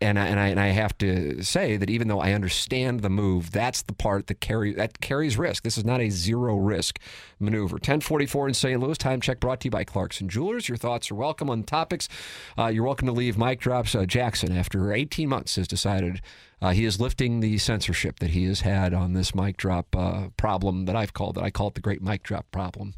and 0.00 0.18
I, 0.18 0.26
and 0.26 0.40
I 0.40 0.48
and 0.48 0.60
I 0.60 0.68
have 0.68 0.96
to 0.98 1.42
say 1.42 1.76
that 1.76 1.90
even 1.90 2.08
though 2.08 2.20
I 2.20 2.32
understand 2.32 3.00
the 3.00 3.10
move, 3.10 3.50
that's 3.50 3.82
the 3.82 3.92
part 3.92 4.26
that 4.28 4.40
carry 4.40 4.72
that 4.74 5.00
carries 5.00 5.36
risk. 5.36 5.62
This 5.62 5.76
is 5.78 5.84
not 5.84 6.00
a 6.00 6.10
zero 6.10 6.56
risk 6.56 6.98
maneuver. 7.40 7.74
1044 7.74 8.48
in 8.48 8.54
St. 8.54 8.80
Louis. 8.80 8.98
Time 8.98 9.20
check 9.20 9.40
brought 9.40 9.60
to 9.60 9.66
you 9.66 9.70
by 9.70 9.84
Clarkson 9.84 10.28
Jewelers. 10.28 10.68
Your 10.68 10.76
thoughts 10.76 11.10
are 11.10 11.14
welcome 11.14 11.50
on 11.50 11.62
topics. 11.64 12.08
Uh, 12.56 12.66
you're 12.66 12.84
welcome 12.84 13.06
to 13.06 13.12
leave 13.12 13.36
mic 13.36 13.60
drops. 13.60 13.94
Uh, 13.94 14.06
Jackson, 14.06 14.56
after 14.56 14.92
18 14.92 15.28
months, 15.28 15.56
has 15.56 15.68
decided 15.68 16.20
uh, 16.60 16.70
he 16.70 16.84
is 16.84 17.00
lifting 17.00 17.40
the 17.40 17.58
censorship 17.58 18.18
that 18.18 18.30
he 18.30 18.44
has 18.44 18.62
had 18.62 18.92
on 18.92 19.12
this 19.12 19.34
mic 19.34 19.56
drop 19.56 19.94
uh, 19.96 20.28
problem 20.36 20.84
that 20.86 20.96
I've 20.96 21.12
called 21.12 21.38
it. 21.38 21.42
I 21.42 21.50
call 21.50 21.68
it 21.68 21.74
the 21.74 21.80
great 21.80 22.02
mic 22.02 22.22
drop 22.22 22.50
problem 22.50 22.94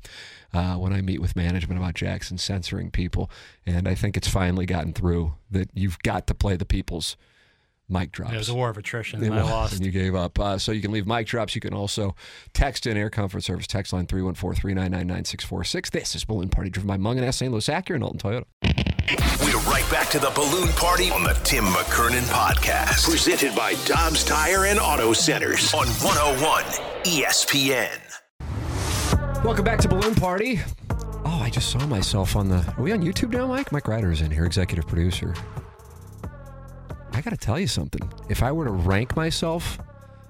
uh, 0.55 0.77
when 0.77 0.93
I 0.93 1.01
meet 1.03 1.21
with 1.21 1.37
management 1.37 1.81
about 1.81 1.95
Jackson 1.95 2.39
censoring 2.39 2.91
people. 2.91 3.31
And 3.67 3.87
I 3.87 3.95
think 3.95 4.17
it's 4.17 4.29
finally 4.29 4.67
gotten 4.67 4.93
through 4.93 5.35
that 5.51 5.71
you've 5.75 5.99
got 6.01 6.27
to 6.29 6.35
play 6.35 6.57
the 6.57 6.65
people's 6.65 7.17
mic 7.89 8.13
drops. 8.13 8.33
It 8.33 8.37
was 8.39 8.49
a 8.49 8.55
war 8.55 8.71
of 8.71 8.79
attrition, 8.79 9.23
It 9.23 9.27
and 9.27 9.35
I 9.35 9.43
lost. 9.43 9.75
and 9.75 9.85
you 9.85 9.91
gave 9.91 10.15
up. 10.15 10.39
Uh, 10.39 10.59
so 10.59 10.71
you 10.73 10.81
can 10.81 10.93
leave 10.93 11.07
mic 11.07 11.27
drops. 11.27 11.55
You 11.55 11.61
can 11.61 11.75
also 11.75 12.15
text 12.55 12.87
in 12.87 12.97
Air 12.97 13.11
Comfort 13.11 13.43
Service 13.43 13.67
text 13.67 13.93
line 13.93 14.07
314-399-9646. 14.07 15.91
This 15.91 16.15
is 16.15 16.25
Balloon 16.25 16.49
Party 16.49 16.71
driven 16.71 16.89
by 16.89 16.97
mung 16.97 17.17
Mungenast 17.17 17.35
St. 17.35 17.51
Louis 17.53 17.67
Acura 17.69 17.97
and 17.97 18.05
Alton 18.05 18.21
Toyota. 18.21 18.45
We're 19.11 19.59
right 19.63 19.87
back 19.91 20.09
to 20.11 20.21
the 20.21 20.31
balloon 20.37 20.69
party 20.75 21.11
on 21.11 21.25
the 21.25 21.33
Tim 21.43 21.65
McKernan 21.65 22.23
podcast. 22.31 23.09
Presented 23.09 23.57
by 23.57 23.75
Dobbs 23.85 24.23
Tire 24.23 24.67
and 24.67 24.79
Auto 24.79 25.13
Centers 25.13 25.75
on 25.75 25.89
101 25.89 26.63
ESPN. 27.03 27.99
Welcome 29.45 29.65
back 29.65 29.81
to 29.81 29.89
Balloon 29.89 30.15
Party. 30.15 30.61
Oh, 31.25 31.41
I 31.43 31.51
just 31.51 31.73
saw 31.73 31.85
myself 31.87 32.37
on 32.37 32.49
the. 32.49 32.65
Are 32.79 32.83
we 32.83 32.93
on 32.93 33.03
YouTube 33.03 33.33
now, 33.33 33.49
Mike? 33.49 33.73
Mike 33.73 33.89
Ryder 33.89 34.13
is 34.13 34.21
in 34.21 34.31
here, 34.31 34.45
executive 34.45 34.87
producer. 34.87 35.35
I 37.13 37.21
got 37.21 37.31
to 37.31 37.37
tell 37.37 37.59
you 37.59 37.67
something. 37.67 38.09
If 38.29 38.45
I 38.45 38.53
were 38.53 38.67
to 38.67 38.71
rank 38.71 39.17
myself, 39.17 39.79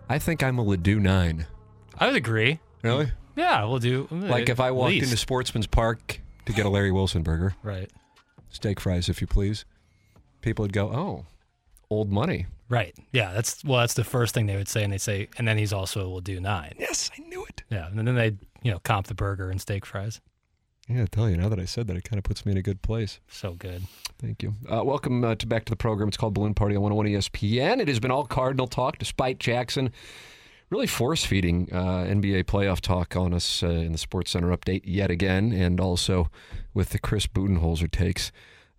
I 0.08 0.18
think 0.18 0.42
I'm 0.42 0.58
a 0.58 0.64
Ladue 0.64 1.00
9. 1.00 1.46
I 1.98 2.06
would 2.06 2.16
agree. 2.16 2.60
Really? 2.82 3.10
Yeah, 3.36 3.62
we'll 3.64 3.78
do. 3.78 4.08
Uh, 4.10 4.14
like 4.14 4.48
if 4.48 4.58
I 4.58 4.70
walked 4.70 4.94
into 4.94 5.18
Sportsman's 5.18 5.66
Park 5.66 6.20
to 6.46 6.52
get 6.54 6.64
a 6.64 6.70
Larry 6.70 6.92
Wilson 6.92 7.22
burger, 7.22 7.54
right, 7.62 7.90
steak 8.50 8.80
fries, 8.80 9.08
if 9.08 9.20
you 9.20 9.26
please, 9.26 9.64
people 10.40 10.62
would 10.62 10.72
go, 10.72 10.90
"Oh." 10.92 11.26
old 11.90 12.10
money. 12.10 12.46
Right. 12.68 12.94
Yeah. 13.12 13.32
That's 13.32 13.64
well. 13.64 13.80
That's 13.80 13.94
the 13.94 14.04
first 14.04 14.32
thing 14.32 14.46
they 14.46 14.56
would 14.56 14.68
say, 14.68 14.84
and 14.84 14.92
they 14.92 14.98
say, 14.98 15.28
and 15.36 15.46
then 15.46 15.58
he's 15.58 15.72
also 15.72 16.08
will 16.08 16.20
do 16.20 16.40
nine. 16.40 16.74
Yes, 16.78 17.10
I 17.16 17.22
knew 17.22 17.44
it. 17.44 17.62
Yeah, 17.68 17.88
and 17.88 18.06
then 18.06 18.14
they 18.14 18.36
you 18.62 18.70
know 18.70 18.78
comp 18.80 19.08
the 19.08 19.14
burger 19.14 19.50
and 19.50 19.60
steak 19.60 19.84
fries. 19.84 20.20
Yeah, 20.88 21.02
I 21.02 21.06
tell 21.06 21.28
you 21.30 21.36
now 21.36 21.48
that 21.48 21.60
I 21.60 21.66
said 21.66 21.86
that, 21.86 21.96
it 21.96 22.04
kind 22.04 22.18
of 22.18 22.24
puts 22.24 22.44
me 22.44 22.52
in 22.52 22.58
a 22.58 22.62
good 22.62 22.82
place. 22.82 23.20
So 23.28 23.52
good. 23.52 23.82
Thank 24.18 24.42
you. 24.42 24.54
Uh, 24.68 24.82
welcome 24.82 25.22
uh, 25.22 25.36
to 25.36 25.46
back 25.46 25.64
to 25.66 25.70
the 25.70 25.76
program. 25.76 26.08
It's 26.08 26.16
called 26.16 26.34
Balloon 26.34 26.54
Party 26.54 26.74
on 26.74 26.82
101 26.82 27.06
ESPN. 27.06 27.80
It 27.80 27.86
has 27.86 28.00
been 28.00 28.10
all 28.10 28.24
Cardinal 28.24 28.66
talk, 28.66 28.98
despite 28.98 29.38
Jackson 29.38 29.92
really 30.70 30.86
force 30.86 31.24
feeding 31.24 31.68
uh, 31.72 32.04
NBA 32.04 32.44
playoff 32.44 32.80
talk 32.80 33.16
on 33.16 33.34
us 33.34 33.62
uh, 33.62 33.68
in 33.68 33.92
the 33.92 33.98
Sports 33.98 34.30
Center 34.30 34.56
update 34.56 34.82
yet 34.84 35.10
again, 35.10 35.52
and 35.52 35.80
also 35.80 36.30
with 36.72 36.90
the 36.90 36.98
Chris 36.98 37.26
Budenholzer 37.26 37.90
takes 37.90 38.32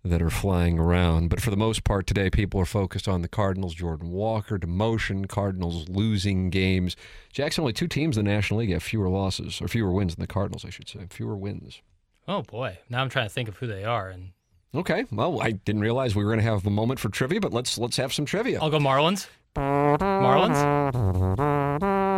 that 0.04 0.20
are 0.20 0.30
flying 0.30 0.78
around. 0.78 1.28
But 1.28 1.40
for 1.40 1.50
the 1.50 1.56
most 1.56 1.84
part 1.84 2.06
today, 2.06 2.28
people 2.28 2.60
are 2.60 2.66
focused 2.66 3.06
on 3.06 3.22
the 3.22 3.28
Cardinals, 3.28 3.74
Jordan 3.74 4.10
Walker, 4.10 4.58
demotion, 4.58 5.28
Cardinals 5.28 5.88
losing 5.88 6.50
games. 6.50 6.96
Jackson, 7.32 7.62
only 7.62 7.72
two 7.72 7.86
teams 7.86 8.18
in 8.18 8.24
the 8.24 8.30
National 8.32 8.60
League 8.60 8.72
have 8.72 8.82
fewer 8.82 9.08
losses, 9.08 9.60
or 9.60 9.68
fewer 9.68 9.92
wins 9.92 10.16
than 10.16 10.22
the 10.22 10.26
Cardinals, 10.26 10.64
I 10.64 10.70
should 10.70 10.88
say. 10.88 11.06
Fewer 11.10 11.36
wins. 11.36 11.82
Oh 12.26 12.42
boy! 12.42 12.78
Now 12.88 13.00
I'm 13.00 13.08
trying 13.08 13.26
to 13.26 13.34
think 13.34 13.48
of 13.48 13.56
who 13.56 13.66
they 13.66 13.84
are, 13.84 14.08
and 14.08 14.30
Okay, 14.74 15.04
well, 15.12 15.42
I 15.42 15.50
didn't 15.50 15.82
realize 15.82 16.16
we 16.16 16.24
were 16.24 16.30
going 16.30 16.42
to 16.42 16.50
have 16.50 16.66
a 16.66 16.70
moment 16.70 16.98
for 16.98 17.10
trivia, 17.10 17.40
but 17.40 17.52
let's 17.52 17.76
let's 17.76 17.96
have 17.98 18.12
some 18.12 18.24
trivia. 18.24 18.58
I'll 18.60 18.70
go 18.70 18.78
Marlins. 18.78 19.26
Marlins. 19.56 20.92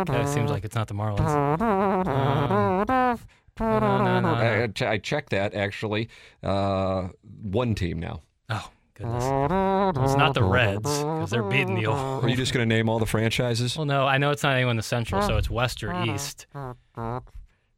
That 0.07 0.29
seems 0.29 0.49
like 0.51 0.63
it's 0.65 0.75
not 0.75 0.87
the 0.87 0.93
Marlins. 0.93 1.19
Uh, 1.21 3.15
no, 3.57 3.79
no, 3.79 4.19
no, 4.19 4.29
I, 4.33 4.57
no. 4.57 4.63
I 4.63 4.67
ch- 4.67 4.81
I 4.81 4.97
checked 4.97 5.29
that 5.29 5.53
actually. 5.53 6.09
Uh, 6.43 7.09
one 7.41 7.73
team 7.75 7.99
now. 7.99 8.21
Oh 8.49 8.69
goodness! 8.95 9.23
It's 9.23 10.15
not 10.17 10.33
the 10.33 10.43
Reds 10.43 10.81
because 10.99 11.29
they're 11.29 11.43
beating 11.43 11.75
the 11.75 11.85
old. 11.87 12.23
Are 12.23 12.29
you 12.29 12.35
just 12.35 12.53
going 12.53 12.67
to 12.67 12.75
name 12.75 12.89
all 12.89 12.99
the 12.99 13.05
franchises? 13.05 13.77
Well, 13.77 13.85
no, 13.85 14.05
I 14.05 14.17
know 14.17 14.31
it's 14.31 14.43
not 14.43 14.55
anyone 14.55 14.71
in 14.71 14.77
the 14.77 14.83
Central, 14.83 15.21
so 15.21 15.37
it's 15.37 15.49
West 15.49 15.83
or 15.83 15.93
East. 16.03 16.47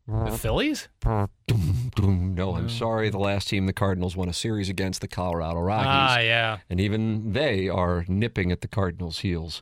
The 0.07 0.37
Phillies? 0.37 0.87
No, 1.99 2.55
I'm 2.55 2.69
sorry. 2.69 3.09
The 3.09 3.17
last 3.17 3.49
team 3.49 3.65
the 3.65 3.73
Cardinals 3.73 4.15
won 4.15 4.29
a 4.29 4.33
series 4.33 4.69
against 4.69 5.01
the 5.01 5.07
Colorado 5.07 5.59
Rockies. 5.59 5.87
Ah, 5.87 6.19
yeah. 6.19 6.57
And 6.69 6.79
even 6.79 7.33
they 7.33 7.67
are 7.67 8.05
nipping 8.07 8.51
at 8.51 8.61
the 8.61 8.67
Cardinals' 8.67 9.19
heels 9.19 9.61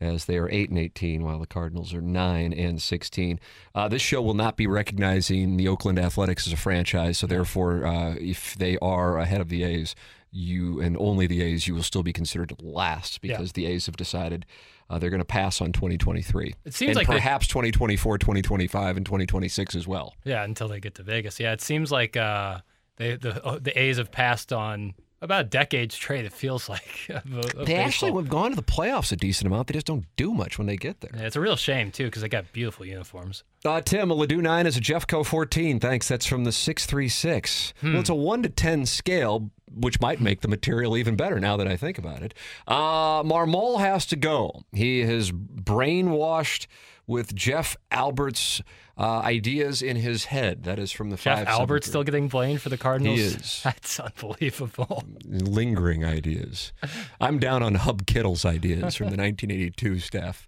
as 0.00 0.24
they 0.24 0.36
are 0.36 0.50
8 0.50 0.70
and 0.70 0.78
18 0.78 1.22
while 1.22 1.38
the 1.38 1.46
Cardinals 1.46 1.94
are 1.94 2.00
9 2.00 2.52
and 2.52 2.82
16. 2.82 3.38
Uh, 3.74 3.88
this 3.88 4.02
show 4.02 4.20
will 4.20 4.34
not 4.34 4.56
be 4.56 4.66
recognizing 4.66 5.56
the 5.56 5.68
Oakland 5.68 5.98
Athletics 5.98 6.46
as 6.46 6.52
a 6.52 6.56
franchise, 6.56 7.18
so 7.18 7.26
therefore 7.26 7.86
uh, 7.86 8.14
if 8.18 8.54
they 8.56 8.76
are 8.78 9.18
ahead 9.18 9.40
of 9.40 9.48
the 9.48 9.62
A's, 9.62 9.94
you 10.36 10.80
and 10.80 10.96
only 10.98 11.26
the 11.28 11.40
A's, 11.42 11.68
you 11.68 11.74
will 11.74 11.82
still 11.84 12.02
be 12.02 12.12
considered 12.12 12.52
last 12.60 13.20
Yeah. 13.22 13.32
because 13.36 13.52
the 13.52 13.66
A's 13.66 13.86
have 13.86 13.96
decided 13.96 14.44
uh, 14.90 14.98
they're 14.98 15.08
going 15.10 15.20
to 15.20 15.24
pass 15.24 15.60
on 15.60 15.72
2023. 15.72 16.54
It 16.64 16.74
seems 16.74 16.88
and 16.90 16.96
like 16.96 17.06
they- 17.06 17.14
perhaps 17.14 17.46
2024, 17.46 18.18
2025, 18.18 18.96
and 18.96 19.06
2026 19.06 19.74
as 19.76 19.86
well. 19.86 20.14
Yeah, 20.24 20.42
until 20.42 20.66
they 20.68 20.80
get 20.80 20.94
to 20.96 21.02
Vegas. 21.04 21.38
Yeah, 21.38 21.52
it 21.52 21.60
seems 21.60 21.90
like 21.92 22.16
uh, 22.16 22.58
they 22.96 23.16
the 23.16 23.42
uh, 23.44 23.58
the 23.60 23.78
A's 23.80 23.96
have 23.98 24.10
passed 24.10 24.52
on 24.52 24.94
about 25.24 25.40
a 25.40 25.48
decade 25.48 25.90
straight. 25.92 26.24
It 26.24 26.32
feels 26.32 26.68
like 26.68 27.06
of, 27.08 27.54
of 27.56 27.66
They 27.66 27.74
actually 27.76 28.10
baseball. 28.10 28.20
have 28.22 28.28
gone 28.30 28.50
to 28.50 28.56
the 28.56 28.62
playoffs 28.62 29.10
a 29.12 29.16
decent 29.16 29.46
amount. 29.46 29.66
They 29.68 29.74
just 29.74 29.86
don't 29.86 30.04
do 30.16 30.32
much 30.32 30.58
when 30.58 30.66
they 30.66 30.76
get 30.76 31.00
there. 31.00 31.10
Yeah, 31.14 31.26
it's 31.26 31.36
a 31.36 31.40
real 31.40 31.56
shame 31.56 31.90
too 31.90 32.04
because 32.04 32.22
they 32.22 32.28
got 32.28 32.52
beautiful 32.52 32.86
uniforms. 32.86 33.42
Uh, 33.64 33.80
Tim, 33.80 34.10
a 34.10 34.14
Ladue 34.14 34.40
9 34.42 34.66
is 34.66 34.76
a 34.76 34.80
Jeffco 34.80 35.24
14. 35.24 35.80
Thanks. 35.80 36.06
That's 36.06 36.26
from 36.26 36.44
the 36.44 36.52
636. 36.52 37.72
Well, 37.82 37.96
it's 37.96 38.10
a 38.10 38.14
1 38.14 38.42
to 38.42 38.48
10 38.50 38.84
scale, 38.86 39.50
which 39.74 40.00
might 40.00 40.20
make 40.20 40.42
the 40.42 40.48
material 40.48 40.96
even 40.98 41.16
better 41.16 41.40
now 41.40 41.56
that 41.56 41.66
I 41.66 41.76
think 41.76 41.96
about 41.98 42.22
it. 42.22 42.34
Uh, 42.68 43.22
Marmol 43.22 43.80
has 43.80 44.04
to 44.06 44.16
go. 44.16 44.62
He 44.72 45.00
has 45.00 45.32
brainwashed 45.32 46.66
with 47.06 47.34
Jeff 47.34 47.76
Albert's 47.90 48.62
uh, 48.96 49.18
ideas 49.20 49.82
in 49.82 49.96
his 49.96 50.26
head. 50.26 50.64
That 50.64 50.78
is 50.78 50.92
from 50.92 51.10
the 51.10 51.16
Jeff 51.16 51.38
5 51.38 51.48
Albert's 51.48 51.86
still 51.88 52.04
getting 52.04 52.28
blamed 52.28 52.62
for 52.62 52.68
the 52.68 52.78
Cardinals. 52.78 53.18
He 53.18 53.24
is. 53.24 53.60
That's 53.64 53.98
unbelievable. 54.00 55.04
lingering 55.24 56.04
ideas. 56.04 56.72
I'm 57.20 57.38
down 57.38 57.62
on 57.62 57.74
Hub 57.74 58.06
Kittle's 58.06 58.44
ideas 58.44 58.94
from 58.94 59.06
the 59.10 59.16
1982 59.16 59.98
staff. 60.00 60.46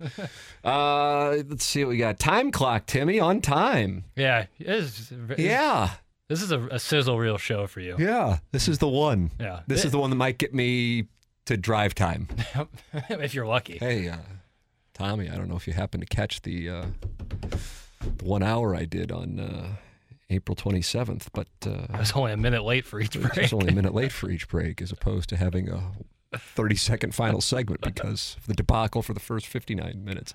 Uh, 0.64 1.42
let's 1.48 1.64
see 1.64 1.84
what 1.84 1.90
we 1.90 1.96
got. 1.98 2.18
Time 2.18 2.50
clock, 2.50 2.86
Timmy, 2.86 3.18
on 3.20 3.40
time. 3.40 4.04
Yeah, 4.14 4.46
it 4.58 4.66
is, 4.66 5.12
Yeah. 5.38 5.90
This 6.28 6.42
is 6.42 6.50
a, 6.50 6.60
a 6.72 6.78
sizzle 6.80 7.18
reel 7.18 7.38
show 7.38 7.68
for 7.68 7.78
you. 7.80 7.94
Yeah. 8.00 8.38
This 8.50 8.66
is 8.66 8.78
the 8.78 8.88
one. 8.88 9.30
Yeah. 9.38 9.60
This 9.68 9.84
is 9.84 9.92
the 9.92 9.98
one 9.98 10.10
that 10.10 10.16
might 10.16 10.38
get 10.38 10.52
me 10.52 11.06
to 11.44 11.56
drive 11.56 11.94
time. 11.94 12.26
if 12.92 13.32
you're 13.32 13.46
lucky. 13.46 13.78
Hey, 13.78 14.08
uh, 14.08 14.16
Tommy, 14.96 15.28
I 15.28 15.36
don't 15.36 15.50
know 15.50 15.56
if 15.56 15.66
you 15.66 15.74
happen 15.74 16.00
to 16.00 16.06
catch 16.06 16.40
the, 16.40 16.70
uh, 16.70 16.86
the 18.16 18.24
one 18.24 18.42
hour 18.42 18.74
I 18.74 18.86
did 18.86 19.12
on 19.12 19.38
uh, 19.38 19.76
April 20.30 20.56
27th, 20.56 21.26
but 21.34 21.48
uh, 21.66 21.86
I 21.90 21.98
was 21.98 22.12
only 22.12 22.32
a 22.32 22.36
minute 22.38 22.64
late 22.64 22.86
for 22.86 22.98
each 22.98 23.20
break. 23.20 23.36
was 23.36 23.52
only 23.52 23.68
a 23.68 23.74
minute 23.74 23.92
late 24.00 24.10
for 24.10 24.30
each 24.30 24.48
break, 24.48 24.80
as 24.80 24.92
opposed 24.92 25.28
to 25.28 25.36
having 25.36 25.68
a 25.68 25.92
30 26.38 26.76
second 26.76 27.14
final 27.14 27.40
segment 27.40 27.80
because 27.80 28.36
of 28.38 28.46
the 28.46 28.54
debacle 28.54 29.02
for 29.02 29.14
the 29.14 29.20
first 29.20 29.46
59 29.46 30.04
minutes. 30.04 30.34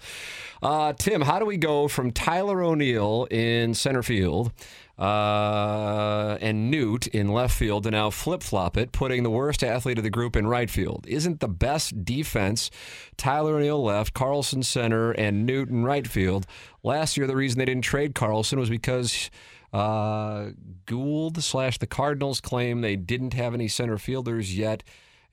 Uh, 0.61 0.93
Tim, 0.93 1.21
how 1.21 1.39
do 1.39 1.45
we 1.45 1.57
go 1.57 1.87
from 1.87 2.11
Tyler 2.11 2.61
O'Neill 2.61 3.27
in 3.31 3.73
center 3.73 4.03
field 4.03 4.51
uh, 4.97 6.37
and 6.41 6.69
Newt 6.69 7.07
in 7.07 7.29
left 7.29 7.57
field 7.57 7.83
to 7.83 7.91
now 7.91 8.09
flip 8.09 8.43
flop 8.43 8.77
it, 8.77 8.91
putting 8.91 9.23
the 9.23 9.29
worst 9.29 9.63
athlete 9.63 9.97
of 9.97 10.03
the 10.03 10.09
group 10.09 10.35
in 10.35 10.45
right 10.47 10.69
field? 10.69 11.05
Isn't 11.07 11.39
the 11.39 11.47
best 11.47 12.05
defense 12.05 12.69
Tyler 13.17 13.55
O'Neill 13.55 13.83
left, 13.83 14.13
Carlson 14.13 14.63
center, 14.63 15.11
and 15.11 15.45
Newt 15.45 15.69
in 15.69 15.83
right 15.83 16.07
field? 16.07 16.45
Last 16.83 17.17
year, 17.17 17.27
the 17.27 17.35
reason 17.35 17.59
they 17.59 17.65
didn't 17.65 17.83
trade 17.83 18.15
Carlson 18.15 18.59
was 18.59 18.69
because. 18.69 19.29
Uh, 19.73 20.49
Gould 20.85 21.41
slash 21.41 21.77
the 21.77 21.87
Cardinals 21.87 22.41
claim 22.41 22.81
they 22.81 22.97
didn't 22.97 23.33
have 23.33 23.53
any 23.53 23.69
center 23.69 23.97
fielders 23.97 24.57
yet, 24.57 24.83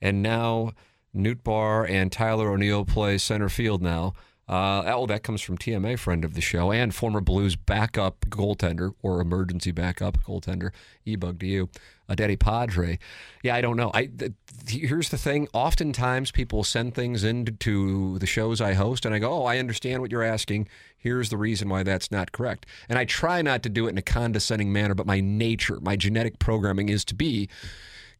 and 0.01 0.21
now 0.21 0.71
Nootbaar 1.15 1.89
and 1.89 2.11
Tyler 2.11 2.51
O'Neill 2.51 2.85
play 2.85 3.17
center 3.17 3.49
field 3.49 3.81
now. 3.81 4.13
Uh, 4.49 4.81
oh, 4.87 5.05
that 5.05 5.21
comes 5.21 5.41
from 5.43 5.59
TMA 5.59 5.97
friend 5.99 6.25
of 6.25 6.33
the 6.33 6.41
show 6.41 6.71
and 6.71 6.93
former 6.93 7.21
Blues 7.21 7.55
backup 7.55 8.21
goaltender 8.29 8.93
or 9.03 9.21
emergency 9.21 9.69
backup 9.69 10.17
goaltender. 10.23 10.71
E-bug 11.05 11.39
to 11.39 11.45
you, 11.45 11.69
uh, 12.09 12.15
Daddy 12.15 12.35
Padre. 12.35 12.97
Yeah, 13.43 13.53
I 13.53 13.61
don't 13.61 13.77
know. 13.77 13.91
I 13.93 14.07
th- 14.07 14.31
here's 14.67 15.09
the 15.09 15.19
thing. 15.19 15.47
Oftentimes, 15.53 16.31
people 16.31 16.63
send 16.63 16.95
things 16.95 17.23
into 17.23 18.17
the 18.17 18.25
shows 18.25 18.59
I 18.59 18.73
host, 18.73 19.05
and 19.05 19.13
I 19.13 19.19
go, 19.19 19.31
"Oh, 19.31 19.45
I 19.45 19.59
understand 19.59 20.01
what 20.01 20.11
you're 20.11 20.23
asking. 20.23 20.67
Here's 20.97 21.29
the 21.29 21.37
reason 21.37 21.69
why 21.69 21.83
that's 21.83 22.11
not 22.11 22.31
correct." 22.31 22.65
And 22.89 22.97
I 22.97 23.05
try 23.05 23.43
not 23.43 23.61
to 23.63 23.69
do 23.69 23.85
it 23.85 23.91
in 23.91 23.99
a 23.99 24.03
condescending 24.03 24.73
manner, 24.73 24.95
but 24.95 25.05
my 25.05 25.19
nature, 25.19 25.79
my 25.79 25.95
genetic 25.95 26.39
programming, 26.39 26.89
is 26.89 27.05
to 27.05 27.13
be 27.13 27.49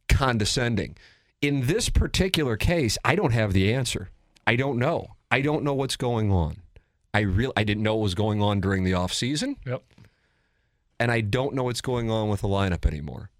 condescending. 0.08 0.96
In 1.42 1.66
this 1.66 1.88
particular 1.88 2.56
case, 2.56 2.98
I 3.04 3.14
don't 3.14 3.32
have 3.32 3.52
the 3.52 3.72
answer. 3.72 4.10
I 4.46 4.56
don't 4.56 4.78
know. 4.78 5.14
I 5.30 5.40
don't 5.40 5.62
know 5.64 5.74
what's 5.74 5.96
going 5.96 6.30
on. 6.30 6.56
I 7.14 7.20
real 7.20 7.52
I 7.56 7.64
didn't 7.64 7.82
know 7.82 7.94
what 7.96 8.02
was 8.04 8.14
going 8.14 8.42
on 8.42 8.60
during 8.60 8.84
the 8.84 8.94
off 8.94 9.12
season, 9.12 9.56
Yep. 9.66 9.82
and 11.00 11.10
I 11.10 11.20
don't 11.20 11.54
know 11.54 11.64
what's 11.64 11.80
going 11.80 12.10
on 12.10 12.28
with 12.28 12.42
the 12.42 12.48
lineup 12.48 12.86
anymore. 12.86 13.30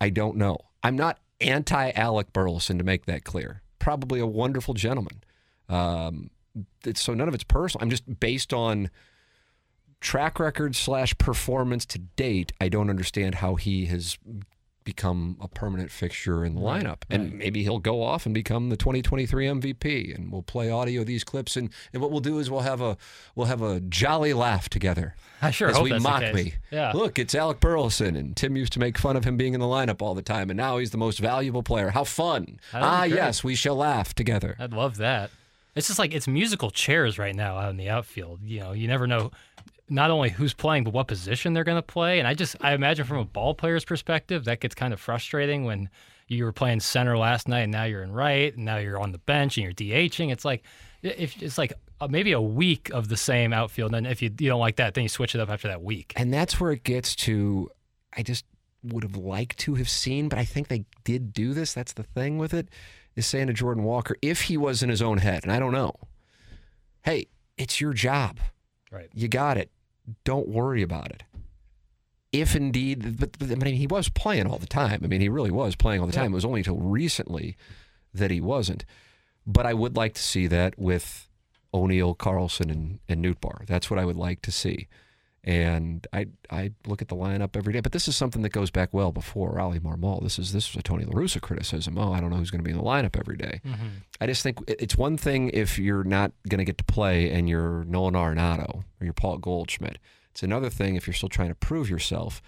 I 0.00 0.10
don't 0.10 0.36
know. 0.36 0.58
I'm 0.82 0.96
not 0.96 1.18
anti 1.40 1.90
Alec 1.92 2.32
Burleson 2.32 2.78
to 2.78 2.84
make 2.84 3.06
that 3.06 3.24
clear. 3.24 3.62
Probably 3.78 4.20
a 4.20 4.26
wonderful 4.26 4.74
gentleman. 4.74 5.22
Um, 5.68 6.30
so 6.94 7.14
none 7.14 7.28
of 7.28 7.34
it's 7.34 7.44
personal. 7.44 7.82
I'm 7.82 7.90
just 7.90 8.20
based 8.20 8.52
on 8.52 8.90
track 10.00 10.38
record 10.38 10.76
slash 10.76 11.16
performance 11.18 11.84
to 11.86 11.98
date. 11.98 12.52
I 12.60 12.68
don't 12.68 12.90
understand 12.90 13.36
how 13.36 13.56
he 13.56 13.86
has 13.86 14.16
become 14.88 15.36
a 15.38 15.48
permanent 15.48 15.90
fixture 15.90 16.46
in 16.46 16.54
the 16.54 16.62
Right, 16.62 16.82
lineup. 16.82 17.02
And 17.10 17.34
maybe 17.34 17.62
he'll 17.62 17.78
go 17.78 18.02
off 18.02 18.24
and 18.24 18.34
become 18.34 18.70
the 18.70 18.76
2023 18.78 19.46
MVP 19.46 20.14
and 20.14 20.32
we'll 20.32 20.40
play 20.40 20.70
audio 20.70 21.02
of 21.02 21.06
these 21.06 21.24
clips 21.24 21.58
and, 21.58 21.68
and 21.92 22.00
what 22.00 22.10
we'll 22.10 22.20
do 22.20 22.38
is 22.38 22.50
we'll 22.50 22.62
have 22.62 22.80
a 22.80 22.96
we'll 23.34 23.48
have 23.48 23.60
a 23.60 23.80
jolly 23.80 24.32
laugh 24.32 24.70
together. 24.70 25.14
I 25.42 25.50
sure 25.50 25.68
as 25.68 25.76
hope 25.76 25.84
we 25.84 25.90
that's 25.90 26.02
the 26.02 26.08
mock 26.08 26.20
case. 26.22 26.34
me. 26.34 26.54
Yeah. 26.70 26.92
Look, 26.94 27.18
it's 27.18 27.34
Alec 27.34 27.60
Burleson 27.60 28.16
and 28.16 28.34
Tim 28.34 28.56
used 28.56 28.72
to 28.72 28.78
make 28.78 28.96
fun 28.96 29.14
of 29.14 29.24
him 29.24 29.36
being 29.36 29.52
in 29.52 29.60
the 29.60 29.66
lineup 29.66 30.00
all 30.00 30.14
the 30.14 30.22
time 30.22 30.48
and 30.48 30.56
now 30.56 30.78
he's 30.78 30.90
the 30.90 30.96
most 30.96 31.18
valuable 31.18 31.62
player. 31.62 31.90
How 31.90 32.04
fun. 32.04 32.58
Ah 32.72 33.04
yes, 33.04 33.44
we 33.44 33.54
shall 33.54 33.76
laugh 33.76 34.14
together. 34.14 34.56
I'd 34.58 34.72
love 34.72 34.96
that. 34.96 35.30
It's 35.76 35.86
just 35.86 35.98
like 35.98 36.14
it's 36.14 36.26
musical 36.26 36.70
chairs 36.70 37.18
right 37.18 37.36
now 37.36 37.58
out 37.58 37.70
in 37.70 37.76
the 37.76 37.90
outfield. 37.90 38.40
You 38.42 38.60
know, 38.60 38.72
you 38.72 38.88
never 38.88 39.06
know 39.06 39.30
not 39.88 40.10
only 40.10 40.30
who's 40.30 40.54
playing 40.54 40.84
but 40.84 40.92
what 40.92 41.08
position 41.08 41.52
they're 41.52 41.64
going 41.64 41.78
to 41.78 41.82
play. 41.82 42.18
And 42.18 42.28
I 42.28 42.34
just 42.34 42.56
I 42.60 42.72
imagine 42.72 43.04
from 43.04 43.18
a 43.18 43.24
ball 43.24 43.54
player's 43.54 43.84
perspective 43.84 44.44
that 44.44 44.60
gets 44.60 44.74
kind 44.74 44.92
of 44.92 45.00
frustrating 45.00 45.64
when 45.64 45.88
you 46.26 46.44
were 46.44 46.52
playing 46.52 46.80
center 46.80 47.16
last 47.16 47.48
night 47.48 47.62
and 47.62 47.72
now 47.72 47.84
you're 47.84 48.02
in 48.02 48.12
right 48.12 48.54
and 48.54 48.64
now 48.64 48.76
you're 48.76 49.00
on 49.00 49.12
the 49.12 49.18
bench 49.18 49.56
and 49.56 49.64
you're 49.64 49.72
DHing. 49.72 50.30
It's 50.30 50.44
like 50.44 50.62
if 51.02 51.40
it's 51.42 51.58
like 51.58 51.72
uh, 52.00 52.08
maybe 52.08 52.32
a 52.32 52.40
week 52.40 52.90
of 52.92 53.08
the 53.08 53.16
same 53.16 53.52
outfield. 53.52 53.94
And 53.94 54.06
if 54.06 54.22
you 54.22 54.30
you 54.38 54.48
don't 54.48 54.60
like 54.60 54.76
that, 54.76 54.94
then 54.94 55.02
you 55.02 55.08
switch 55.08 55.34
it 55.34 55.40
up 55.40 55.50
after 55.50 55.68
that 55.68 55.82
week. 55.82 56.12
And 56.16 56.32
that's 56.32 56.60
where 56.60 56.72
it 56.72 56.84
gets 56.84 57.16
to 57.16 57.70
I 58.16 58.22
just 58.22 58.44
would 58.82 59.02
have 59.02 59.16
liked 59.16 59.58
to 59.58 59.74
have 59.74 59.88
seen, 59.88 60.28
but 60.28 60.38
I 60.38 60.44
think 60.44 60.68
they 60.68 60.84
did 61.04 61.32
do 61.32 61.52
this. 61.52 61.72
That's 61.72 61.92
the 61.92 62.02
thing 62.02 62.38
with 62.38 62.54
it, 62.54 62.68
is 63.16 63.26
saying 63.26 63.48
to 63.48 63.52
Jordan 63.52 63.84
Walker, 63.84 64.16
if 64.22 64.42
he 64.42 64.56
was 64.56 64.82
in 64.82 64.88
his 64.88 65.02
own 65.02 65.18
head, 65.18 65.42
and 65.42 65.52
I 65.52 65.58
don't 65.58 65.72
know, 65.72 65.94
hey, 67.02 67.26
it's 67.56 67.80
your 67.80 67.92
job. 67.92 68.38
Right. 68.90 69.08
You 69.12 69.28
got 69.28 69.58
it. 69.58 69.70
Don't 70.24 70.48
worry 70.48 70.82
about 70.82 71.10
it. 71.10 71.22
If 72.30 72.54
indeed, 72.54 73.18
but, 73.18 73.38
but 73.38 73.50
I 73.50 73.54
mean, 73.54 73.76
he 73.76 73.86
was 73.86 74.08
playing 74.08 74.46
all 74.46 74.58
the 74.58 74.66
time. 74.66 75.00
I 75.02 75.06
mean, 75.06 75.20
he 75.20 75.28
really 75.28 75.50
was 75.50 75.76
playing 75.76 76.00
all 76.00 76.06
the 76.06 76.12
time. 76.12 76.32
It 76.32 76.34
was 76.34 76.44
only 76.44 76.60
until 76.60 76.76
recently 76.76 77.56
that 78.12 78.30
he 78.30 78.40
wasn't. 78.40 78.84
But 79.46 79.64
I 79.64 79.72
would 79.72 79.96
like 79.96 80.14
to 80.14 80.22
see 80.22 80.46
that 80.46 80.78
with 80.78 81.28
O'Neill, 81.72 82.14
Carlson, 82.14 82.70
and, 82.70 83.00
and 83.08 83.24
Nootbaar. 83.24 83.66
That's 83.66 83.90
what 83.90 83.98
I 83.98 84.04
would 84.04 84.16
like 84.16 84.42
to 84.42 84.52
see. 84.52 84.88
And 85.48 86.06
I 86.12 86.26
I 86.50 86.72
look 86.86 87.00
at 87.00 87.08
the 87.08 87.16
lineup 87.16 87.56
every 87.56 87.72
day. 87.72 87.80
But 87.80 87.92
this 87.92 88.06
is 88.06 88.14
something 88.14 88.42
that 88.42 88.50
goes 88.50 88.70
back 88.70 88.92
well 88.92 89.12
before 89.12 89.58
Oli 89.58 89.80
Marmol. 89.80 90.22
This 90.22 90.38
is 90.38 90.52
this 90.52 90.70
was 90.74 90.80
a 90.80 90.82
Tony 90.82 91.06
La 91.06 91.12
Russa 91.12 91.40
criticism. 91.40 91.96
Oh, 91.96 92.12
I 92.12 92.20
don't 92.20 92.28
know 92.28 92.36
who's 92.36 92.50
going 92.50 92.60
to 92.60 92.64
be 92.64 92.70
in 92.70 92.76
the 92.76 92.82
lineup 92.82 93.18
every 93.18 93.38
day. 93.38 93.62
I 94.20 94.26
just 94.26 94.42
think 94.42 94.58
it's 94.68 94.98
one 94.98 95.16
thing 95.16 95.48
if 95.54 95.78
you're 95.78 96.04
not 96.04 96.32
going 96.50 96.58
to 96.58 96.66
get 96.66 96.76
to 96.78 96.84
play 96.84 97.30
and 97.30 97.48
you're 97.48 97.84
Nolan 97.84 98.12
Arenado 98.12 98.80
or 99.00 99.04
you're 99.04 99.14
Paul 99.14 99.38
Goldschmidt. 99.38 99.96
It's 100.32 100.42
another 100.42 100.68
thing 100.68 100.96
if 100.96 101.06
you're 101.06 101.14
still 101.14 101.30
trying 101.30 101.48
to 101.48 101.54
prove 101.54 101.88
yourself. 101.88 102.42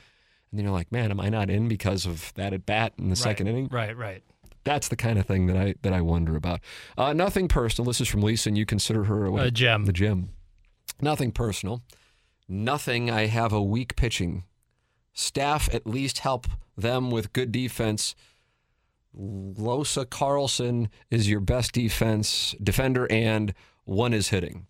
And 0.51 0.59
then 0.59 0.67
you're 0.67 0.75
like, 0.75 0.93
man, 0.93 1.11
am 1.11 1.21
I 1.21 1.31
not 1.31 1.49
in 1.49 1.69
because 1.69 2.05
of 2.05 2.35
that 2.35 2.53
at 2.53 2.67
bat 2.67 2.93
in 2.99 3.09
the 3.09 3.17
second 3.17 3.47
inning? 3.47 3.69
Right, 3.73 3.97
right. 3.97 4.23
That's 4.65 4.89
the 4.89 4.97
kind 4.97 5.19
of 5.19 5.25
thing 5.25 5.47
that 5.47 5.57
I 5.57 5.75
that 5.81 5.95
I 5.95 6.03
wonder 6.03 6.37
about. 6.37 6.61
Uh, 6.99 7.15
nothing 7.15 7.49
personal. 7.49 7.87
This 7.87 8.03
is 8.03 8.09
from 8.09 8.21
Lisa, 8.21 8.51
and 8.51 8.59
you 8.59 8.67
consider 8.67 9.05
her 9.05 9.25
a, 9.25 9.35
A 9.37 9.51
gem. 9.51 9.87
The 9.87 9.93
gem. 9.95 10.29
Nothing 11.01 11.33
personal. 11.33 11.83
Nothing. 12.53 13.11
I 13.11 13.27
have 13.27 13.53
a 13.53 13.63
weak 13.63 13.95
pitching 13.95 14.43
staff. 15.13 15.73
At 15.73 15.87
least 15.87 16.19
help 16.19 16.49
them 16.77 17.11
with 17.13 17.33
good 17.33 17.53
defense. 17.53 18.17
Losa 19.17 20.09
Carlson 20.09 20.89
is 21.11 21.31
your 21.31 21.41
best 21.41 21.73
defense 21.73 22.55
defender, 22.63 23.07
and 23.11 23.55
one 23.85 24.13
is 24.13 24.29
hitting. 24.29 24.67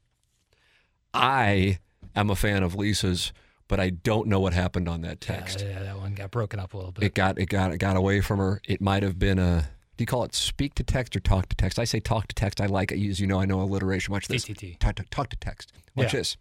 I 1.13 1.79
am 2.15 2.31
a 2.31 2.37
fan 2.37 2.63
of 2.63 2.75
Lisa's, 2.75 3.33
but 3.69 3.81
I 3.81 3.91
don't 3.91 4.29
know 4.29 4.41
what 4.41 4.53
happened 4.53 4.89
on 4.89 5.01
that 5.03 5.21
text. 5.21 5.61
Yeah, 5.61 5.83
that 5.83 5.99
one 5.99 6.15
got 6.15 6.31
broken 6.31 6.61
up 6.61 6.75
a 6.75 6.77
little 6.77 6.93
bit. 6.93 7.05
It 7.05 7.15
got 7.15 7.39
it 7.39 7.47
got 7.47 7.73
it 7.73 7.79
got 7.79 7.97
away 7.97 8.21
from 8.21 8.39
her. 8.39 8.61
It 8.69 8.81
might 8.81 9.03
have 9.03 9.19
been 9.19 9.39
a. 9.39 9.69
Do 9.97 10.03
you 10.03 10.07
call 10.07 10.25
it 10.25 10.35
speak 10.35 10.75
to 10.77 10.83
text 10.83 11.15
or 11.17 11.21
talk 11.21 11.49
to 11.51 11.57
text? 11.57 11.79
I 11.79 11.85
say 11.85 12.01
talk 12.01 12.29
to 12.29 12.35
text. 12.35 12.61
I 12.61 12.67
like 12.67 12.93
it. 12.93 13.07
As 13.09 13.21
you 13.21 13.27
know, 13.27 13.41
I 13.41 13.45
know 13.45 13.61
alliteration. 13.61 14.13
Watch 14.13 14.29
this. 14.29 14.47
TTT. 14.47 14.79
Talk 14.79 14.95
to, 14.97 15.03
talk 15.11 15.29
to 15.31 15.37
text. 15.37 15.73
Watch 15.95 16.15
Yeah. 16.15 16.21
this. 16.21 16.37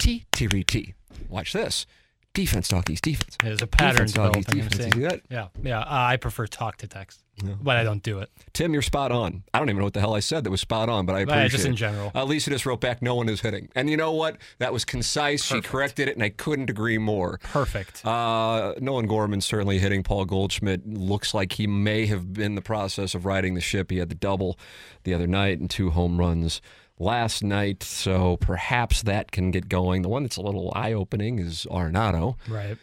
T 0.00 0.24
T 0.32 0.46
R 0.52 0.62
T. 0.62 0.94
Watch 1.28 1.52
this. 1.52 1.86
Defense 2.32 2.68
talkies. 2.68 3.00
Defense. 3.00 3.36
There's 3.42 3.60
a 3.60 3.66
pattern 3.66 4.06
Defense. 4.06 4.16
I'm 4.18 4.42
Defense. 4.42 4.54
You 4.54 4.70
saying. 4.80 4.92
see 4.92 5.00
that? 5.00 5.20
Yeah, 5.28 5.48
yeah. 5.64 5.80
Uh, 5.80 5.84
I 5.88 6.16
prefer 6.16 6.46
talk 6.46 6.76
to 6.76 6.86
text, 6.86 7.24
but 7.60 7.76
I 7.76 7.82
don't 7.82 8.04
do 8.04 8.20
it. 8.20 8.30
Tim, 8.52 8.72
you're 8.72 8.82
spot 8.82 9.10
on. 9.10 9.42
I 9.52 9.58
don't 9.58 9.68
even 9.68 9.78
know 9.78 9.84
what 9.86 9.94
the 9.94 10.00
hell 10.00 10.14
I 10.14 10.20
said 10.20 10.44
that 10.44 10.50
was 10.50 10.60
spot 10.60 10.88
on, 10.88 11.06
but 11.06 11.16
I 11.16 11.24
But 11.24 11.38
appreciate 11.38 11.50
just 11.50 11.64
it. 11.64 11.70
in 11.70 11.76
general. 11.76 12.12
Uh, 12.14 12.22
Lisa 12.24 12.50
just 12.50 12.64
wrote 12.66 12.80
back, 12.80 13.02
no 13.02 13.16
one 13.16 13.28
is 13.28 13.40
hitting. 13.40 13.68
And 13.74 13.90
you 13.90 13.96
know 13.96 14.12
what? 14.12 14.36
That 14.58 14.72
was 14.72 14.84
concise. 14.84 15.42
She 15.42 15.60
corrected 15.60 16.06
it, 16.08 16.14
and 16.14 16.22
I 16.22 16.28
couldn't 16.28 16.70
agree 16.70 16.98
more. 16.98 17.40
Perfect. 17.42 18.06
Uh, 18.06 18.74
Nolan 18.80 19.08
Gorman 19.08 19.40
certainly 19.40 19.80
hitting. 19.80 20.04
Paul 20.04 20.24
Goldschmidt 20.24 20.86
looks 20.86 21.34
like 21.34 21.54
he 21.54 21.66
may 21.66 22.06
have 22.06 22.32
been 22.32 22.44
in 22.44 22.54
the 22.54 22.62
process 22.62 23.12
of 23.16 23.26
riding 23.26 23.54
the 23.54 23.60
ship. 23.60 23.90
He 23.90 23.96
had 23.98 24.08
the 24.08 24.14
double 24.14 24.56
the 25.02 25.14
other 25.14 25.26
night 25.26 25.58
and 25.58 25.68
two 25.68 25.90
home 25.90 26.16
runs 26.16 26.62
last 27.00 27.42
night, 27.42 27.82
so 27.82 28.36
perhaps 28.36 29.02
that 29.02 29.32
can 29.32 29.50
get 29.50 29.68
going. 29.68 30.02
The 30.02 30.08
one 30.08 30.22
that's 30.22 30.36
a 30.36 30.42
little 30.42 30.72
eye 30.76 30.92
opening 30.92 31.38
is 31.40 31.66
Arenado. 31.70 32.36
Right. 32.48 32.76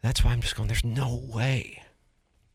That's 0.00 0.24
why 0.24 0.30
I'm 0.32 0.40
just 0.40 0.56
going, 0.56 0.68
there's 0.68 0.84
no 0.84 1.20
way 1.30 1.82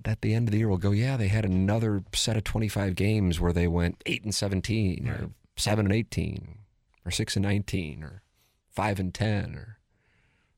that 0.03 0.21
the 0.21 0.33
end 0.33 0.47
of 0.47 0.51
the 0.51 0.57
year 0.59 0.69
will 0.69 0.77
go, 0.77 0.91
yeah, 0.91 1.17
they 1.17 1.27
had 1.27 1.45
another 1.45 2.03
set 2.13 2.37
of 2.37 2.43
25 2.43 2.95
games 2.95 3.39
where 3.39 3.53
they 3.53 3.67
went 3.67 4.01
8 4.05 4.23
and 4.23 4.33
17 4.33 5.07
or 5.07 5.29
7 5.57 5.85
and 5.85 5.93
18 5.93 6.57
or 7.05 7.11
6 7.11 7.35
and 7.35 7.43
19 7.43 8.03
or 8.03 8.23
5 8.71 8.99
and 8.99 9.13
10 9.13 9.55
or 9.55 9.79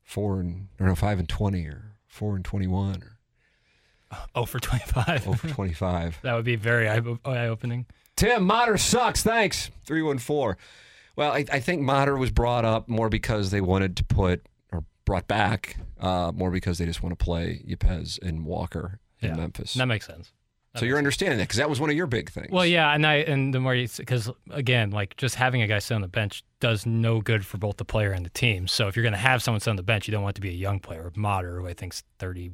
4 0.04 0.40
and 0.40 0.68
or 0.80 0.88
no 0.88 0.96
5 0.96 1.20
and 1.20 1.30
20 1.30 1.66
or 1.68 1.98
4 2.08 2.36
and 2.38 2.46
21 2.46 3.04
or 3.04 3.18
Oh 4.36 4.46
for 4.46 4.60
25. 4.60 5.28
over 5.28 5.48
25. 5.50 6.20
that 6.24 6.34
would 6.36 6.46
be 6.46 6.56
very 6.56 6.88
eye 6.88 7.48
opening. 7.48 7.86
Tim, 8.18 8.44
Motter 8.44 8.78
sucks. 8.78 9.24
Thanks. 9.24 9.72
314. 9.86 10.58
Well, 11.16 11.32
I, 11.32 11.46
I 11.52 11.60
think 11.62 11.82
Motter 11.82 12.18
was 12.18 12.30
brought 12.32 12.66
up 12.66 12.90
more 12.90 13.08
because 13.10 13.50
they 13.52 13.62
wanted 13.62 13.96
to 13.98 14.04
put, 14.04 14.46
or 14.72 14.84
brought 15.06 15.28
back, 15.28 15.78
uh, 16.00 16.32
more 16.36 16.52
because 16.52 16.78
they 16.78 16.86
just 16.86 17.02
want 17.02 17.18
to 17.18 17.24
play 17.24 17.64
Yepez 17.68 18.22
and 18.22 18.46
Walker 18.46 19.00
in 19.22 19.30
Yeah. 19.30 19.36
Memphis. 19.38 19.74
That 19.76 19.86
makes 19.88 20.06
sense. 20.06 20.32
so 20.76 20.86
you're 20.86 21.00
understanding 21.00 21.40
that 21.40 21.46
because 21.46 21.58
that 21.58 21.70
was 21.70 21.80
one 21.80 21.90
of 21.90 21.96
your 21.96 22.06
big 22.06 22.30
things. 22.30 22.50
Well, 22.52 22.66
yeah, 22.66 22.94
and 22.94 23.04
I 23.08 23.16
and 23.16 23.52
the 23.52 23.60
more 23.60 23.74
you 23.74 23.88
because 23.98 24.30
again, 24.52 24.92
like 24.92 25.18
just 25.18 25.34
having 25.34 25.64
a 25.64 25.68
guy 25.68 25.80
sit 25.80 25.96
on 25.96 26.02
the 26.02 26.08
bench 26.08 26.44
does 26.60 26.86
no 26.86 27.20
good 27.20 27.44
for 27.44 27.58
both 27.58 27.78
the 27.78 27.86
player 27.86 28.12
and 28.12 28.24
the 28.24 28.30
team. 28.30 28.68
So 28.68 28.88
if 28.88 28.96
you're 28.96 29.02
going 29.04 29.14
to 29.14 29.18
have 29.18 29.42
someone 29.42 29.60
sit 29.60 29.72
on 29.72 29.76
the 29.76 29.82
bench, 29.84 30.08
you 30.08 30.12
don't 30.12 30.22
want 30.22 30.34
it 30.36 30.40
to 30.40 30.42
be 30.42 30.50
a 30.50 30.54
young 30.54 30.80
player, 30.80 31.12
Motter, 31.16 31.60
who 31.60 31.68
I 31.68 31.74
think's 31.74 32.04
30, 32.20 32.52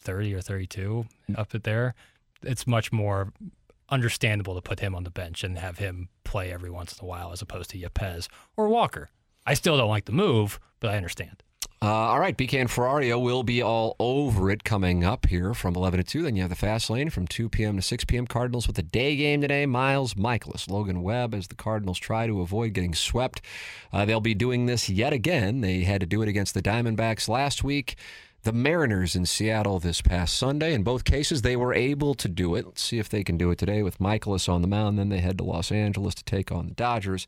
30 0.00 0.34
or 0.34 0.40
32 0.40 1.04
up 1.36 1.54
at 1.54 1.64
there. 1.64 1.94
It's 2.42 2.66
much 2.66 2.92
more 2.92 3.32
understandable 3.88 4.54
to 4.54 4.60
put 4.60 4.80
him 4.80 4.94
on 4.94 5.04
the 5.04 5.10
bench 5.10 5.44
and 5.44 5.58
have 5.58 5.78
him 5.78 6.08
play 6.24 6.52
every 6.52 6.70
once 6.70 6.92
in 6.98 7.04
a 7.04 7.08
while 7.08 7.32
as 7.32 7.42
opposed 7.42 7.70
to 7.70 7.78
Yepez 7.78 8.28
or 8.56 8.68
Walker. 8.68 9.10
I 9.46 9.54
still 9.54 9.76
don't 9.76 9.88
like 9.88 10.06
the 10.06 10.12
move, 10.12 10.58
but 10.80 10.90
I 10.90 10.96
understand. 10.96 11.42
Uh, 11.82 11.88
all 11.88 12.18
right, 12.18 12.36
BK 12.36 12.62
and 12.62 12.70
Ferrario 12.70 13.22
will 13.22 13.42
be 13.42 13.62
all 13.62 13.96
over 14.00 14.50
it 14.50 14.64
coming 14.64 15.04
up 15.04 15.26
here 15.26 15.52
from 15.52 15.76
11 15.76 15.98
to 15.98 16.04
2. 16.04 16.22
Then 16.22 16.34
you 16.34 16.40
have 16.40 16.48
the 16.48 16.56
fast 16.56 16.88
lane 16.88 17.10
from 17.10 17.26
2 17.26 17.50
p.m. 17.50 17.76
to 17.76 17.82
6 17.82 18.04
p.m. 18.06 18.26
Cardinals 18.26 18.66
with 18.66 18.76
the 18.76 18.82
day 18.82 19.14
game 19.14 19.42
today. 19.42 19.66
Miles 19.66 20.14
Mikolas, 20.14 20.70
Logan 20.70 21.02
Webb 21.02 21.34
as 21.34 21.48
the 21.48 21.54
Cardinals 21.54 21.98
try 21.98 22.26
to 22.26 22.40
avoid 22.40 22.72
getting 22.72 22.94
swept. 22.94 23.42
Uh, 23.92 24.06
they'll 24.06 24.20
be 24.20 24.34
doing 24.34 24.64
this 24.64 24.88
yet 24.88 25.12
again. 25.12 25.60
They 25.60 25.82
had 25.82 26.00
to 26.00 26.06
do 26.06 26.22
it 26.22 26.28
against 26.28 26.54
the 26.54 26.62
Diamondbacks 26.62 27.28
last 27.28 27.62
week. 27.62 27.96
The 28.46 28.52
Mariners 28.52 29.16
in 29.16 29.26
Seattle 29.26 29.80
this 29.80 30.00
past 30.00 30.36
Sunday. 30.36 30.72
In 30.72 30.84
both 30.84 31.02
cases, 31.02 31.42
they 31.42 31.56
were 31.56 31.74
able 31.74 32.14
to 32.14 32.28
do 32.28 32.54
it. 32.54 32.64
Let's 32.64 32.80
see 32.80 33.00
if 33.00 33.08
they 33.08 33.24
can 33.24 33.36
do 33.36 33.50
it 33.50 33.58
today 33.58 33.82
with 33.82 33.98
Mikolas 33.98 34.48
on 34.48 34.62
the 34.62 34.68
mound. 34.68 35.00
Then 35.00 35.08
they 35.08 35.18
head 35.18 35.38
to 35.38 35.44
Los 35.44 35.72
Angeles 35.72 36.14
to 36.14 36.22
take 36.22 36.52
on 36.52 36.66
the 36.68 36.74
Dodgers 36.74 37.26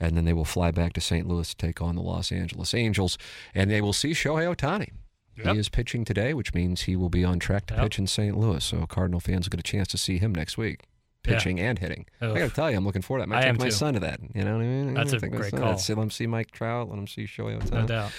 and 0.00 0.16
then 0.16 0.24
they 0.24 0.32
will 0.32 0.44
fly 0.44 0.72
back 0.72 0.92
to 0.94 1.00
St. 1.00 1.28
Louis 1.28 1.48
to 1.50 1.56
take 1.56 1.80
on 1.80 1.94
the 1.94 2.02
Los 2.02 2.32
Angeles 2.32 2.74
Angels, 2.74 3.16
and 3.54 3.70
they 3.70 3.80
will 3.80 3.92
see 3.92 4.10
Shohei 4.10 4.52
Ohtani. 4.52 4.90
Yep. 5.36 5.54
He 5.54 5.60
is 5.60 5.68
pitching 5.68 6.04
today, 6.04 6.34
which 6.34 6.52
means 6.52 6.82
he 6.82 6.96
will 6.96 7.10
be 7.10 7.22
on 7.22 7.38
track 7.38 7.66
to 7.66 7.74
Yep. 7.74 7.82
pitch 7.84 7.98
in 8.00 8.08
St. 8.08 8.36
Louis. 8.36 8.64
So 8.64 8.84
Cardinal 8.86 9.20
fans 9.20 9.46
will 9.46 9.50
get 9.50 9.60
a 9.60 9.62
chance 9.62 9.86
to 9.88 9.98
see 9.98 10.18
him 10.18 10.34
next 10.34 10.58
week, 10.58 10.80
Yeah. 11.26 11.34
pitching 11.34 11.60
and 11.60 11.78
hitting. 11.78 12.06
I 12.22 12.26
got 12.28 12.34
to 12.34 12.48
tell 12.48 12.70
you, 12.70 12.76
I'm 12.78 12.86
looking 12.86 13.02
forward 13.02 13.24
to 13.24 13.28
that. 13.28 13.34
I 13.34 13.36
might 13.36 13.38
I 13.38 13.42
take 13.42 13.48
am 13.50 13.56
my 13.58 13.64
too. 13.66 13.70
son 13.72 13.94
to 13.94 14.00
that. 14.00 14.20
You 14.34 14.42
know 14.42 14.54
what 14.56 14.62
I 14.62 14.66
mean? 14.66 14.94
That's 14.94 15.12
I'm 15.12 15.18
a 15.18 15.20
gonna 15.20 15.30
take 15.32 15.40
great 15.40 15.50
son. 15.50 15.60
call. 15.60 15.72
Let 15.98 16.02
him 16.04 16.10
see 16.10 16.26
Mike 16.26 16.50
Trout. 16.50 16.88
Let 16.88 16.98
him 16.98 17.06
see 17.06 17.24
Shohei 17.24 17.60
Ohtani. 17.60 17.72
No 17.72 17.86
doubt. 17.86 18.12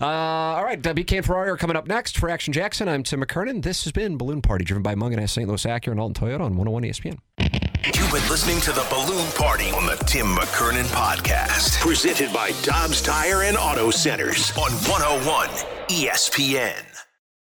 Uh, 0.00 0.06
all 0.06 0.64
right, 0.64 0.82
BK 0.82 1.18
and 1.18 1.26
Ferrario 1.26 1.48
are 1.52 1.56
coming 1.56 1.76
up 1.76 1.86
next 1.86 2.18
for 2.18 2.28
Action 2.28 2.52
Jackson. 2.52 2.88
I'm 2.88 3.04
Tim 3.04 3.22
McKernan. 3.22 3.62
This 3.62 3.84
has 3.84 3.92
been 3.92 4.16
Balloon 4.16 4.42
Party, 4.42 4.64
driven 4.64 4.82
by 4.82 4.94
Mungenast 4.96 5.30
St. 5.30 5.46
Louis 5.48 5.64
Acura 5.64 5.92
and 5.92 6.00
Alton 6.00 6.14
Toyota 6.28 6.40
on 6.40 6.56
101 6.56 6.82
ESPN. 6.82 7.18
You've 7.94 8.10
been 8.12 8.28
listening 8.28 8.60
to 8.62 8.72
the 8.72 8.84
Balloon 8.90 9.30
Party 9.32 9.70
on 9.70 9.86
the 9.86 9.94
Tim 10.06 10.26
McKernan 10.26 10.84
Podcast, 10.86 11.78
presented 11.80 12.32
by 12.32 12.50
Dobbs 12.62 13.00
Tire 13.00 13.42
and 13.44 13.56
Auto 13.56 13.90
Centers 13.92 14.50
on 14.58 14.72
101 14.90 15.48
ESPN. 15.88 16.97